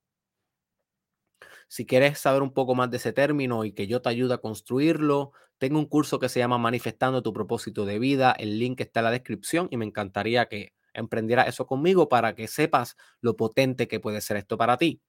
Si 1.67 1.85
quieres 1.85 2.19
saber 2.19 2.41
un 2.41 2.53
poco 2.53 2.75
más 2.75 2.89
de 2.91 2.97
ese 2.97 3.13
término 3.13 3.65
y 3.65 3.73
que 3.73 3.87
yo 3.87 4.01
te 4.01 4.09
ayude 4.09 4.33
a 4.35 4.37
construirlo, 4.39 5.31
tengo 5.57 5.79
un 5.79 5.85
curso 5.85 6.19
que 6.19 6.29
se 6.29 6.39
llama 6.39 6.57
Manifestando 6.57 7.21
tu 7.23 7.33
propósito 7.33 7.85
de 7.85 7.99
vida. 7.99 8.31
El 8.37 8.59
link 8.59 8.81
está 8.81 8.99
en 9.01 9.05
la 9.05 9.11
descripción 9.11 9.67
y 9.71 9.77
me 9.77 9.85
encantaría 9.85 10.47
que 10.47 10.73
emprendieras 10.93 11.47
eso 11.47 11.65
conmigo 11.65 12.09
para 12.09 12.35
que 12.35 12.47
sepas 12.47 12.95
lo 13.21 13.35
potente 13.35 13.87
que 13.87 13.99
puede 13.99 14.21
ser 14.21 14.37
esto 14.37 14.57
para 14.57 14.77
ti. 14.77 15.01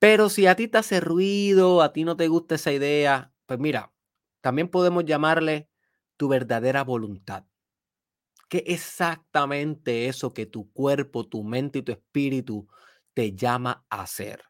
Pero 0.00 0.28
si 0.28 0.46
a 0.46 0.54
ti 0.56 0.68
te 0.68 0.78
hace 0.78 1.00
ruido, 1.00 1.82
a 1.82 1.92
ti 1.92 2.04
no 2.04 2.16
te 2.16 2.28
gusta 2.28 2.54
esa 2.56 2.72
idea, 2.72 3.32
pues 3.46 3.58
mira, 3.58 3.92
también 4.40 4.68
podemos 4.68 5.04
llamarle 5.04 5.68
tu 6.16 6.28
verdadera 6.28 6.84
voluntad. 6.84 7.44
¿Qué 8.50 8.62
exactamente 8.66 10.06
eso 10.08 10.32
que 10.34 10.44
tu 10.46 10.70
cuerpo, 10.72 11.26
tu 11.26 11.42
mente 11.44 11.78
y 11.80 11.82
tu 11.82 11.92
espíritu 11.92 12.68
te 13.14 13.34
llama 13.34 13.84
a 13.90 14.02
hacer? 14.02 14.42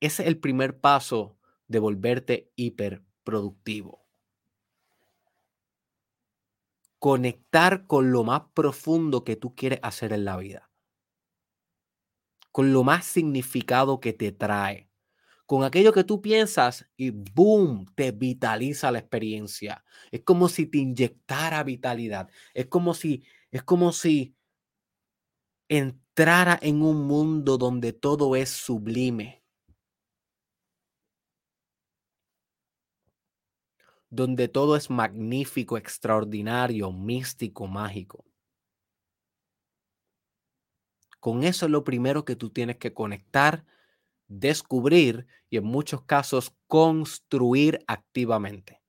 Ese 0.00 0.22
es 0.22 0.28
el 0.28 0.38
primer 0.38 0.80
paso 0.80 1.38
de 1.68 1.78
volverte 1.78 2.50
hiperproductivo. 2.56 4.06
Conectar 6.98 7.86
con 7.86 8.12
lo 8.12 8.24
más 8.24 8.42
profundo 8.54 9.24
que 9.24 9.36
tú 9.36 9.54
quieres 9.54 9.80
hacer 9.82 10.12
en 10.12 10.24
la 10.24 10.36
vida 10.36 10.70
con 12.52 12.72
lo 12.72 12.84
más 12.84 13.06
significado 13.06 14.00
que 14.00 14.12
te 14.12 14.32
trae, 14.32 14.90
con 15.46 15.64
aquello 15.64 15.92
que 15.92 16.04
tú 16.04 16.20
piensas 16.22 16.88
y 16.96 17.10
boom, 17.10 17.86
te 17.94 18.12
vitaliza 18.12 18.90
la 18.92 19.00
experiencia. 19.00 19.84
Es 20.10 20.22
como 20.22 20.48
si 20.48 20.66
te 20.66 20.78
inyectara 20.78 21.64
vitalidad. 21.64 22.30
Es 22.54 22.66
como 22.66 22.94
si, 22.94 23.24
es 23.50 23.62
como 23.62 23.92
si 23.92 24.36
entrara 25.68 26.58
en 26.60 26.82
un 26.82 27.06
mundo 27.06 27.56
donde 27.56 27.92
todo 27.94 28.36
es 28.36 28.50
sublime. 28.50 29.39
Donde 34.10 34.46
todo 34.46 34.76
es 34.76 34.88
magnífico, 34.90 35.76
extraordinario, 35.76 36.92
místico, 36.92 37.66
mágico. 37.66 38.24
Con 41.18 41.44
eso 41.44 41.66
es 41.66 41.72
lo 41.72 41.82
primero 41.84 42.24
que 42.26 42.36
tú 42.36 42.50
tienes 42.50 42.76
que 42.76 42.92
conectar, 42.92 43.64
descubrir 44.28 45.26
y 45.50 45.58
en 45.58 45.64
muchos 45.64 46.02
casos 46.02 46.54
construir 46.66 47.84
activamente. 47.86 48.82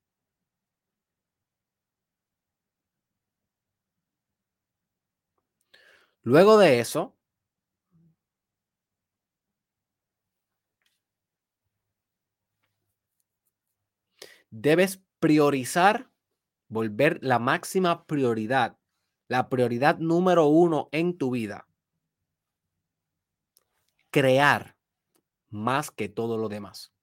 Luego 6.23 6.57
de 6.57 6.79
eso, 6.79 7.15
debes 14.51 15.01
priorizar, 15.21 16.11
volver 16.67 17.19
la 17.21 17.39
máxima 17.39 18.05
prioridad, 18.05 18.77
la 19.29 19.47
prioridad 19.47 19.99
número 19.99 20.47
uno 20.47 20.89
en 20.91 21.17
tu 21.17 21.31
vida 21.31 21.67
crear 24.11 24.75
más 25.49 25.89
que 25.91 26.09
todo 26.09 26.37
lo 26.37 26.49
demás. 26.49 26.93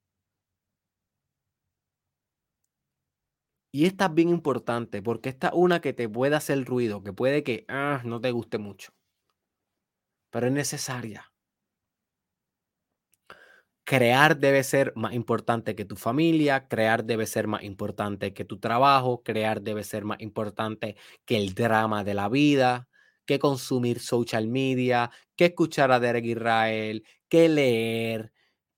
Y 3.72 3.86
esta 3.86 4.06
es 4.06 4.14
bien 4.14 4.28
importante 4.28 5.02
porque 5.02 5.28
esta 5.30 5.48
es 5.48 5.54
una 5.56 5.80
que 5.80 5.92
te 5.92 6.08
puede 6.08 6.36
hacer 6.36 6.64
ruido, 6.64 7.02
que 7.02 7.12
puede 7.12 7.42
que 7.42 7.64
ah, 7.68 8.02
no 8.04 8.20
te 8.20 8.30
guste 8.30 8.58
mucho, 8.58 8.92
pero 10.30 10.46
es 10.46 10.52
necesaria. 10.52 11.27
Crear 13.90 14.36
debe 14.38 14.64
ser 14.64 14.92
más 14.96 15.14
importante 15.14 15.74
que 15.74 15.86
tu 15.86 15.96
familia, 15.96 16.68
crear 16.68 17.04
debe 17.04 17.24
ser 17.26 17.46
más 17.46 17.62
importante 17.62 18.34
que 18.34 18.44
tu 18.44 18.58
trabajo, 18.58 19.22
crear 19.22 19.62
debe 19.62 19.82
ser 19.82 20.04
más 20.04 20.20
importante 20.20 20.94
que 21.24 21.38
el 21.38 21.54
drama 21.54 22.04
de 22.04 22.12
la 22.12 22.28
vida, 22.28 22.86
que 23.24 23.38
consumir 23.38 24.00
social 24.00 24.46
media, 24.46 25.10
que 25.36 25.46
escuchar 25.46 25.90
a 25.90 26.00
Derek 26.00 26.26
Israel, 26.26 27.02
que 27.30 27.48
leer, 27.48 28.30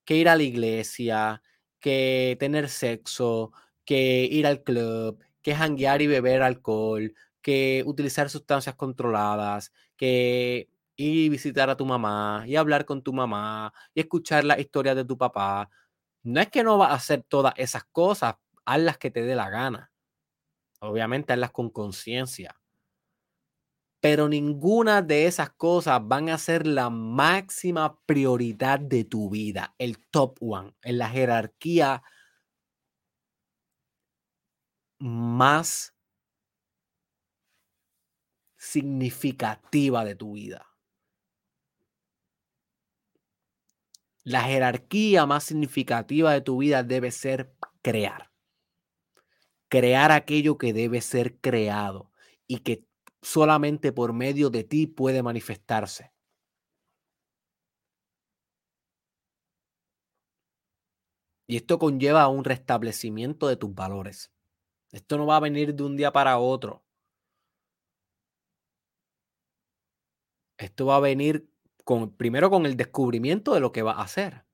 que 0.05 0.15
ir 0.15 0.29
a 0.29 0.37
la 0.37 0.43
iglesia, 0.43 1.41
que 1.81 2.37
tener 2.39 2.69
sexo, 2.69 3.51
que 3.83 4.29
ir 4.31 4.47
al 4.47 4.63
club, 4.63 5.19
que 5.41 5.53
janguear 5.55 6.01
y 6.01 6.07
beber 6.07 6.41
alcohol, 6.41 7.13
que 7.41 7.83
utilizar 7.85 8.29
sustancias 8.29 8.75
controladas, 8.75 9.73
que 9.97 10.69
y 11.01 11.29
visitar 11.29 11.69
a 11.69 11.77
tu 11.77 11.85
mamá 11.85 12.43
y 12.47 12.55
hablar 12.55 12.85
con 12.85 13.01
tu 13.01 13.13
mamá 13.13 13.73
y 13.93 14.01
escuchar 14.01 14.43
la 14.45 14.59
historia 14.59 14.93
de 14.95 15.05
tu 15.05 15.17
papá. 15.17 15.69
No 16.23 16.41
es 16.41 16.49
que 16.49 16.63
no 16.63 16.77
vas 16.77 16.91
a 16.91 16.95
hacer 16.95 17.23
todas 17.27 17.53
esas 17.57 17.85
cosas, 17.91 18.35
hazlas 18.65 18.97
que 18.99 19.11
te 19.11 19.23
dé 19.23 19.35
la 19.35 19.49
gana. 19.49 19.91
Obviamente 20.81 21.33
hazlas 21.33 21.51
con 21.51 21.69
conciencia 21.71 22.55
pero 24.01 24.27
ninguna 24.27 25.03
de 25.03 25.27
esas 25.27 25.51
cosas 25.51 26.01
van 26.03 26.29
a 26.29 26.37
ser 26.39 26.65
la 26.65 26.89
máxima 26.89 27.99
prioridad 28.05 28.79
de 28.79 29.03
tu 29.03 29.29
vida, 29.29 29.75
el 29.77 29.99
top 30.09 30.37
one, 30.41 30.73
en 30.81 30.97
la 30.97 31.07
jerarquía 31.09 32.01
más 34.99 35.93
significativa 38.57 40.05
de 40.05 40.15
tu 40.15 40.33
vida. 40.33 40.70
La 44.23 44.43
jerarquía 44.43 45.25
más 45.25 45.45
significativa 45.45 46.33
de 46.33 46.41
tu 46.41 46.57
vida 46.57 46.83
debe 46.83 47.11
ser 47.11 47.53
crear. 47.81 48.31
Crear 49.67 50.11
aquello 50.11 50.57
que 50.57 50.73
debe 50.73 51.01
ser 51.01 51.39
creado 51.39 52.11
y 52.45 52.59
que 52.59 52.85
solamente 53.21 53.91
por 53.91 54.13
medio 54.13 54.49
de 54.49 54.63
ti 54.63 54.85
puede 54.87 55.23
manifestarse. 55.23 56.11
Y 61.47 61.57
esto 61.57 61.79
conlleva 61.79 62.27
un 62.29 62.45
restablecimiento 62.45 63.47
de 63.47 63.57
tus 63.57 63.73
valores. 63.73 64.31
Esto 64.91 65.17
no 65.17 65.25
va 65.25 65.37
a 65.37 65.39
venir 65.41 65.75
de 65.75 65.83
un 65.83 65.97
día 65.97 66.11
para 66.11 66.37
otro. 66.37 66.83
Esto 70.57 70.85
va 70.85 70.97
a 70.97 70.99
venir 70.99 71.50
con, 71.83 72.15
primero 72.15 72.49
con 72.49 72.65
el 72.65 72.77
descubrimiento 72.77 73.53
de 73.53 73.59
lo 73.59 73.71
que 73.71 73.81
va 73.81 73.93
a 73.93 74.03
hacer. 74.03 74.45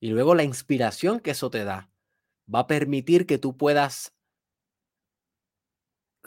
Y 0.00 0.10
luego 0.10 0.34
la 0.34 0.44
inspiración 0.44 1.20
que 1.20 1.32
eso 1.32 1.50
te 1.50 1.64
da. 1.64 1.90
Va 2.52 2.60
a 2.60 2.66
permitir 2.66 3.26
que 3.26 3.38
tú 3.38 3.56
puedas 3.56 4.14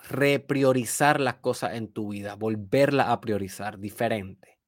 repriorizar 0.10 1.20
las 1.20 1.36
cosas 1.36 1.74
en 1.76 1.92
tu 1.92 2.10
vida, 2.10 2.36
volverlas 2.36 3.10
a 3.10 3.22
priorizar 3.22 3.80
diferente. 3.80 4.60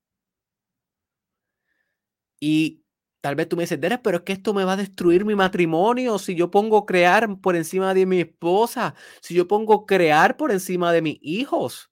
Y 2.39 2.83
tal 3.21 3.35
vez 3.35 3.47
tú 3.47 3.55
me 3.55 3.63
dices, 3.63 3.79
pero 4.03 4.17
es 4.17 4.23
que 4.23 4.33
esto 4.33 4.53
me 4.53 4.65
va 4.65 4.73
a 4.73 4.77
destruir 4.77 5.25
mi 5.25 5.35
matrimonio 5.35 6.19
si 6.19 6.35
yo 6.35 6.51
pongo 6.51 6.85
crear 6.85 7.39
por 7.39 7.55
encima 7.55 7.93
de 7.93 8.05
mi 8.05 8.19
esposa, 8.21 8.95
si 9.21 9.33
yo 9.33 9.47
pongo 9.47 9.85
crear 9.85 10.35
por 10.37 10.51
encima 10.51 10.91
de 10.91 11.01
mis 11.01 11.19
hijos. 11.21 11.89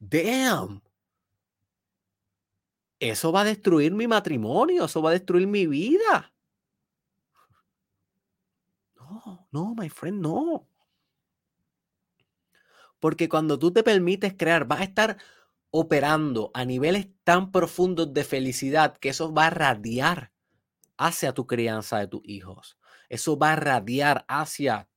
Damn. 0.00 0.82
Eso 3.00 3.30
va 3.32 3.42
a 3.42 3.44
destruir 3.44 3.92
mi 3.92 4.08
matrimonio, 4.08 4.84
eso 4.86 5.00
va 5.02 5.10
a 5.10 5.12
destruir 5.12 5.46
mi 5.46 5.66
vida. 5.66 6.32
No, 8.96 9.48
no, 9.52 9.74
my 9.74 9.88
friend, 9.88 10.20
no. 10.20 10.66
Porque 13.00 13.28
cuando 13.28 13.58
tú 13.58 13.70
te 13.72 13.82
permites 13.82 14.34
crear, 14.36 14.66
vas 14.66 14.80
a 14.80 14.84
estar 14.84 15.18
operando 15.70 16.50
a 16.54 16.64
niveles 16.64 17.08
tan 17.24 17.52
profundos 17.52 18.12
de 18.12 18.24
felicidad 18.24 18.96
que 18.96 19.10
eso 19.10 19.32
va 19.32 19.46
a 19.46 19.50
radiar 19.50 20.32
hacia 20.96 21.32
tu 21.32 21.46
crianza 21.46 21.98
de 21.98 22.08
tus 22.08 22.22
hijos. 22.24 22.78
Eso 23.08 23.38
va 23.38 23.52
a 23.52 23.56
radiar 23.56 24.24
hacia 24.28 24.88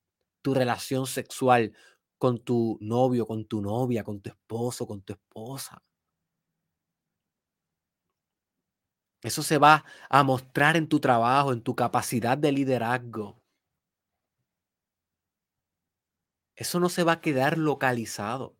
tu 0.42 0.54
relación 0.54 1.06
sexual 1.06 1.72
con 2.18 2.38
tu 2.38 2.78
novio, 2.80 3.26
con 3.26 3.44
tu 3.44 3.60
novia, 3.60 4.02
con 4.02 4.20
tu 4.20 4.30
esposo, 4.30 4.86
con 4.86 5.02
tu 5.02 5.12
esposa. 5.12 5.82
Eso 9.22 9.42
se 9.42 9.58
va 9.58 9.84
a 10.10 10.22
mostrar 10.24 10.76
en 10.76 10.88
tu 10.88 11.00
trabajo, 11.00 11.52
en 11.52 11.62
tu 11.62 11.74
capacidad 11.76 12.36
de 12.36 12.52
liderazgo. 12.52 13.40
Eso 16.56 16.80
no 16.80 16.88
se 16.88 17.04
va 17.04 17.12
a 17.12 17.20
quedar 17.20 17.58
localizado. 17.58 18.56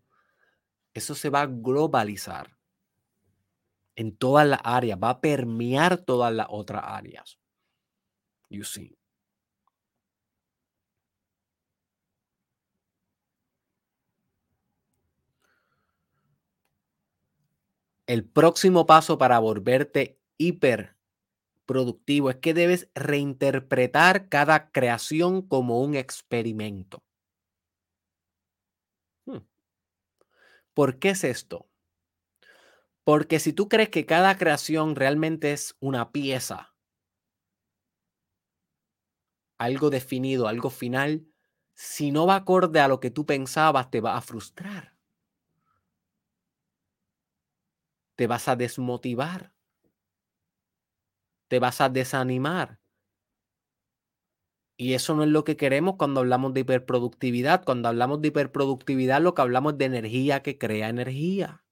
Eso 0.94 1.14
se 1.14 1.30
va 1.30 1.42
a 1.42 1.46
globalizar. 1.46 2.56
en 3.96 4.16
todas 4.16 4.46
las 4.46 4.60
áreas, 4.64 4.98
va 5.02 5.10
a 5.10 5.20
permear 5.20 5.98
todas 5.98 6.32
las 6.32 6.46
otras 6.50 6.82
áreas. 6.86 7.38
You 8.50 8.64
see. 8.64 8.96
El 18.06 18.24
próximo 18.24 18.84
paso 18.86 19.16
para 19.16 19.38
volverte 19.38 20.21
hiper 20.46 20.96
productivo 21.66 22.30
es 22.30 22.36
que 22.36 22.54
debes 22.54 22.90
reinterpretar 22.94 24.28
cada 24.28 24.70
creación 24.70 25.42
como 25.42 25.80
un 25.80 25.94
experimento. 25.94 27.02
Hmm. 29.26 29.38
¿Por 30.74 30.98
qué 30.98 31.10
es 31.10 31.24
esto? 31.24 31.68
Porque 33.04 33.40
si 33.40 33.52
tú 33.52 33.68
crees 33.68 33.88
que 33.88 34.06
cada 34.06 34.36
creación 34.38 34.94
realmente 34.96 35.52
es 35.52 35.76
una 35.80 36.12
pieza, 36.12 36.74
algo 39.58 39.90
definido, 39.90 40.48
algo 40.48 40.70
final, 40.70 41.26
si 41.74 42.10
no 42.12 42.26
va 42.26 42.36
acorde 42.36 42.80
a 42.80 42.88
lo 42.88 43.00
que 43.00 43.10
tú 43.10 43.26
pensabas, 43.26 43.90
te 43.90 44.00
va 44.00 44.16
a 44.16 44.20
frustrar. 44.20 44.96
Te 48.16 48.26
vas 48.26 48.48
a 48.48 48.56
desmotivar. 48.56 49.51
Te 51.52 51.58
vas 51.58 51.82
a 51.82 51.90
desanimar. 51.90 52.80
Y 54.78 54.94
eso 54.94 55.14
no 55.14 55.22
es 55.22 55.28
lo 55.28 55.44
que 55.44 55.58
queremos 55.58 55.96
cuando 55.98 56.20
hablamos 56.20 56.54
de 56.54 56.60
hiperproductividad. 56.60 57.62
Cuando 57.62 57.90
hablamos 57.90 58.22
de 58.22 58.28
hiperproductividad, 58.28 59.20
lo 59.20 59.34
que 59.34 59.42
hablamos 59.42 59.76
de 59.76 59.84
energía 59.84 60.42
que 60.42 60.56
crea 60.56 60.88
energía. 60.88 61.62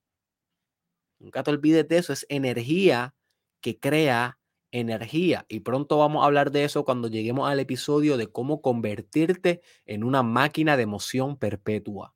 Nunca 1.19 1.43
te 1.43 1.51
olvides 1.51 1.89
de 1.89 1.97
eso, 1.97 2.13
es 2.13 2.27
energía 2.29 3.15
que 3.63 3.81
crea 3.81 4.39
energía. 4.71 5.47
Y 5.49 5.61
pronto 5.61 5.97
vamos 5.97 6.25
a 6.25 6.27
hablar 6.27 6.51
de 6.51 6.65
eso 6.65 6.85
cuando 6.85 7.09
lleguemos 7.09 7.49
al 7.49 7.59
episodio 7.59 8.19
de 8.19 8.31
cómo 8.31 8.61
convertirte 8.61 9.63
en 9.87 10.05
una 10.05 10.23
máquina 10.23 10.77
de 10.77 10.83
emoción 10.83 11.39
perpetua. 11.39 12.15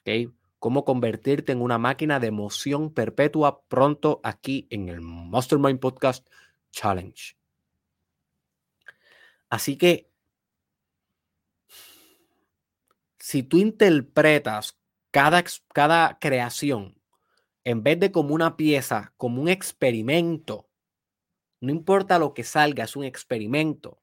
¿Ok? 0.00 0.34
Cómo 0.66 0.84
convertirte 0.84 1.52
en 1.52 1.62
una 1.62 1.78
máquina 1.78 2.18
de 2.18 2.26
emoción 2.26 2.92
perpetua 2.92 3.62
pronto 3.68 4.20
aquí 4.24 4.66
en 4.70 4.88
el 4.88 5.00
Mastermind 5.00 5.78
Podcast 5.78 6.26
Challenge. 6.72 7.36
Así 9.48 9.78
que, 9.78 10.10
si 13.20 13.44
tú 13.44 13.58
interpretas 13.58 14.76
cada, 15.12 15.44
cada 15.72 16.18
creación 16.18 17.00
en 17.62 17.84
vez 17.84 18.00
de 18.00 18.10
como 18.10 18.34
una 18.34 18.56
pieza, 18.56 19.14
como 19.16 19.40
un 19.40 19.48
experimento, 19.48 20.68
no 21.60 21.70
importa 21.70 22.18
lo 22.18 22.34
que 22.34 22.42
salga, 22.42 22.82
es 22.82 22.96
un 22.96 23.04
experimento. 23.04 24.02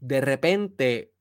De 0.00 0.20
repente, 0.20 1.12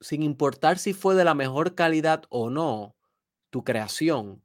sin 0.00 0.22
importar 0.22 0.78
si 0.78 0.92
fue 0.92 1.14
de 1.14 1.24
la 1.24 1.34
mejor 1.34 1.74
calidad 1.74 2.24
o 2.28 2.50
no, 2.50 2.96
tu 3.50 3.64
creación, 3.64 4.42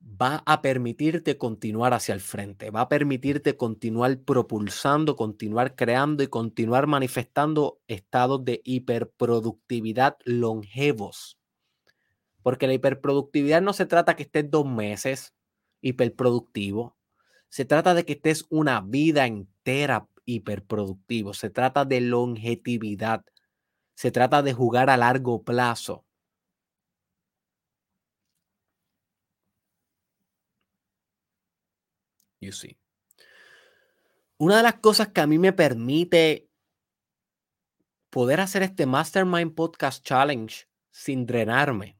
va 0.00 0.42
a 0.46 0.62
permitirte 0.62 1.36
continuar 1.36 1.92
hacia 1.94 2.14
el 2.14 2.20
frente, 2.20 2.70
va 2.70 2.82
a 2.82 2.88
permitirte 2.88 3.56
continuar 3.56 4.20
propulsando, 4.20 5.16
continuar 5.16 5.74
creando 5.74 6.22
y 6.22 6.28
continuar 6.28 6.86
manifestando 6.86 7.80
estados 7.88 8.44
de 8.44 8.60
hiperproductividad 8.64 10.16
longevos. 10.24 11.38
Porque 12.42 12.68
la 12.68 12.74
hiperproductividad 12.74 13.62
no 13.62 13.72
se 13.72 13.86
trata 13.86 14.14
que 14.14 14.22
estés 14.22 14.48
dos 14.48 14.66
meses 14.66 15.34
hiperproductivo, 15.80 16.96
se 17.48 17.64
trata 17.64 17.94
de 17.94 18.04
que 18.04 18.14
estés 18.14 18.44
una 18.48 18.80
vida 18.80 19.26
entera 19.26 20.08
hiperproductivo, 20.26 21.34
se 21.34 21.50
trata 21.50 21.84
de 21.84 22.00
longevidad, 22.02 23.24
se 23.94 24.10
trata 24.10 24.42
de 24.42 24.52
jugar 24.52 24.90
a 24.90 24.96
largo 24.98 25.42
plazo. 25.44 26.04
You 32.40 32.52
see. 32.52 32.78
Una 34.38 34.58
de 34.58 34.62
las 34.64 34.74
cosas 34.80 35.08
que 35.08 35.20
a 35.22 35.26
mí 35.26 35.38
me 35.38 35.52
permite 35.52 36.50
poder 38.10 38.40
hacer 38.40 38.62
este 38.62 38.86
Mastermind 38.86 39.54
Podcast 39.54 40.04
Challenge 40.04 40.68
sin 40.90 41.26
drenarme 41.26 41.98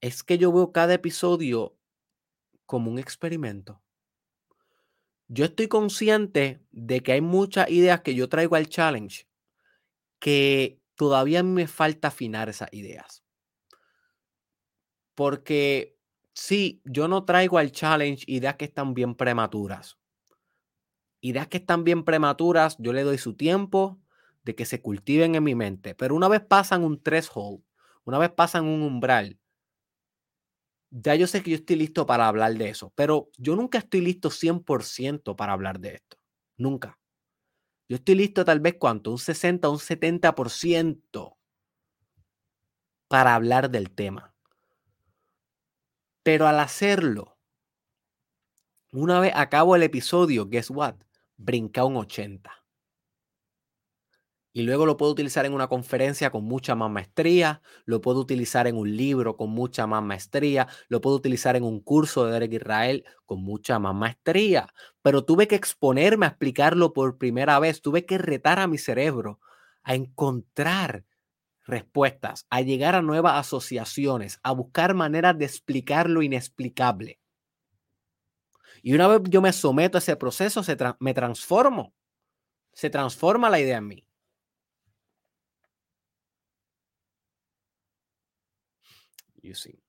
es 0.00 0.22
que 0.22 0.38
yo 0.38 0.52
veo 0.52 0.72
cada 0.72 0.94
episodio 0.94 1.76
como 2.66 2.90
un 2.90 2.98
experimento. 2.98 3.82
Yo 5.32 5.44
estoy 5.44 5.68
consciente 5.68 6.60
de 6.72 7.02
que 7.04 7.12
hay 7.12 7.20
muchas 7.20 7.70
ideas 7.70 8.00
que 8.00 8.16
yo 8.16 8.28
traigo 8.28 8.56
al 8.56 8.68
challenge 8.68 9.28
que 10.18 10.80
todavía 10.96 11.42
me 11.42 11.66
falta 11.66 12.08
afinar 12.08 12.48
esas 12.48 12.72
ideas. 12.72 13.24
Porque 15.14 15.96
Sí, 16.32 16.80
yo 16.84 17.08
no 17.08 17.24
traigo 17.24 17.58
al 17.58 17.72
challenge 17.72 18.24
ideas 18.26 18.56
que 18.56 18.64
están 18.64 18.94
bien 18.94 19.14
prematuras. 19.14 19.98
Ideas 21.20 21.48
que 21.48 21.58
están 21.58 21.84
bien 21.84 22.04
prematuras, 22.04 22.76
yo 22.78 22.92
le 22.92 23.02
doy 23.02 23.18
su 23.18 23.34
tiempo 23.34 24.00
de 24.42 24.54
que 24.54 24.64
se 24.64 24.80
cultiven 24.80 25.34
en 25.34 25.44
mi 25.44 25.54
mente. 25.54 25.94
Pero 25.94 26.14
una 26.14 26.28
vez 26.28 26.40
pasan 26.40 26.84
un 26.84 27.02
threshold, 27.02 27.62
una 28.04 28.18
vez 28.18 28.30
pasan 28.30 28.64
un 28.64 28.82
umbral, 28.82 29.38
ya 30.90 31.14
yo 31.14 31.26
sé 31.26 31.42
que 31.42 31.50
yo 31.50 31.56
estoy 31.56 31.76
listo 31.76 32.06
para 32.06 32.28
hablar 32.28 32.54
de 32.54 32.68
eso. 32.68 32.92
Pero 32.94 33.30
yo 33.38 33.56
nunca 33.56 33.78
estoy 33.78 34.00
listo 34.00 34.30
100% 34.30 35.36
para 35.36 35.52
hablar 35.52 35.80
de 35.80 35.94
esto. 35.94 36.18
Nunca. 36.56 36.98
Yo 37.88 37.96
estoy 37.96 38.14
listo 38.14 38.44
tal 38.44 38.60
vez 38.60 38.76
cuánto, 38.78 39.10
un 39.10 39.18
60, 39.18 39.68
un 39.68 39.78
70% 39.78 41.36
para 43.08 43.34
hablar 43.34 43.70
del 43.70 43.90
tema. 43.90 44.34
Pero 46.22 46.46
al 46.46 46.60
hacerlo, 46.60 47.38
una 48.92 49.20
vez 49.20 49.32
acabo 49.34 49.74
el 49.74 49.82
episodio, 49.82 50.46
guess 50.46 50.70
what? 50.70 50.96
Brinca 51.36 51.84
un 51.84 51.96
80. 51.96 52.59
Y 54.52 54.62
luego 54.62 54.84
lo 54.84 54.96
puedo 54.96 55.12
utilizar 55.12 55.46
en 55.46 55.52
una 55.52 55.68
conferencia 55.68 56.30
con 56.30 56.44
mucha 56.44 56.74
más 56.74 56.90
maestría, 56.90 57.62
lo 57.84 58.00
puedo 58.00 58.18
utilizar 58.18 58.66
en 58.66 58.76
un 58.76 58.96
libro 58.96 59.36
con 59.36 59.50
mucha 59.50 59.86
más 59.86 60.02
maestría, 60.02 60.66
lo 60.88 61.00
puedo 61.00 61.16
utilizar 61.16 61.54
en 61.54 61.62
un 61.62 61.80
curso 61.80 62.26
de 62.26 62.32
Derek 62.32 62.54
Israel 62.54 63.04
con 63.26 63.42
mucha 63.42 63.78
más 63.78 63.94
maestría. 63.94 64.66
Pero 65.02 65.24
tuve 65.24 65.46
que 65.46 65.54
exponerme 65.54 66.26
a 66.26 66.30
explicarlo 66.30 66.92
por 66.92 67.16
primera 67.16 67.60
vez, 67.60 67.80
tuve 67.80 68.04
que 68.06 68.18
retar 68.18 68.58
a 68.58 68.66
mi 68.66 68.78
cerebro 68.78 69.38
a 69.84 69.94
encontrar 69.94 71.04
respuestas, 71.64 72.46
a 72.50 72.60
llegar 72.60 72.96
a 72.96 73.02
nuevas 73.02 73.38
asociaciones, 73.38 74.40
a 74.42 74.52
buscar 74.52 74.94
maneras 74.94 75.38
de 75.38 75.44
explicar 75.44 76.10
lo 76.10 76.22
inexplicable. 76.22 77.20
Y 78.82 78.94
una 78.94 79.06
vez 79.08 79.20
yo 79.28 79.40
me 79.40 79.52
someto 79.52 79.98
a 79.98 80.00
ese 80.00 80.16
proceso, 80.16 80.62
se 80.62 80.76
me 80.98 81.14
transformo. 81.14 81.94
Se 82.72 82.90
transforma 82.90 83.50
la 83.50 83.60
idea 83.60 83.78
en 83.78 83.86
mí. 83.86 84.09
You 89.42 89.54
see. 89.54 89.82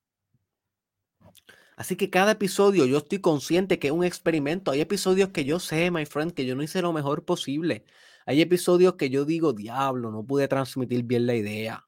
Así 1.76 1.96
que 1.96 2.10
cada 2.10 2.34
episodio 2.34 2.86
yo 2.86 3.00
estoy 3.00 3.22
consciente 3.22 3.80
que 3.80 3.88
es 3.88 3.94
un 3.94 4.04
experimento. 4.04 4.72
Hay 4.72 4.82
episodios 4.82 5.30
que 5.30 5.46
yo 5.46 5.60
sé, 5.60 5.90
my 5.92 6.06
friend, 6.06 6.34
que 6.34 6.46
yo 6.46 6.56
no 6.56 6.64
hice 6.64 6.82
lo 6.82 6.94
mejor 6.94 7.26
posible. 7.26 7.86
Hay 8.26 8.42
episodios 8.42 8.96
que 8.96 9.10
yo 9.10 9.26
digo, 9.26 9.54
diablo, 9.54 10.12
no 10.12 10.24
pude 10.24 10.48
transmitir 10.48 11.04
bien 11.04 11.26
la 11.26 11.36
idea. 11.36 11.88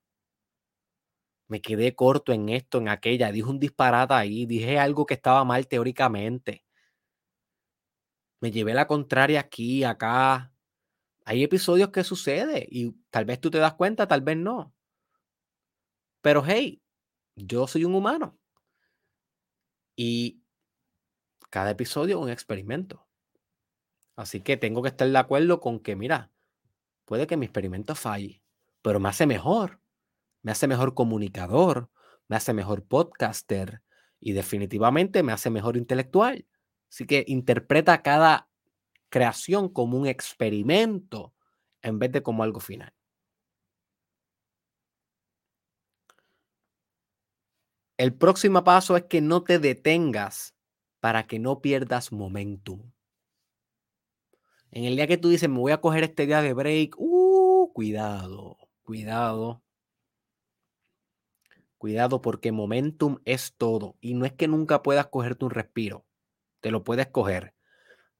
Me 1.48 1.62
quedé 1.62 1.96
corto 1.96 2.32
en 2.34 2.50
esto, 2.50 2.80
en 2.80 2.90
aquella. 2.90 3.32
Dije 3.32 3.48
un 3.48 3.60
disparate 3.60 4.14
ahí. 4.14 4.46
Dije 4.46 4.80
algo 4.80 5.06
que 5.06 5.14
estaba 5.14 5.44
mal 5.44 5.68
teóricamente. 5.68 6.64
Me 8.42 8.52
llevé 8.52 8.74
la 8.74 8.88
contraria 8.88 9.40
aquí, 9.40 9.84
acá. 9.84 10.54
Hay 11.26 11.44
episodios 11.44 11.90
que 11.90 12.04
sucede 12.04 12.68
y 12.70 12.92
tal 13.10 13.26
vez 13.26 13.40
tú 13.40 13.50
te 13.52 13.60
das 13.60 13.76
cuenta, 13.76 14.08
tal 14.08 14.22
vez 14.22 14.38
no. 14.38 14.74
Pero 16.22 16.44
hey, 16.46 16.83
yo 17.36 17.68
soy 17.68 17.86
un 17.86 17.96
humano. 17.96 18.38
Y 19.96 20.42
cada 21.50 21.72
episodio 21.72 22.18
es 22.18 22.24
un 22.24 22.30
experimento. 22.30 23.06
Así 24.16 24.42
que 24.42 24.58
tengo 24.58 24.82
que 24.82 24.90
estar 24.90 25.10
de 25.10 25.18
acuerdo 25.18 25.60
con 25.60 25.80
que, 25.80 25.96
mira, 25.96 26.32
puede 27.06 27.28
que 27.28 27.38
mi 27.38 27.46
experimento 27.46 27.96
falle, 27.96 28.44
pero 28.82 29.00
me 29.00 29.10
hace 29.10 29.26
mejor. 29.26 29.80
Me 30.44 30.52
hace 30.52 30.68
mejor 30.68 30.94
comunicador, 30.94 31.90
me 32.28 32.36
hace 32.36 32.54
mejor 32.54 32.86
podcaster 32.86 33.82
y 34.20 34.34
definitivamente 34.34 35.24
me 35.24 35.32
hace 35.32 35.50
mejor 35.50 35.78
intelectual. 35.78 36.46
Así 36.90 37.06
que 37.06 37.24
interpreta 37.28 38.02
cada 38.04 38.50
creación 39.10 39.70
como 39.70 39.98
un 39.98 40.08
experimento 40.08 41.34
en 41.82 42.00
vez 42.00 42.12
de 42.12 42.24
como 42.24 42.44
algo 42.44 42.60
final. 42.60 42.94
El 47.98 48.14
próximo 48.14 48.64
paso 48.64 48.98
es 48.98 49.04
que 49.04 49.22
no 49.22 49.44
te 49.44 49.60
detengas 49.60 50.56
para 51.00 51.28
que 51.28 51.38
no 51.38 51.62
pierdas 51.62 52.12
momentum. 52.12 52.92
En 54.72 54.86
el 54.86 54.96
día 54.96 55.06
que 55.06 55.18
tú 55.18 55.30
dices, 55.30 55.48
me 55.48 55.60
voy 55.60 55.72
a 55.72 55.82
coger 55.82 56.04
este 56.04 56.26
día 56.26 56.42
de 56.42 56.54
break, 56.54 56.96
uh, 56.98 57.72
cuidado, 57.74 58.58
cuidado. 58.82 59.62
Cuidado 61.78 62.22
porque 62.22 62.52
momentum 62.52 63.20
es 63.26 63.54
todo. 63.56 63.98
Y 64.02 64.16
no 64.16 64.26
es 64.26 64.34
que 64.34 64.48
nunca 64.48 64.82
puedas 64.82 65.08
cogerte 65.08 65.46
un 65.46 65.52
respiro. 65.52 66.06
Te 66.62 66.72
lo 66.72 66.84
puedes 66.84 67.08
coger. 67.08 67.54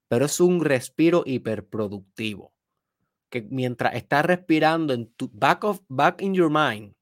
Pero 0.08 0.26
es 0.26 0.40
un 0.40 0.64
respiro 0.64 1.24
hiperproductivo. 1.26 2.54
Que 3.30 3.42
mientras 3.42 3.96
estás 3.96 4.24
respirando 4.26 4.94
en 4.94 5.12
tu 5.14 5.32
back, 5.34 5.64
of, 5.64 5.82
back 5.88 6.22
in 6.22 6.36
your 6.36 6.52
mind, 6.52 6.94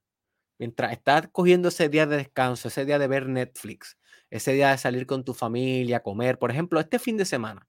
mientras 0.58 0.92
estás 0.92 1.28
cogiendo 1.32 1.68
ese 1.68 1.88
día 1.88 2.06
de 2.06 2.16
descanso, 2.16 2.68
ese 2.68 2.84
día 2.84 2.98
de 2.98 3.08
ver 3.08 3.28
Netflix, 3.28 3.98
ese 4.30 4.52
día 4.52 4.70
de 4.70 4.78
salir 4.78 5.06
con 5.06 5.24
tu 5.24 5.34
familia, 5.34 6.02
comer, 6.02 6.38
por 6.38 6.50
ejemplo, 6.50 6.80
este 6.80 6.98
fin 6.98 7.16
de 7.16 7.24
semana, 7.24 7.68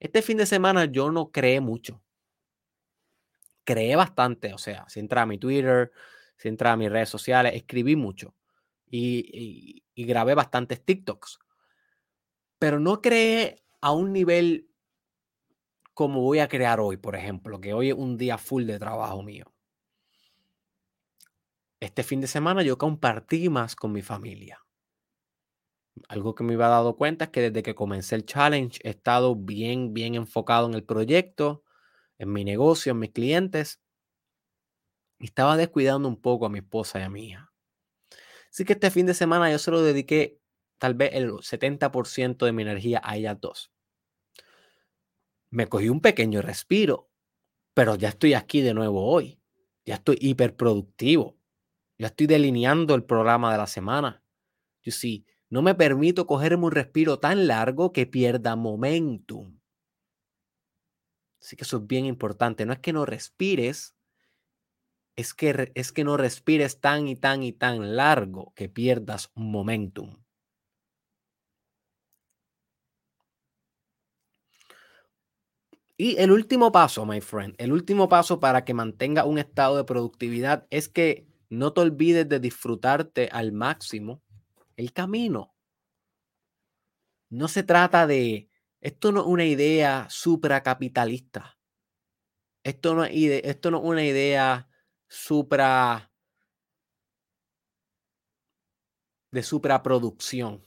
este 0.00 0.22
fin 0.22 0.36
de 0.36 0.46
semana 0.46 0.84
yo 0.86 1.10
no 1.10 1.30
creé 1.30 1.60
mucho. 1.60 2.02
Creé 3.64 3.96
bastante, 3.96 4.54
o 4.54 4.58
sea, 4.58 4.84
si 4.88 5.00
entra 5.00 5.22
a 5.22 5.26
mi 5.26 5.38
Twitter, 5.38 5.90
si 6.36 6.48
entra 6.48 6.72
a 6.72 6.76
mis 6.76 6.90
redes 6.90 7.08
sociales, 7.08 7.54
escribí 7.54 7.96
mucho 7.96 8.34
y, 8.88 9.82
y, 9.94 10.04
grabé 10.04 10.34
bastantes 10.34 10.84
TikToks. 10.84 11.38
Pero 12.58 12.78
no 12.78 13.02
creé 13.02 13.62
a 13.80 13.92
un 13.92 14.12
nivel 14.12 14.68
como 15.94 16.20
voy 16.20 16.40
a 16.40 16.48
crear 16.48 16.78
hoy, 16.78 16.98
por 16.98 17.16
ejemplo, 17.16 17.60
que 17.60 17.72
hoy 17.72 17.88
es 17.88 17.94
un 17.94 18.16
día 18.18 18.38
full 18.38 18.66
de 18.66 18.78
trabajo 18.78 19.22
mío. 19.22 19.55
Este 21.80 22.02
fin 22.02 22.20
de 22.20 22.26
semana 22.26 22.62
yo 22.62 22.78
compartí 22.78 23.48
más 23.50 23.76
con 23.76 23.92
mi 23.92 24.02
familia. 24.02 24.62
Algo 26.08 26.34
que 26.34 26.44
me 26.44 26.54
iba 26.54 26.68
dado 26.68 26.96
cuenta 26.96 27.26
es 27.26 27.30
que 27.30 27.42
desde 27.42 27.62
que 27.62 27.74
comencé 27.74 28.14
el 28.14 28.24
challenge 28.24 28.80
he 28.82 28.90
estado 28.90 29.34
bien, 29.34 29.92
bien 29.92 30.14
enfocado 30.14 30.66
en 30.66 30.74
el 30.74 30.84
proyecto, 30.84 31.64
en 32.18 32.32
mi 32.32 32.44
negocio, 32.44 32.92
en 32.92 32.98
mis 32.98 33.12
clientes. 33.12 33.80
Estaba 35.18 35.56
descuidando 35.56 36.08
un 36.08 36.20
poco 36.20 36.46
a 36.46 36.50
mi 36.50 36.58
esposa 36.58 37.00
y 37.00 37.02
a 37.02 37.10
mi 37.10 37.28
hija. 37.28 37.52
Así 38.50 38.64
que 38.64 38.74
este 38.74 38.90
fin 38.90 39.06
de 39.06 39.14
semana 39.14 39.50
yo 39.50 39.58
se 39.58 39.70
dediqué 39.70 40.40
tal 40.78 40.94
vez 40.94 41.10
el 41.14 41.30
70% 41.42 42.46
de 42.46 42.52
mi 42.52 42.62
energía 42.62 43.00
a 43.02 43.16
ellas 43.16 43.38
dos. 43.40 43.70
Me 45.50 45.66
cogí 45.66 45.88
un 45.88 46.00
pequeño 46.00 46.42
respiro, 46.42 47.10
pero 47.74 47.94
ya 47.96 48.08
estoy 48.08 48.34
aquí 48.34 48.60
de 48.62 48.74
nuevo 48.74 49.06
hoy. 49.06 49.40
Ya 49.84 49.94
estoy 49.96 50.18
hiperproductivo. 50.20 51.35
Ya 51.98 52.08
estoy 52.08 52.26
delineando 52.26 52.94
el 52.94 53.04
programa 53.04 53.52
de 53.52 53.58
la 53.58 53.66
semana. 53.66 54.22
Yo 54.82 54.92
sí, 54.92 55.26
no 55.48 55.62
me 55.62 55.74
permito 55.74 56.26
cogerme 56.26 56.66
un 56.66 56.72
respiro 56.72 57.18
tan 57.18 57.46
largo 57.46 57.92
que 57.92 58.06
pierda 58.06 58.56
momentum. 58.56 59.58
Así 61.40 61.56
que 61.56 61.64
eso 61.64 61.78
es 61.78 61.86
bien 61.86 62.06
importante. 62.06 62.66
No 62.66 62.72
es 62.72 62.80
que 62.80 62.92
no 62.92 63.06
respires, 63.06 63.96
es 65.16 65.32
que, 65.32 65.72
es 65.74 65.92
que 65.92 66.04
no 66.04 66.16
respires 66.16 66.80
tan 66.80 67.08
y 67.08 67.16
tan 67.16 67.42
y 67.42 67.52
tan 67.52 67.96
largo 67.96 68.52
que 68.54 68.68
pierdas 68.68 69.30
momentum. 69.34 70.16
Y 75.98 76.16
el 76.18 76.30
último 76.30 76.72
paso, 76.72 77.06
my 77.06 77.22
friend, 77.22 77.54
el 77.56 77.72
último 77.72 78.08
paso 78.08 78.38
para 78.38 78.66
que 78.66 78.74
mantenga 78.74 79.24
un 79.24 79.38
estado 79.38 79.78
de 79.78 79.84
productividad 79.84 80.66
es 80.68 80.90
que 80.90 81.26
no 81.48 81.72
te 81.72 81.80
olvides 81.80 82.28
de 82.28 82.40
disfrutarte 82.40 83.28
al 83.32 83.52
máximo 83.52 84.22
el 84.76 84.92
camino. 84.92 85.54
No 87.30 87.48
se 87.48 87.62
trata 87.62 88.06
de, 88.06 88.48
esto 88.80 89.12
no 89.12 89.20
es 89.20 89.26
una 89.26 89.44
idea 89.44 90.06
supracapitalista. 90.08 91.58
Esto 92.62 92.94
no, 92.94 93.04
es, 93.04 93.14
esto 93.44 93.70
no 93.70 93.80
una 93.80 94.04
idea 94.04 94.68
supra 95.08 96.10
de 99.30 99.42
supraproducción. 99.42 100.64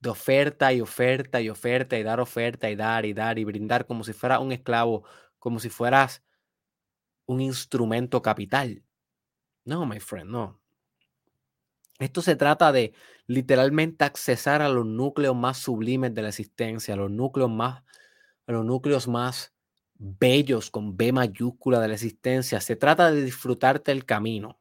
De 0.00 0.10
oferta 0.10 0.72
y 0.72 0.80
oferta 0.80 1.40
y 1.40 1.48
oferta 1.48 1.98
y 1.98 2.02
dar 2.02 2.20
oferta 2.20 2.68
y 2.70 2.76
dar 2.76 3.06
y 3.06 3.14
dar 3.14 3.38
y 3.38 3.44
brindar 3.44 3.86
como 3.86 4.04
si 4.04 4.12
fuera 4.12 4.38
un 4.38 4.52
esclavo, 4.52 5.04
como 5.38 5.58
si 5.60 5.70
fueras 5.70 6.22
un 7.26 7.40
instrumento 7.40 8.22
capital. 8.22 8.82
No, 9.64 9.86
my 9.86 10.00
friend, 10.00 10.30
no. 10.30 10.60
Esto 11.98 12.22
se 12.22 12.36
trata 12.36 12.72
de 12.72 12.92
literalmente 13.26 14.04
accesar 14.04 14.62
a 14.62 14.68
los 14.68 14.84
núcleos 14.84 15.36
más 15.36 15.58
sublimes 15.58 16.14
de 16.14 16.22
la 16.22 16.28
existencia, 16.28 16.94
a 16.94 16.96
los 16.96 17.10
núcleos 17.10 17.50
más, 17.50 17.82
a 18.46 18.52
los 18.52 18.64
núcleos 18.64 19.06
más 19.08 19.54
bellos 19.94 20.70
con 20.70 20.96
B 20.96 21.12
mayúscula 21.12 21.80
de 21.80 21.88
la 21.88 21.94
existencia. 21.94 22.60
Se 22.60 22.76
trata 22.76 23.12
de 23.12 23.22
disfrutarte 23.22 23.92
el 23.92 24.04
camino. 24.04 24.58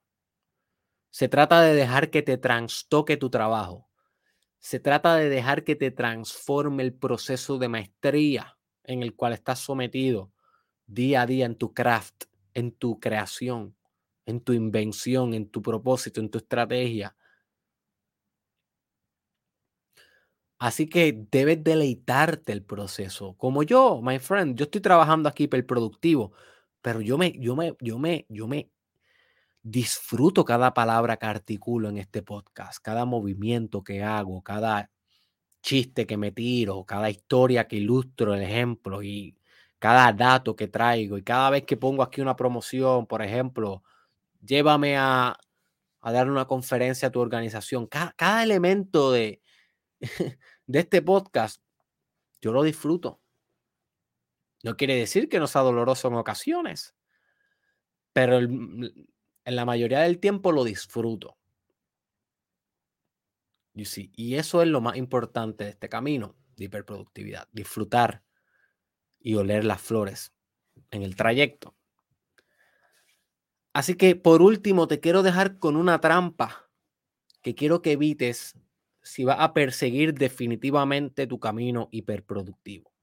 Se 1.10 1.28
trata 1.28 1.62
de 1.62 1.74
dejar 1.74 2.12
que 2.12 2.22
te 2.22 2.38
transtoque 2.38 3.18
tu 3.18 3.30
trabajo. 3.30 3.90
Se 4.60 4.80
trata 4.80 5.16
de 5.16 5.30
dejar 5.30 5.64
que 5.64 5.76
te 5.76 5.92
transforme 5.92 6.84
el 6.84 6.94
proceso 6.94 7.58
de 7.58 7.68
maestría 7.68 8.58
en 8.84 9.04
el 9.04 9.16
cual 9.16 9.34
estás 9.34 9.60
sometido 9.60 10.32
día 10.86 11.24
a 11.24 11.26
día 11.26 11.46
en 11.46 11.56
tu 11.56 11.74
craft, 11.74 12.26
en 12.54 12.72
tu 12.72 13.00
creación, 13.00 13.76
en 14.26 14.42
tu 14.42 14.54
invención, 14.54 15.34
en 15.34 15.50
tu 15.50 15.62
propósito, 15.62 16.22
en 16.22 16.30
tu 16.30 16.38
estrategia. 16.38 17.16
Así 20.60 20.88
que 20.88 21.14
debes 21.30 21.64
deleitarte 21.64 22.54
el 22.54 22.64
proceso. 22.64 23.36
Como 23.38 23.64
yo, 23.64 24.02
my 24.02 24.20
friend, 24.20 24.58
yo 24.58 24.64
estoy 24.64 24.82
trabajando 24.82 25.28
aquí 25.28 25.50
el 25.52 25.66
productivo, 25.66 26.32
pero 26.82 27.02
yo 27.02 27.18
me, 27.18 27.34
yo 27.38 27.56
me, 27.56 27.76
yo 27.82 28.00
me, 28.00 28.26
yo 28.30 28.48
me 28.48 28.72
disfruto 29.62 30.46
cada 30.46 30.74
palabra 30.74 31.18
que 31.18 31.26
articulo 31.26 31.90
en 31.90 31.98
este 31.98 32.22
podcast, 32.22 32.80
cada 32.82 33.06
movimiento 33.06 33.84
que 33.84 34.04
hago, 34.04 34.42
cada 34.42 34.92
chiste 35.62 36.06
que 36.06 36.18
me 36.18 36.32
tiro, 36.32 36.86
cada 36.86 37.10
historia 37.10 37.68
que 37.68 37.78
ilustro, 37.78 38.36
el 38.36 38.44
ejemplo 38.44 39.04
y 39.04 39.38
cada 39.84 40.14
dato 40.14 40.56
que 40.56 40.70
traigo 40.70 41.18
y 41.18 41.24
cada 41.24 41.50
vez 41.50 41.66
que 41.66 41.76
pongo 41.76 42.04
aquí 42.04 42.22
una 42.22 42.38
promoción, 42.38 43.06
por 43.06 43.22
ejemplo, 43.22 43.84
llévame 44.42 44.96
a, 44.96 45.38
a 46.00 46.12
dar 46.14 46.32
una 46.32 46.46
conferencia 46.48 47.10
a 47.10 47.12
tu 47.12 47.20
organización. 47.20 47.88
cada 47.88 48.44
elemento 48.44 49.12
de, 49.12 49.42
de 50.68 50.80
este 50.80 51.02
podcast, 51.02 51.62
yo 52.42 52.54
lo 52.54 52.64
disfruto. 52.64 53.20
No 54.64 54.78
quiere 54.78 54.96
decir 54.96 55.28
que 55.28 55.38
no 55.40 55.48
sea 55.48 55.64
doloroso 55.64 56.08
en 56.08 56.14
ocasiones, 56.14 56.96
pero 58.14 58.38
en 58.40 59.06
la 59.44 59.66
mayoría 59.66 60.00
del 60.00 60.18
tiempo 60.22 60.54
lo 60.54 60.64
disfruto. 60.64 61.38
Y 63.74 64.36
eso 64.36 64.62
es 64.62 64.70
lo 64.70 64.80
más 64.80 64.96
importante 64.96 65.66
de 65.66 65.72
este 65.72 65.90
camino 65.90 66.38
de 66.56 66.64
hiperproductividad, 66.64 67.50
disfrutar 67.52 68.24
y 69.24 69.36
oler 69.36 69.66
las 69.66 69.82
flores 69.82 70.34
en 70.92 71.02
el 71.02 71.16
trayecto. 71.16 71.74
Así 73.74 73.96
que 73.96 74.16
por 74.16 74.44
último 74.44 74.88
te 74.88 75.00
quiero 75.00 75.24
dejar 75.24 75.58
con 75.58 75.76
una 75.76 76.00
trampa 76.00 76.70
que 77.42 77.56
quiero 77.56 77.82
que 77.82 77.94
evites 77.94 78.56
si 79.02 79.24
vas 79.24 79.38
a 79.40 79.54
perseguir 79.54 80.14
definitivamente 80.14 81.26
tu 81.26 81.40
camino 81.40 81.90
hiperproductivo. 81.92 82.94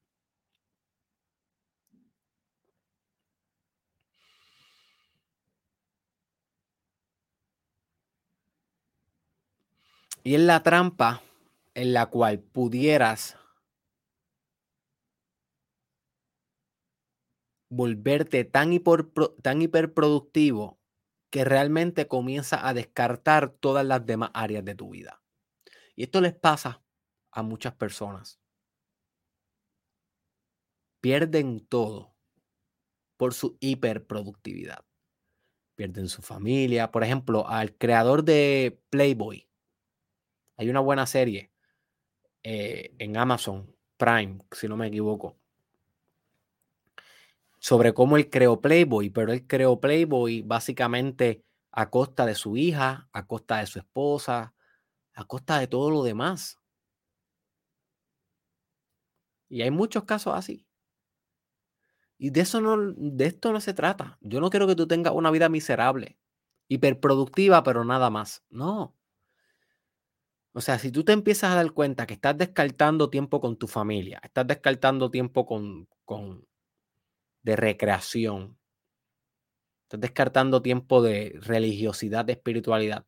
Y 10.22 10.34
es 10.34 10.40
la 10.40 10.62
trampa 10.62 11.22
en 11.74 11.94
la 11.94 12.06
cual 12.06 12.40
pudieras 12.40 13.39
volverte 17.70 18.44
tan, 18.44 18.70
tan 19.42 19.62
hiperproductivo 19.62 20.78
que 21.30 21.44
realmente 21.44 22.08
comienza 22.08 22.68
a 22.68 22.74
descartar 22.74 23.50
todas 23.50 23.86
las 23.86 24.04
demás 24.04 24.30
áreas 24.34 24.64
de 24.64 24.74
tu 24.74 24.90
vida. 24.90 25.22
Y 25.94 26.02
esto 26.02 26.20
les 26.20 26.34
pasa 26.34 26.82
a 27.30 27.42
muchas 27.42 27.74
personas. 27.74 28.40
Pierden 31.00 31.60
todo 31.66 32.14
por 33.16 33.32
su 33.32 33.56
hiperproductividad. 33.60 34.84
Pierden 35.76 36.08
su 36.08 36.20
familia. 36.22 36.90
Por 36.90 37.04
ejemplo, 37.04 37.48
al 37.48 37.76
creador 37.76 38.24
de 38.24 38.82
Playboy. 38.90 39.48
Hay 40.56 40.68
una 40.68 40.80
buena 40.80 41.06
serie 41.06 41.52
eh, 42.42 42.94
en 42.98 43.16
Amazon 43.16 43.74
Prime, 43.96 44.38
si 44.50 44.68
no 44.68 44.76
me 44.76 44.88
equivoco, 44.88 45.39
sobre 47.60 47.92
cómo 47.94 48.16
él 48.16 48.28
creó 48.30 48.60
Playboy, 48.60 49.10
pero 49.10 49.32
él 49.32 49.46
creó 49.46 49.78
Playboy 49.80 50.42
básicamente 50.42 51.44
a 51.70 51.90
costa 51.90 52.26
de 52.26 52.34
su 52.34 52.56
hija, 52.56 53.08
a 53.12 53.26
costa 53.26 53.58
de 53.58 53.66
su 53.66 53.78
esposa, 53.78 54.54
a 55.14 55.24
costa 55.24 55.58
de 55.58 55.68
todo 55.68 55.90
lo 55.90 56.02
demás. 56.02 56.58
Y 59.48 59.62
hay 59.62 59.70
muchos 59.70 60.04
casos 60.04 60.34
así. 60.34 60.66
Y 62.16 62.30
de 62.30 62.40
eso 62.40 62.60
no, 62.60 62.76
de 62.96 63.26
esto 63.26 63.52
no 63.52 63.60
se 63.60 63.74
trata. 63.74 64.18
Yo 64.20 64.40
no 64.40 64.50
quiero 64.50 64.66
que 64.66 64.76
tú 64.76 64.86
tengas 64.86 65.12
una 65.14 65.30
vida 65.30 65.48
miserable, 65.48 66.18
hiperproductiva, 66.68 67.62
pero 67.62 67.84
nada 67.84 68.10
más. 68.10 68.42
No. 68.48 68.96
O 70.52 70.60
sea, 70.60 70.78
si 70.78 70.90
tú 70.90 71.04
te 71.04 71.12
empiezas 71.12 71.52
a 71.52 71.56
dar 71.56 71.72
cuenta 71.72 72.06
que 72.06 72.14
estás 72.14 72.36
descartando 72.36 73.10
tiempo 73.10 73.40
con 73.40 73.56
tu 73.56 73.68
familia, 73.68 74.20
estás 74.24 74.46
descartando 74.46 75.10
tiempo 75.10 75.46
con, 75.46 75.88
con 76.04 76.46
de 77.42 77.56
recreación, 77.56 78.58
estás 79.84 80.00
descartando 80.00 80.62
tiempo 80.62 81.02
de 81.02 81.38
religiosidad, 81.42 82.24
de 82.24 82.32
espiritualidad, 82.32 83.06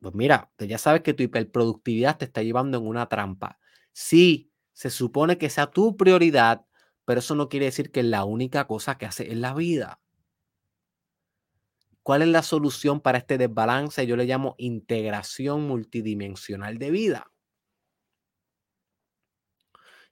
pues 0.00 0.14
mira, 0.14 0.50
ya 0.58 0.78
sabes 0.78 1.02
que 1.02 1.14
tu 1.14 1.22
hiperproductividad 1.22 2.18
te 2.18 2.24
está 2.24 2.42
llevando 2.42 2.76
en 2.78 2.86
una 2.86 3.08
trampa. 3.08 3.58
Sí, 3.92 4.52
se 4.72 4.90
supone 4.90 5.38
que 5.38 5.48
sea 5.48 5.68
tu 5.68 5.96
prioridad, 5.96 6.66
pero 7.04 7.20
eso 7.20 7.36
no 7.36 7.48
quiere 7.48 7.66
decir 7.66 7.92
que 7.92 8.00
es 8.00 8.06
la 8.06 8.24
única 8.24 8.66
cosa 8.66 8.98
que 8.98 9.06
hace 9.06 9.30
en 9.30 9.40
la 9.40 9.54
vida. 9.54 10.00
¿Cuál 12.02 12.22
es 12.22 12.28
la 12.28 12.42
solución 12.42 13.00
para 13.00 13.18
este 13.18 13.38
desbalance? 13.38 14.06
Yo 14.06 14.16
le 14.16 14.24
llamo 14.24 14.56
integración 14.58 15.68
multidimensional 15.68 16.78
de 16.78 16.90
vida. 16.90 17.31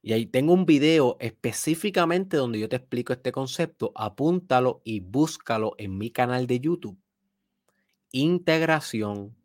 Y 0.02 0.14
ahí 0.14 0.26
tengo 0.26 0.54
un 0.54 0.64
video 0.64 1.16
específicamente 1.20 2.36
donde 2.36 2.58
yo 2.58 2.68
te 2.68 2.76
explico 2.76 3.12
este 3.12 3.32
concepto. 3.32 3.92
Apúntalo 3.94 4.80
y 4.84 5.00
búscalo 5.00 5.74
en 5.78 5.98
mi 5.98 6.10
canal 6.10 6.46
de 6.46 6.60
YouTube. 6.60 6.98
Integración 8.12 9.36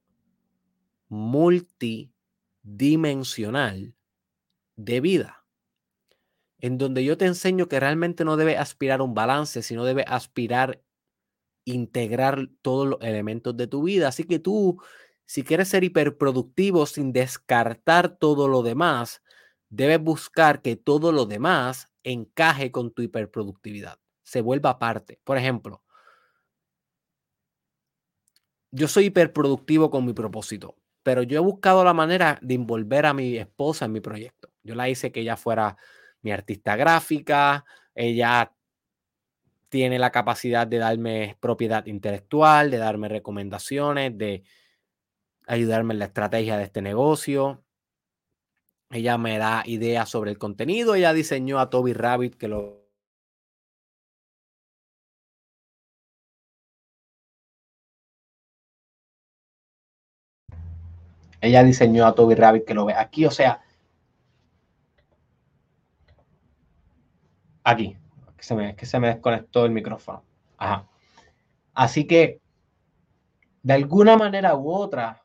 multidimensional 1.09 3.93
de 4.75 5.01
vida. 5.01 5.45
En 6.59 6.77
donde 6.77 7.03
yo 7.03 7.17
te 7.17 7.25
enseño 7.25 7.67
que 7.67 7.79
realmente 7.79 8.23
no 8.23 8.37
debe 8.37 8.57
aspirar 8.57 9.01
un 9.01 9.13
balance, 9.13 9.61
sino 9.61 9.83
debe 9.83 10.05
aspirar 10.07 10.81
integrar 11.65 12.47
todos 12.61 12.87
los 12.87 13.01
elementos 13.01 13.57
de 13.57 13.67
tu 13.67 13.83
vida. 13.83 14.07
Así 14.07 14.23
que 14.23 14.39
tú, 14.39 14.81
si 15.25 15.43
quieres 15.43 15.67
ser 15.67 15.83
hiperproductivo 15.83 16.85
sin 16.85 17.11
descartar 17.11 18.17
todo 18.17 18.47
lo 18.47 18.63
demás, 18.63 19.21
debes 19.69 19.99
buscar 19.99 20.61
que 20.61 20.75
todo 20.75 21.11
lo 21.11 21.25
demás 21.25 21.87
encaje 22.03 22.71
con 22.71 22.91
tu 22.91 23.01
hiperproductividad, 23.01 23.99
se 24.23 24.41
vuelva 24.41 24.79
parte. 24.79 25.19
Por 25.23 25.37
ejemplo, 25.37 25.83
yo 28.71 28.87
soy 28.87 29.05
hiperproductivo 29.05 29.89
con 29.89 30.05
mi 30.05 30.13
propósito, 30.13 30.75
pero 31.03 31.23
yo 31.23 31.37
he 31.37 31.43
buscado 31.43 31.83
la 31.83 31.93
manera 31.93 32.39
de 32.41 32.55
envolver 32.55 33.05
a 33.05 33.13
mi 33.13 33.37
esposa 33.37 33.85
en 33.85 33.93
mi 33.93 34.01
proyecto. 34.01 34.49
Yo 34.63 34.75
la 34.75 34.89
hice 34.89 35.11
que 35.11 35.21
ella 35.21 35.37
fuera 35.37 35.77
mi 36.21 36.31
artista 36.31 36.75
gráfica, 36.75 37.65
ella 37.93 38.51
tiene 39.69 39.99
la 39.99 40.11
capacidad 40.11 40.65
de 40.67 40.77
darme 40.77 41.37
propiedad 41.39 41.85
intelectual, 41.85 42.71
de 42.71 42.77
darme 42.77 43.09
recomendaciones, 43.09 44.17
de 44.17 44.43
ayudarme 45.47 45.93
en 45.93 45.99
la 45.99 46.05
estrategia 46.05 46.57
de 46.57 46.63
este 46.63 46.81
negocio. 46.81 47.64
Ella 48.95 49.17
me 49.17 49.37
da 49.37 49.61
ideas 49.65 50.07
sobre 50.09 50.31
el 50.31 50.37
contenido. 50.37 50.95
Ella 50.95 51.11
diseñó 51.11 51.59
a 51.59 51.69
Toby 51.69 51.91
Rabbit, 51.91 52.35
que 52.35 52.47
lo 52.47 52.85
Ella 61.41 61.63
diseñó 61.63 62.07
a 62.07 62.15
Toby 62.15 62.35
Rabbit 62.35 62.65
que 62.65 62.73
lo 62.73 62.85
ve 62.85 62.93
aquí, 62.93 63.25
o 63.25 63.31
sea, 63.31 63.61
aquí, 67.63 67.97
que 68.37 68.43
se 68.43 68.55
me, 68.55 68.75
que 68.77 68.85
se 68.85 68.99
me 68.99 69.07
desconectó 69.07 69.65
el 69.65 69.71
micrófono. 69.71 70.23
Ajá. 70.57 70.87
Así 71.73 72.07
que, 72.07 72.39
de 73.61 73.73
alguna 73.73 74.15
manera 74.17 74.55
u 74.55 74.71
otra, 74.71 75.24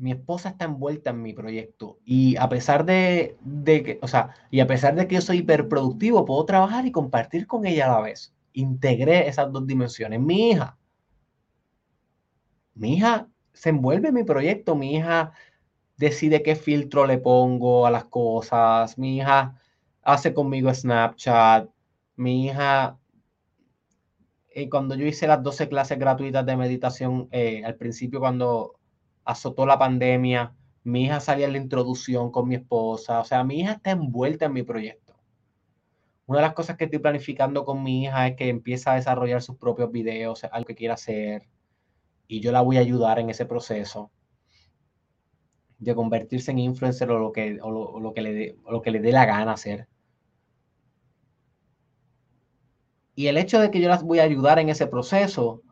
mi 0.00 0.12
esposa 0.12 0.48
está 0.48 0.64
envuelta 0.64 1.10
en 1.10 1.22
mi 1.22 1.34
proyecto 1.34 1.98
y 2.06 2.36
a 2.36 2.48
pesar 2.48 2.86
de, 2.86 3.36
de, 3.42 3.82
que, 3.82 3.98
o 4.02 4.08
sea, 4.08 4.30
y 4.50 4.60
a 4.60 4.66
pesar 4.66 4.94
de 4.94 5.06
que 5.06 5.16
yo 5.16 5.20
soy 5.20 5.38
hiperproductivo, 5.38 6.24
puedo 6.24 6.44
trabajar 6.46 6.86
y 6.86 6.92
compartir 6.92 7.46
con 7.46 7.66
ella 7.66 7.86
a 7.86 7.96
la 7.96 8.00
vez. 8.00 8.34
Integré 8.54 9.28
esas 9.28 9.52
dos 9.52 9.66
dimensiones. 9.66 10.18
Mi 10.20 10.50
hija, 10.50 10.78
mi 12.74 12.94
hija 12.94 13.28
se 13.52 13.68
envuelve 13.68 14.08
en 14.08 14.14
mi 14.14 14.24
proyecto, 14.24 14.74
mi 14.74 14.96
hija 14.96 15.32
decide 15.96 16.42
qué 16.42 16.56
filtro 16.56 17.06
le 17.06 17.18
pongo 17.18 17.86
a 17.86 17.90
las 17.90 18.04
cosas, 18.04 18.96
mi 18.96 19.18
hija 19.18 19.54
hace 20.02 20.32
conmigo 20.32 20.72
Snapchat, 20.72 21.68
mi 22.16 22.46
hija 22.46 22.98
y 24.54 24.62
eh, 24.62 24.70
cuando 24.70 24.94
yo 24.96 25.06
hice 25.06 25.26
las 25.26 25.42
12 25.42 25.68
clases 25.68 25.98
gratuitas 25.98 26.44
de 26.44 26.56
meditación, 26.56 27.28
eh, 27.30 27.62
al 27.64 27.76
principio 27.76 28.18
cuando 28.18 28.79
azotó 29.30 29.66
la 29.66 29.78
pandemia, 29.78 30.54
mi 30.84 31.04
hija 31.04 31.20
salía 31.20 31.46
en 31.46 31.52
la 31.52 31.58
introducción 31.58 32.30
con 32.30 32.48
mi 32.48 32.56
esposa, 32.56 33.20
o 33.20 33.24
sea, 33.24 33.44
mi 33.44 33.60
hija 33.60 33.72
está 33.72 33.90
envuelta 33.92 34.46
en 34.46 34.52
mi 34.52 34.62
proyecto. 34.62 35.14
Una 36.26 36.38
de 36.38 36.46
las 36.46 36.54
cosas 36.54 36.76
que 36.76 36.84
estoy 36.84 37.00
planificando 37.00 37.64
con 37.64 37.82
mi 37.82 38.04
hija 38.04 38.28
es 38.28 38.36
que 38.36 38.48
empieza 38.48 38.92
a 38.92 38.96
desarrollar 38.96 39.42
sus 39.42 39.56
propios 39.56 39.90
videos, 39.90 40.44
algo 40.44 40.66
que 40.66 40.74
quiera 40.74 40.94
hacer, 40.94 41.48
y 42.28 42.40
yo 42.40 42.52
la 42.52 42.62
voy 42.62 42.76
a 42.76 42.80
ayudar 42.80 43.18
en 43.18 43.30
ese 43.30 43.46
proceso 43.46 44.10
de 45.78 45.94
convertirse 45.94 46.50
en 46.50 46.58
influencer 46.58 47.10
o 47.10 47.18
lo 47.18 47.32
que, 47.32 47.54
lo, 47.54 48.12
que, 48.14 48.20
le, 48.20 48.32
dé, 48.32 48.58
lo 48.70 48.82
que 48.82 48.90
le 48.90 49.00
dé 49.00 49.12
la 49.12 49.24
gana 49.26 49.52
hacer. 49.52 49.88
Y 53.14 53.26
el 53.26 53.36
hecho 53.36 53.60
de 53.60 53.70
que 53.70 53.80
yo 53.80 53.88
las 53.88 54.02
voy 54.02 54.20
a 54.20 54.24
ayudar 54.24 54.58
en 54.58 54.68
ese 54.68 54.86
proceso 54.86 55.62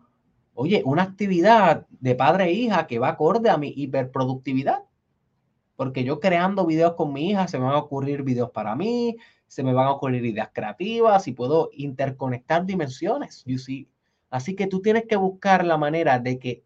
Oye, 0.60 0.82
una 0.84 1.04
actividad 1.04 1.86
de 1.88 2.16
padre 2.16 2.46
e 2.46 2.52
hija 2.52 2.88
que 2.88 2.98
va 2.98 3.10
acorde 3.10 3.48
a 3.48 3.56
mi 3.56 3.72
hiperproductividad. 3.76 4.82
Porque 5.76 6.02
yo 6.02 6.18
creando 6.18 6.66
videos 6.66 6.94
con 6.94 7.12
mi 7.12 7.30
hija, 7.30 7.46
se 7.46 7.58
me 7.58 7.66
van 7.66 7.76
a 7.76 7.78
ocurrir 7.78 8.24
videos 8.24 8.50
para 8.50 8.74
mí, 8.74 9.16
se 9.46 9.62
me 9.62 9.72
van 9.72 9.86
a 9.86 9.92
ocurrir 9.92 10.24
ideas 10.24 10.50
creativas 10.52 11.28
y 11.28 11.32
puedo 11.32 11.70
interconectar 11.74 12.66
dimensiones. 12.66 13.44
You 13.46 13.56
see? 13.56 13.88
Así 14.30 14.56
que 14.56 14.66
tú 14.66 14.82
tienes 14.82 15.06
que 15.06 15.14
buscar 15.14 15.64
la 15.64 15.76
manera 15.76 16.18
de 16.18 16.40
que 16.40 16.64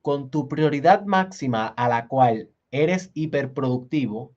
con 0.00 0.30
tu 0.30 0.46
prioridad 0.46 1.04
máxima 1.04 1.66
a 1.66 1.88
la 1.88 2.06
cual 2.06 2.48
eres 2.70 3.10
hiperproductivo, 3.14 4.36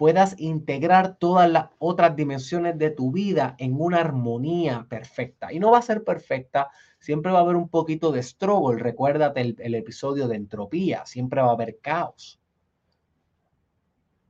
puedas 0.00 0.34
integrar 0.38 1.18
todas 1.18 1.50
las 1.50 1.66
otras 1.78 2.16
dimensiones 2.16 2.78
de 2.78 2.88
tu 2.88 3.12
vida 3.12 3.54
en 3.58 3.78
una 3.78 3.98
armonía 3.98 4.86
perfecta. 4.88 5.52
Y 5.52 5.60
no 5.60 5.72
va 5.72 5.76
a 5.76 5.82
ser 5.82 6.04
perfecta, 6.04 6.70
siempre 6.98 7.30
va 7.30 7.40
a 7.40 7.42
haber 7.42 7.56
un 7.56 7.68
poquito 7.68 8.10
de 8.10 8.22
struggle. 8.22 8.82
Recuérdate 8.82 9.42
el, 9.58 9.74
episodio 9.74 10.26
de 10.26 10.36
entropía, 10.36 11.04
siempre 11.04 11.42
va 11.42 11.48
a 11.48 11.52
haber 11.52 11.80
caos. 11.80 12.40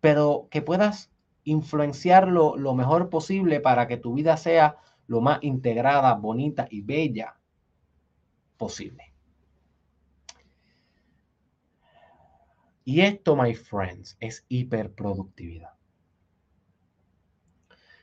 Pero 0.01 0.49
que 0.51 0.61
puedas 0.61 1.13
influenciarlo 1.45 2.57
lo 2.57 2.75
mejor 2.75 3.09
posible 3.09 3.61
para 3.61 3.87
que 3.87 3.97
tu 3.97 4.15
vida 4.15 4.37
sea 4.37 4.77
lo 5.07 5.21
más 5.21 5.39
integrada, 5.41 6.15
bonita 6.15 6.67
y 6.69 6.81
bella 6.81 7.37
posible. 8.57 9.10
Y 12.91 13.03
esto, 13.03 13.37
my 13.37 13.55
friends, 13.55 14.17
es 14.19 14.45
hiperproductividad. 14.49 15.75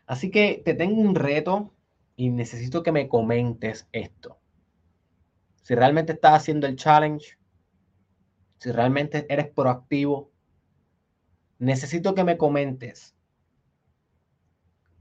Así 0.06 0.32
que 0.32 0.62
te 0.64 0.76
tengo 0.76 1.02
un 1.02 1.14
reto 1.14 1.74
y 2.16 2.30
necesito 2.30 2.84
que 2.84 2.94
me 2.94 3.10
comentes 3.10 3.90
esto. 3.92 4.40
Si 5.62 5.76
realmente 5.76 6.14
estás 6.14 6.36
haciendo 6.36 6.68
el 6.68 6.78
challenge, 6.78 7.38
si 8.60 8.72
realmente 8.72 9.26
eres 9.28 9.50
proactivo, 9.50 10.32
necesito 11.60 12.16
que 12.16 12.24
me 12.24 12.38
comentes 12.38 13.14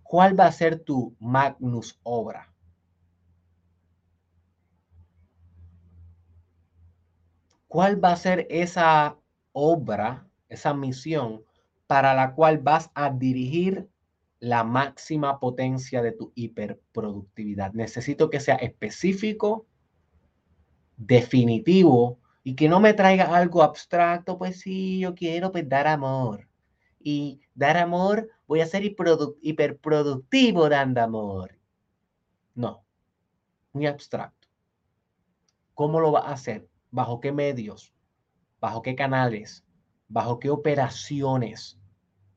cuál 0.02 0.36
va 0.36 0.46
a 0.46 0.52
ser 0.52 0.80
tu 0.80 1.14
magnus 1.20 2.00
obra. 2.02 2.52
¿Cuál 7.68 8.02
va 8.02 8.10
a 8.10 8.16
ser 8.16 8.48
esa 8.50 9.16
obra, 9.58 10.28
esa 10.50 10.74
misión 10.74 11.42
para 11.86 12.12
la 12.12 12.34
cual 12.34 12.58
vas 12.58 12.90
a 12.94 13.08
dirigir 13.08 13.88
la 14.38 14.64
máxima 14.64 15.40
potencia 15.40 16.02
de 16.02 16.12
tu 16.12 16.30
hiperproductividad. 16.34 17.72
Necesito 17.72 18.28
que 18.28 18.38
sea 18.38 18.56
específico, 18.56 19.66
definitivo 20.98 22.20
y 22.44 22.54
que 22.54 22.68
no 22.68 22.80
me 22.80 22.92
traiga 22.92 23.34
algo 23.34 23.62
abstracto, 23.62 24.36
pues 24.36 24.60
sí, 24.60 24.98
yo 24.98 25.14
quiero 25.14 25.50
pues, 25.50 25.66
dar 25.66 25.86
amor. 25.86 26.46
Y 27.00 27.40
dar 27.54 27.78
amor, 27.78 28.28
voy 28.46 28.60
a 28.60 28.66
ser 28.66 28.84
hiperproductivo 28.84 30.68
dando 30.68 31.00
amor. 31.00 31.58
No, 32.54 32.84
muy 33.72 33.86
abstracto. 33.86 34.48
¿Cómo 35.72 35.98
lo 35.98 36.10
vas 36.10 36.26
a 36.26 36.32
hacer? 36.32 36.68
¿Bajo 36.90 37.20
qué 37.20 37.32
medios? 37.32 37.95
¿Bajo 38.60 38.82
qué 38.82 38.94
canales? 38.94 39.64
¿Bajo 40.08 40.38
qué 40.38 40.50
operaciones? 40.50 41.78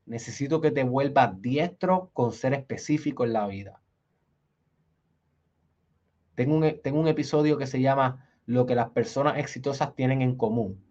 Necesito 0.05 0.59
que 0.59 0.71
te 0.71 0.83
vuelvas 0.83 1.41
diestro 1.41 2.09
con 2.13 2.31
ser 2.31 2.53
específico 2.53 3.23
en 3.23 3.33
la 3.33 3.47
vida. 3.47 3.81
Tengo 6.35 6.55
un, 6.55 6.81
tengo 6.81 6.99
un 6.99 7.07
episodio 7.07 7.57
que 7.57 7.67
se 7.67 7.81
llama 7.81 8.27
Lo 8.45 8.65
que 8.65 8.75
las 8.75 8.89
personas 8.89 9.37
exitosas 9.37 9.93
tienen 9.93 10.21
en 10.21 10.35
común. 10.35 10.83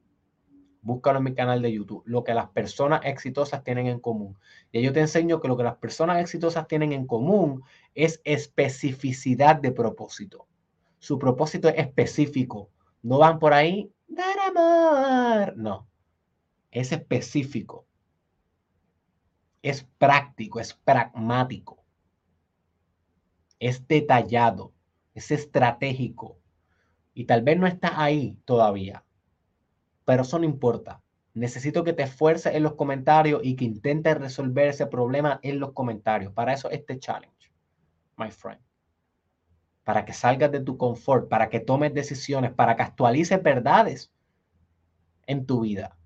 Búscalo 0.83 1.19
en 1.19 1.25
mi 1.25 1.35
canal 1.35 1.61
de 1.61 1.73
YouTube. 1.73 2.03
Lo 2.07 2.23
que 2.23 2.33
las 2.33 2.51
personas 2.51 3.01
exitosas 3.05 3.65
tienen 3.65 3.89
en 3.89 3.99
común. 3.99 4.39
Y 4.73 4.83
yo 4.83 4.93
te 4.93 5.01
enseño 5.01 5.41
que 5.41 5.49
lo 5.49 5.57
que 5.57 5.65
las 5.65 5.77
personas 5.77 6.21
exitosas 6.21 6.69
tienen 6.69 6.93
en 6.93 7.07
común 7.07 7.63
es 7.95 8.21
especificidad 8.25 9.57
de 9.57 9.73
propósito. 9.73 10.47
Su 10.99 11.19
propósito 11.19 11.69
es 11.69 11.79
específico. 11.79 12.71
No 13.03 13.19
van 13.19 13.39
por 13.39 13.53
ahí, 13.53 13.93
dar 14.09 14.39
amor. 14.41 15.57
No. 15.57 15.89
Es 16.71 16.93
específico. 16.93 17.87
Es 19.63 19.85
práctico, 19.99 20.61
es 20.61 20.75
pragmático. 20.75 21.85
Es 23.59 23.87
detallado, 23.87 24.73
es 25.15 25.31
estratégico. 25.31 26.39
Y 27.15 27.25
tal 27.25 27.43
vez 27.43 27.59
no 27.59 27.67
está 27.67 28.03
ahí 28.03 28.39
todavía 28.45 29.05
pero 30.09 30.23
eso 30.23 30.39
no 30.39 30.47
importa. 30.47 31.03
Necesito 31.35 31.85
que 31.85 31.93
te 31.93 32.05
esfuerces 32.05 32.55
en 32.55 32.63
los 32.63 32.77
comentarios 32.77 33.43
y 33.45 33.57
que 33.57 33.67
intentes 33.67 34.17
resolver 34.17 34.69
ese 34.69 34.87
problema 34.87 35.39
en 35.43 35.61
los 35.61 35.75
comentarios. 35.75 36.33
Para 36.33 36.55
eso 36.55 36.71
este 36.71 36.99
challenge, 36.99 37.53
my 38.17 38.31
friend. 38.31 38.59
Para 39.89 40.05
que 40.05 40.13
salgas 40.13 40.53
de 40.53 40.61
tu 40.61 40.77
confort, 40.77 41.31
para 41.31 41.49
que 41.49 41.61
tomes 41.61 41.95
decisiones, 41.95 42.53
para 42.53 42.77
que 42.77 42.83
actualices 42.83 43.43
verdades 43.43 44.13
en 45.27 45.47
tu 45.47 45.61
vida. 45.61 45.97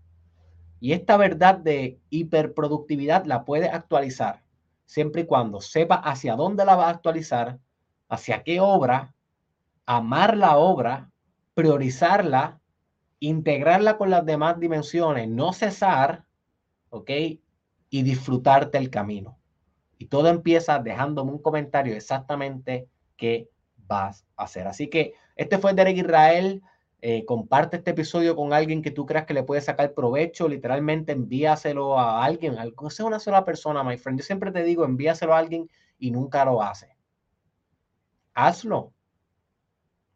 Y 0.78 0.92
esta 0.92 1.16
verdad 1.16 1.56
de 1.56 1.98
hiperproductividad 2.08 3.24
la 3.24 3.44
puedes 3.44 3.72
actualizar 3.72 4.44
siempre 4.86 5.22
y 5.22 5.26
cuando 5.26 5.60
sepas 5.60 6.00
hacia 6.04 6.36
dónde 6.36 6.64
la 6.64 6.76
vas 6.76 6.86
a 6.86 6.90
actualizar, 6.90 7.58
hacia 8.08 8.44
qué 8.44 8.60
obra, 8.60 9.14
amar 9.86 10.36
la 10.36 10.58
obra, 10.58 11.10
priorizarla 11.54 12.60
integrarla 13.22 13.98
con 13.98 14.10
las 14.10 14.26
demás 14.26 14.58
dimensiones, 14.58 15.28
no 15.28 15.52
cesar, 15.52 16.24
¿ok? 16.90 17.10
Y 17.88 18.02
disfrutarte 18.02 18.78
el 18.78 18.90
camino. 18.90 19.38
Y 19.96 20.06
todo 20.06 20.26
empieza 20.26 20.80
dejándome 20.80 21.30
un 21.30 21.38
comentario 21.38 21.94
exactamente 21.94 22.88
qué 23.16 23.48
vas 23.86 24.26
a 24.36 24.44
hacer. 24.44 24.66
Así 24.66 24.88
que 24.88 25.14
este 25.36 25.58
fue 25.58 25.74
Derek 25.74 25.96
Israel. 25.96 26.62
Eh, 27.04 27.24
comparte 27.24 27.78
este 27.78 27.90
episodio 27.90 28.36
con 28.36 28.52
alguien 28.52 28.80
que 28.80 28.92
tú 28.92 29.06
creas 29.06 29.26
que 29.26 29.34
le 29.34 29.42
puede 29.42 29.60
sacar 29.60 29.92
provecho. 29.94 30.48
Literalmente 30.48 31.12
envíaselo 31.12 31.98
a 31.98 32.24
alguien, 32.24 32.58
aunque 32.58 32.90
sea 32.90 33.06
una 33.06 33.18
sola 33.18 33.44
persona, 33.44 33.82
my 33.82 33.98
friend. 33.98 34.18
Yo 34.20 34.24
siempre 34.24 34.52
te 34.52 34.62
digo, 34.62 34.84
envíaselo 34.84 35.34
a 35.34 35.38
alguien 35.38 35.68
y 35.98 36.10
nunca 36.10 36.44
lo 36.44 36.62
hace. 36.62 36.96
Hazlo 38.34 38.92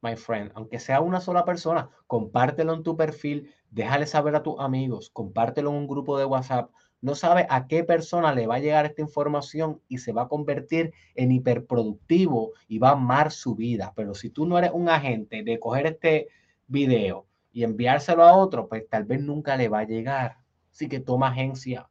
my 0.07 0.17
friend, 0.17 0.53
aunque 0.55 0.79
sea 0.79 1.01
una 1.01 1.21
sola 1.21 1.45
persona, 1.45 1.91
compártelo 2.07 2.75
en 2.75 2.83
tu 2.83 2.97
perfil, 2.97 3.53
déjale 3.71 4.07
saber 4.07 4.37
a 4.37 4.43
tus 4.43 4.59
amigos, 4.61 5.11
compártelo 5.11 5.71
en 5.71 5.77
un 5.77 5.87
grupo 5.89 6.19
de 6.19 6.25
WhatsApp. 6.25 6.71
No 7.01 7.15
sabe 7.15 7.47
a 7.51 7.67
qué 7.67 7.85
persona 7.85 8.35
le 8.35 8.47
va 8.47 8.57
a 8.57 8.61
llegar 8.61 8.87
esta 8.87 9.03
información 9.03 9.81
y 9.89 9.99
se 9.99 10.13
va 10.13 10.23
a 10.23 10.29
convertir 10.29 10.93
en 11.15 11.33
hiperproductivo 11.33 12.53
y 12.69 12.79
va 12.79 12.91
a 12.91 12.93
amar 12.93 13.31
su 13.33 13.55
vida. 13.55 13.93
Pero 13.95 14.15
si 14.15 14.31
tú 14.31 14.47
no 14.47 14.59
eres 14.59 14.71
un 14.73 14.89
agente 14.89 15.43
de 15.43 15.61
coger 15.61 15.87
este 15.87 16.29
video 16.67 17.27
y 17.53 17.65
enviárselo 17.65 18.25
a 18.25 18.37
otro, 18.37 18.69
pues 18.69 18.89
tal 18.89 19.05
vez 19.05 19.21
nunca 19.21 19.57
le 19.57 19.69
va 19.69 19.81
a 19.81 19.87
llegar. 19.87 20.39
Así 20.71 20.89
que 20.89 21.01
toma 21.01 21.29
agencia. 21.29 21.89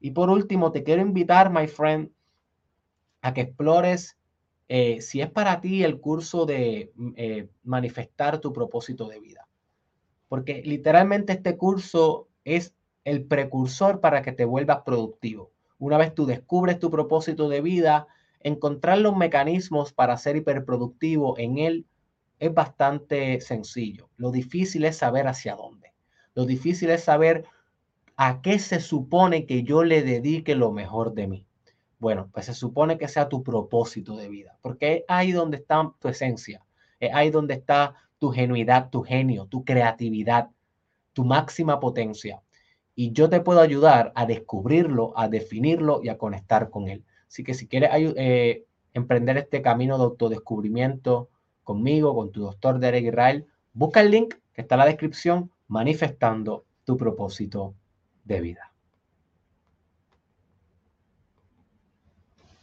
Y 0.00 0.10
por 0.12 0.30
último, 0.30 0.72
te 0.72 0.82
quiero 0.82 1.02
invitar, 1.02 1.50
my 1.50 1.66
friend, 1.66 2.10
a 3.20 3.34
que 3.34 3.42
explores 3.42 4.18
eh, 4.68 5.00
si 5.00 5.22
es 5.22 5.30
para 5.30 5.60
ti 5.60 5.82
el 5.82 5.98
curso 5.98 6.44
de 6.44 6.92
mm, 6.94 7.12
eh, 7.16 7.48
manifestar 7.64 8.38
tu 8.38 8.52
propósito 8.52 9.08
de 9.08 9.20
vida. 9.20 9.48
Porque 10.28 10.62
literalmente 10.62 11.32
este 11.32 11.56
curso 11.56 12.28
es 12.44 12.74
el 13.08 13.24
precursor 13.24 14.00
para 14.00 14.20
que 14.20 14.32
te 14.32 14.44
vuelvas 14.44 14.82
productivo. 14.84 15.50
Una 15.78 15.96
vez 15.96 16.14
tú 16.14 16.26
descubres 16.26 16.78
tu 16.78 16.90
propósito 16.90 17.48
de 17.48 17.62
vida, 17.62 18.06
encontrar 18.40 18.98
los 18.98 19.16
mecanismos 19.16 19.92
para 19.92 20.18
ser 20.18 20.36
hiperproductivo 20.36 21.38
en 21.38 21.58
él 21.58 21.86
es 22.38 22.52
bastante 22.52 23.40
sencillo. 23.40 24.10
Lo 24.16 24.30
difícil 24.30 24.84
es 24.84 24.98
saber 24.98 25.26
hacia 25.26 25.56
dónde. 25.56 25.92
Lo 26.34 26.44
difícil 26.44 26.90
es 26.90 27.04
saber 27.04 27.46
a 28.16 28.42
qué 28.42 28.58
se 28.58 28.80
supone 28.80 29.46
que 29.46 29.62
yo 29.62 29.84
le 29.84 30.02
dedique 30.02 30.54
lo 30.54 30.70
mejor 30.70 31.14
de 31.14 31.28
mí. 31.28 31.46
Bueno, 31.98 32.28
pues 32.32 32.46
se 32.46 32.54
supone 32.54 32.98
que 32.98 33.08
sea 33.08 33.28
tu 33.28 33.42
propósito 33.42 34.16
de 34.16 34.28
vida, 34.28 34.56
porque 34.60 34.96
es 34.96 35.04
ahí 35.08 35.32
donde 35.32 35.56
está 35.56 35.92
tu 35.98 36.08
esencia, 36.08 36.64
es 37.00 37.12
ahí 37.12 37.30
donde 37.30 37.54
está 37.54 37.94
tu 38.18 38.30
genuidad, 38.30 38.90
tu 38.90 39.02
genio, 39.02 39.46
tu 39.46 39.64
creatividad, 39.64 40.50
tu 41.12 41.24
máxima 41.24 41.80
potencia. 41.80 42.40
Y 43.00 43.12
yo 43.12 43.30
te 43.30 43.40
puedo 43.40 43.60
ayudar 43.60 44.10
a 44.16 44.26
descubrirlo, 44.26 45.16
a 45.16 45.28
definirlo 45.28 46.00
y 46.02 46.08
a 46.08 46.18
conectar 46.18 46.68
con 46.68 46.88
él. 46.88 47.04
Así 47.28 47.44
que 47.44 47.54
si 47.54 47.68
quieres 47.68 47.90
eh, 47.94 48.64
emprender 48.92 49.38
este 49.38 49.62
camino 49.62 49.96
de 49.98 50.02
autodescubrimiento 50.02 51.28
conmigo, 51.62 52.12
con 52.16 52.32
tu 52.32 52.40
doctor 52.40 52.80
Derek 52.80 53.04
Israel, 53.04 53.46
busca 53.72 54.00
el 54.00 54.10
link 54.10 54.34
que 54.52 54.62
está 54.62 54.74
en 54.74 54.80
la 54.80 54.86
descripción 54.86 55.52
manifestando 55.68 56.64
tu 56.84 56.96
propósito 56.96 57.72
de 58.24 58.40
vida. 58.40 58.67